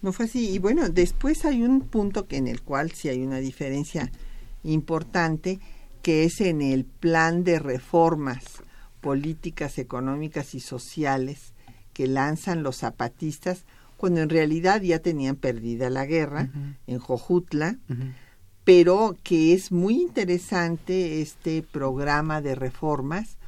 No 0.00 0.12
fue 0.12 0.26
así. 0.26 0.50
Y 0.50 0.58
bueno, 0.60 0.88
después 0.90 1.44
hay 1.44 1.62
un 1.62 1.80
punto 1.80 2.28
que 2.28 2.36
en 2.36 2.46
el 2.46 2.62
cual 2.62 2.92
sí 2.92 3.08
hay 3.08 3.20
una 3.22 3.38
diferencia 3.38 4.12
importante, 4.62 5.58
que 6.02 6.24
es 6.24 6.40
en 6.40 6.62
el 6.62 6.84
plan 6.84 7.42
de 7.42 7.58
reformas 7.58 8.62
políticas, 9.08 9.78
económicas 9.78 10.54
y 10.54 10.60
sociales 10.60 11.54
que 11.94 12.06
lanzan 12.06 12.62
los 12.62 12.76
zapatistas, 12.76 13.64
cuando 13.96 14.20
en 14.20 14.28
realidad 14.28 14.82
ya 14.82 14.98
tenían 14.98 15.36
perdida 15.36 15.88
la 15.88 16.04
guerra 16.04 16.50
en 16.86 16.98
Jojutla, 16.98 17.78
pero 18.64 19.16
que 19.22 19.54
es 19.54 19.72
muy 19.72 19.94
interesante 19.94 21.22
este 21.22 21.62
programa 21.62 22.42
de 22.42 22.54
reformas 22.54 23.38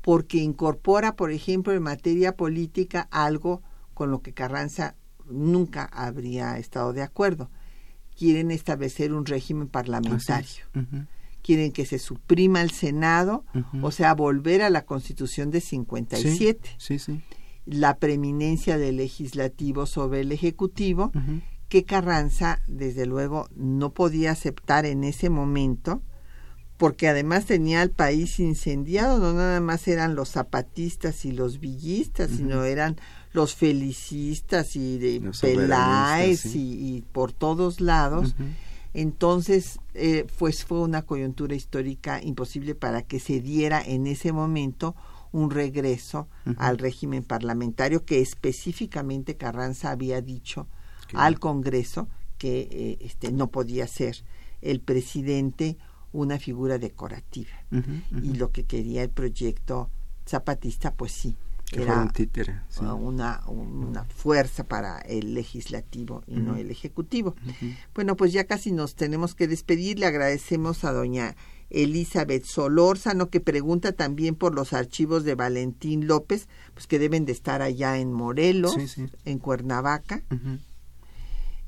porque 0.00 0.38
incorpora, 0.38 1.14
por 1.14 1.30
ejemplo, 1.30 1.72
en 1.72 1.84
materia 1.84 2.34
política 2.34 3.06
algo 3.12 3.62
con 3.94 4.10
lo 4.10 4.20
que 4.20 4.32
Carranza 4.32 4.96
nunca 5.30 5.84
habría 5.84 6.58
estado 6.58 6.92
de 6.92 7.02
acuerdo. 7.02 7.52
Quieren 8.18 8.50
establecer 8.50 9.12
un 9.12 9.26
régimen 9.26 9.68
parlamentario. 9.68 10.64
Quieren 11.44 11.72
que 11.72 11.84
se 11.84 11.98
suprima 11.98 12.62
el 12.62 12.70
Senado, 12.70 13.44
o 13.82 13.90
sea, 13.90 14.14
volver 14.14 14.62
a 14.62 14.70
la 14.70 14.86
Constitución 14.86 15.50
de 15.50 15.60
57. 15.60 16.70
Sí, 16.78 16.98
sí, 16.98 17.20
la 17.66 17.98
preeminencia 17.98 18.78
del 18.78 18.96
legislativo 18.96 19.86
sobre 19.86 20.20
el 20.20 20.32
ejecutivo, 20.32 21.12
que 21.68 21.84
Carranza, 21.84 22.60
desde 22.66 23.06
luego, 23.06 23.48
no 23.54 23.92
podía 23.92 24.30
aceptar 24.32 24.86
en 24.86 25.04
ese 25.04 25.28
momento, 25.28 26.02
porque 26.76 27.08
además 27.08 27.46
tenía 27.46 27.82
al 27.82 27.90
país 27.90 28.40
incendiado, 28.40 29.18
no 29.18 29.32
nada 29.32 29.60
más 29.60 29.86
eran 29.86 30.14
los 30.14 30.30
zapatistas 30.30 31.24
y 31.24 31.32
los 31.32 31.60
villistas, 31.60 32.30
sino 32.30 32.64
eran 32.64 32.96
los 33.32 33.54
felicistas 33.54 34.76
y 34.76 34.98
de 34.98 35.30
Peláez 35.40 36.46
y, 36.54 37.04
por 37.12 37.32
todos 37.32 37.80
lados. 37.80 38.34
Entonces, 38.94 39.80
eh, 39.94 40.26
pues 40.38 40.64
fue 40.64 40.80
una 40.80 41.02
coyuntura 41.02 41.54
histórica 41.54 42.22
imposible 42.22 42.76
para 42.76 43.02
que 43.02 43.18
se 43.18 43.40
diera 43.40 43.82
en 43.84 44.06
ese 44.06 44.32
momento 44.32 44.94
un 45.32 45.50
regreso 45.50 46.28
al 46.58 46.78
régimen 46.78 47.24
parlamentario 47.24 48.04
que 48.04 48.20
específicamente 48.20 49.36
Carranza 49.36 49.90
había 49.90 50.20
dicho 50.20 50.68
al 51.12 51.40
Congreso 51.40 52.08
que 52.38 52.68
eh, 52.70 52.98
este, 53.00 53.32
no 53.32 53.48
podía 53.48 53.88
ser 53.88 54.24
el 54.62 54.80
presidente 54.80 55.76
una 56.12 56.38
figura 56.38 56.78
decorativa. 56.78 57.50
Y 58.22 58.34
lo 58.34 58.52
que 58.52 58.64
quería 58.64 59.02
el 59.02 59.10
proyecto 59.10 59.90
zapatista, 60.24 60.94
pues 60.94 61.10
sí, 61.10 61.36
era 61.82 62.94
una, 62.94 63.42
una 63.46 64.04
fuerza 64.04 64.64
para 64.64 64.98
el 65.00 65.34
legislativo 65.34 66.22
y 66.26 66.36
no 66.36 66.56
el 66.56 66.70
ejecutivo. 66.70 67.34
Bueno, 67.94 68.16
pues 68.16 68.32
ya 68.32 68.44
casi 68.44 68.72
nos 68.72 68.94
tenemos 68.94 69.34
que 69.34 69.48
despedir. 69.48 69.98
Le 69.98 70.06
agradecemos 70.06 70.84
a 70.84 70.92
doña 70.92 71.36
Elizabeth 71.70 72.44
Solórzano, 72.44 73.30
que 73.30 73.40
pregunta 73.40 73.92
también 73.92 74.34
por 74.34 74.54
los 74.54 74.72
archivos 74.72 75.24
de 75.24 75.34
Valentín 75.34 76.06
López, 76.06 76.48
pues 76.72 76.86
que 76.86 76.98
deben 76.98 77.24
de 77.24 77.32
estar 77.32 77.62
allá 77.62 77.98
en 77.98 78.12
Morelos, 78.12 78.76
en 79.24 79.38
Cuernavaca. 79.38 80.22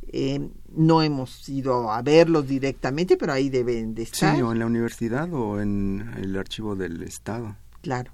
Eh, 0.08 0.48
no 0.72 1.02
hemos 1.02 1.48
ido 1.48 1.90
a 1.90 2.00
verlos 2.02 2.46
directamente, 2.46 3.16
pero 3.16 3.32
ahí 3.32 3.50
deben 3.50 3.94
de 3.94 4.02
estar. 4.02 4.36
Sí, 4.36 4.42
o 4.42 4.52
en 4.52 4.60
la 4.60 4.66
universidad 4.66 5.32
o 5.34 5.60
en 5.60 6.12
el 6.16 6.36
archivo 6.36 6.76
del 6.76 7.02
Estado. 7.02 7.56
Claro. 7.82 8.12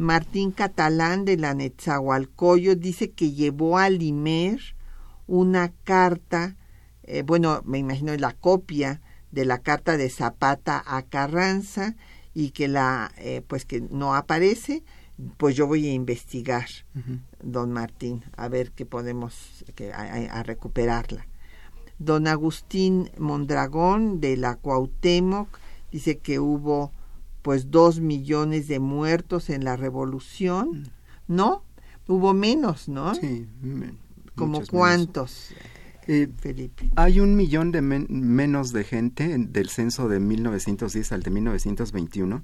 Martín 0.00 0.50
Catalán 0.50 1.26
de 1.26 1.36
la 1.36 1.52
Netzahualcoyo 1.52 2.74
dice 2.74 3.10
que 3.10 3.32
llevó 3.32 3.76
a 3.76 3.90
Limer 3.90 4.58
una 5.26 5.74
carta, 5.84 6.56
eh, 7.02 7.22
bueno, 7.22 7.60
me 7.66 7.76
imagino 7.76 8.16
la 8.16 8.32
copia 8.32 9.02
de 9.30 9.44
la 9.44 9.58
carta 9.58 9.98
de 9.98 10.08
Zapata 10.08 10.82
a 10.86 11.02
Carranza 11.02 11.96
y 12.32 12.52
que 12.52 12.66
la, 12.66 13.12
eh, 13.18 13.42
pues 13.46 13.66
que 13.66 13.82
no 13.82 14.14
aparece, 14.14 14.82
pues 15.36 15.54
yo 15.54 15.66
voy 15.66 15.86
a 15.86 15.92
investigar, 15.92 16.66
don 17.42 17.70
Martín, 17.70 18.24
a 18.38 18.48
ver 18.48 18.72
qué 18.72 18.86
podemos, 18.86 19.66
que, 19.74 19.92
a, 19.92 20.42
recuperarla. 20.42 21.26
Don 21.98 22.26
Agustín 22.26 23.10
Mondragón 23.18 24.18
de 24.22 24.38
la 24.38 24.56
Cuauhtémoc 24.56 25.58
dice 25.92 26.16
que 26.16 26.40
hubo 26.40 26.90
pues 27.42 27.70
dos 27.70 28.00
millones 28.00 28.68
de 28.68 28.78
muertos 28.78 29.50
en 29.50 29.64
la 29.64 29.76
revolución, 29.76 30.82
mm. 31.28 31.34
¿no? 31.34 31.62
Hubo 32.06 32.34
menos, 32.34 32.88
¿no? 32.88 33.14
Sí, 33.14 33.46
como 34.34 34.66
cuántos. 34.66 35.50
Eh, 36.06 36.28
Felipe. 36.38 36.90
Hay 36.96 37.20
un 37.20 37.36
millón 37.36 37.70
de 37.70 37.82
menos 37.82 38.72
de 38.72 38.84
gente 38.84 39.36
del 39.38 39.68
censo 39.68 40.08
de 40.08 40.18
1910 40.18 41.12
al 41.12 41.22
de 41.22 41.30
1921, 41.30 42.42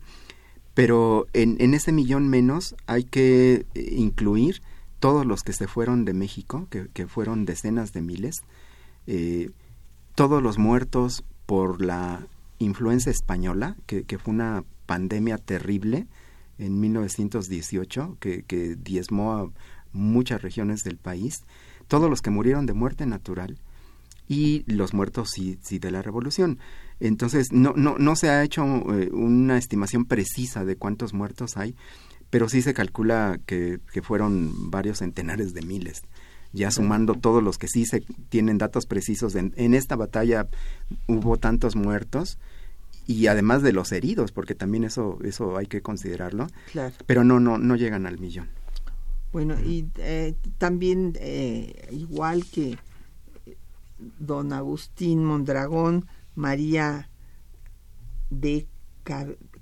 pero 0.75 1.27
en, 1.33 1.57
en 1.59 1.75
ese 1.75 1.91
millón 1.91 2.29
menos 2.29 2.77
hay 2.87 3.05
que 3.05 3.67
eh, 3.75 3.95
incluir 3.97 4.63
todos 5.01 5.27
los 5.27 5.43
que 5.43 5.53
se 5.53 5.67
fueron 5.67 6.05
de 6.05 6.15
México, 6.15 6.69
que, 6.71 7.07
fueron 7.07 7.45
decenas 7.45 7.93
de 7.93 8.03
miles, 8.03 8.37
eh, 9.07 9.51
todos 10.15 10.43
los 10.43 10.59
muertos 10.59 11.25
por 11.47 11.81
la 11.81 12.27
influenza 12.59 13.11
española, 13.11 13.77
que, 13.87 14.05
que 14.05 14.19
fue 14.19 14.35
una 14.35 14.65
pandemia 14.87 15.39
terrible 15.39 16.07
en 16.59 16.81
1918 16.81 18.17
que, 18.21 18.43
que 18.43 18.77
diezmó 18.77 19.33
a 19.35 19.51
muchas 19.93 20.43
regiones 20.43 20.83
del 20.85 20.97
país, 20.97 21.45
todos 21.89 22.11
los 22.11 22.23
que 22.23 22.31
murieron 22.31 22.67
de 22.67 22.73
muerte 22.73 23.07
natural 23.07 23.59
y 24.29 24.65
los 24.67 24.95
muertos 24.95 25.31
sí, 25.33 25.59
sí 25.63 25.79
de 25.79 25.91
la 25.91 26.03
revolución. 26.03 26.59
Entonces, 27.01 27.53
no, 27.53 27.75
no, 27.77 27.97
no 27.99 28.17
se 28.17 28.31
ha 28.31 28.43
hecho 28.43 28.65
eh, 28.65 29.11
una 29.13 29.59
estimación 29.59 30.05
precisa 30.05 30.65
de 30.65 30.77
cuántos 30.77 31.13
muertos 31.13 31.57
hay, 31.57 31.77
pero 32.31 32.49
sí 32.49 32.63
se 32.63 32.75
calcula 32.75 33.39
que, 33.47 33.81
que 33.93 34.03
fueron 34.03 34.71
varios 34.71 34.99
centenares 34.99 35.55
de 35.55 35.63
miles 35.63 36.03
ya 36.53 36.71
sumando 36.71 37.15
todos 37.15 37.43
los 37.43 37.59
que 37.59 37.69
sí 37.69 37.85
se 37.85 38.03
tienen 38.31 38.57
datos 38.57 38.87
precisos. 38.87 39.35
En, 39.35 39.53
en, 39.57 39.75
esta 39.75 39.95
batalla 39.95 40.49
hubo 41.07 41.37
tantos 41.37 41.77
muertos 41.77 42.39
y 43.07 43.29
además 43.29 43.63
de 43.63 43.73
los 43.73 43.93
heridos, 43.93 44.33
porque 44.33 44.55
también 44.55 44.85
eso, 44.85 45.19
eso 45.25 45.57
hay 45.57 45.67
que 45.67 45.81
considerarlo. 45.81 46.49
Pero 47.07 47.25
no, 47.25 47.39
no, 47.41 47.59
no 47.59 47.77
llegan 47.77 48.07
al 48.07 48.19
millón. 48.19 48.49
Bueno, 49.33 49.55
y 49.61 49.89
eh, 49.99 50.35
también, 50.59 51.13
eh, 51.21 51.89
igual 51.93 52.45
que 52.47 52.79
don 54.19 54.53
Agustín 54.53 55.25
Mondragón, 55.25 56.07
María 56.35 57.11
de 58.31 58.67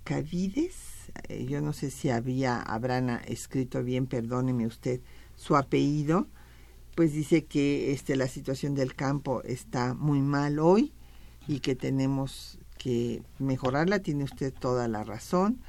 Cavides, 0.05 1.13
eh, 1.29 1.47
yo 1.47 1.61
no 1.61 1.73
sé 1.73 1.91
si 1.91 2.09
había, 2.09 2.61
habrán 2.61 3.11
escrito 3.27 3.83
bien, 3.83 4.07
perdóneme 4.07 4.67
usted, 4.67 5.01
su 5.37 5.57
apellido, 5.57 6.29
pues 6.95 7.13
dice 7.13 7.45
que 7.45 7.93
este, 7.93 8.17
la 8.17 8.29
situación 8.29 8.75
del 8.75 8.95
campo 8.95 9.43
está 9.43 9.95
muy 9.95 10.21
mal 10.23 10.59
hoy 10.59 10.93
y 11.47 11.61
que 11.61 11.75
tenemos 11.75 12.59
que 12.85 13.23
mejorarla, 13.39 14.01
tiene 14.01 14.25
usted 14.25 14.53
toda 14.53 14.89
la 14.89 15.05
razón. 15.05 15.63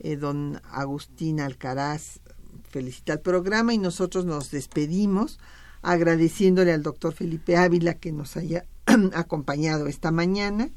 Eh, 0.00 0.16
don 0.16 0.60
Agustín 0.72 1.38
Alcaraz 1.38 2.18
felicita 2.68 3.12
el 3.12 3.20
programa 3.20 3.74
y 3.74 3.78
nosotros 3.78 4.24
nos 4.24 4.50
despedimos 4.50 5.38
agradeciéndole 5.82 6.72
al 6.72 6.82
doctor 6.82 7.12
Felipe 7.12 7.56
Ávila 7.56 7.94
que 7.94 8.10
nos 8.10 8.36
haya 8.36 8.64
acompañado 9.14 9.86
esta 9.86 10.10
mañana 10.10 10.68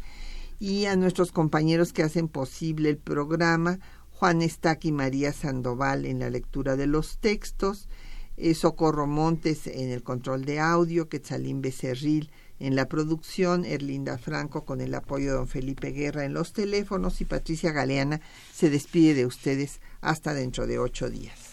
y 0.59 0.85
a 0.85 0.95
nuestros 0.95 1.31
compañeros 1.31 1.93
que 1.93 2.03
hacen 2.03 2.27
posible 2.27 2.91
el 2.91 2.97
programa, 2.97 3.79
Juan 4.11 4.43
Estac 4.43 4.85
y 4.85 4.91
María 4.91 5.33
Sandoval 5.33 6.05
en 6.05 6.19
la 6.19 6.29
lectura 6.29 6.75
de 6.75 6.85
los 6.85 7.17
textos, 7.17 7.89
eh, 8.37 8.53
Socorro 8.53 9.07
Montes 9.07 9.65
en 9.65 9.89
el 9.89 10.03
control 10.03 10.45
de 10.45 10.59
audio, 10.59 11.09
Quetzalín 11.09 11.63
Becerril 11.63 12.29
en 12.61 12.75
la 12.75 12.87
producción, 12.87 13.65
Erlinda 13.65 14.19
Franco 14.19 14.65
con 14.65 14.81
el 14.81 14.93
apoyo 14.93 15.31
de 15.31 15.37
don 15.37 15.47
Felipe 15.47 15.91
Guerra 15.91 16.25
en 16.25 16.33
los 16.33 16.53
teléfonos 16.53 17.19
y 17.19 17.25
Patricia 17.25 17.71
Galeana 17.71 18.21
se 18.53 18.69
despide 18.69 19.15
de 19.15 19.25
ustedes 19.25 19.81
hasta 19.99 20.35
dentro 20.35 20.67
de 20.67 20.77
ocho 20.77 21.09
días. 21.09 21.51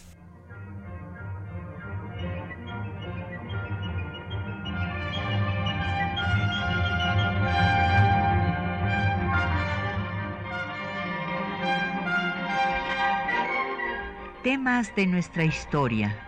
Temas 14.44 14.94
de 14.94 15.06
nuestra 15.06 15.44
historia. 15.44 16.27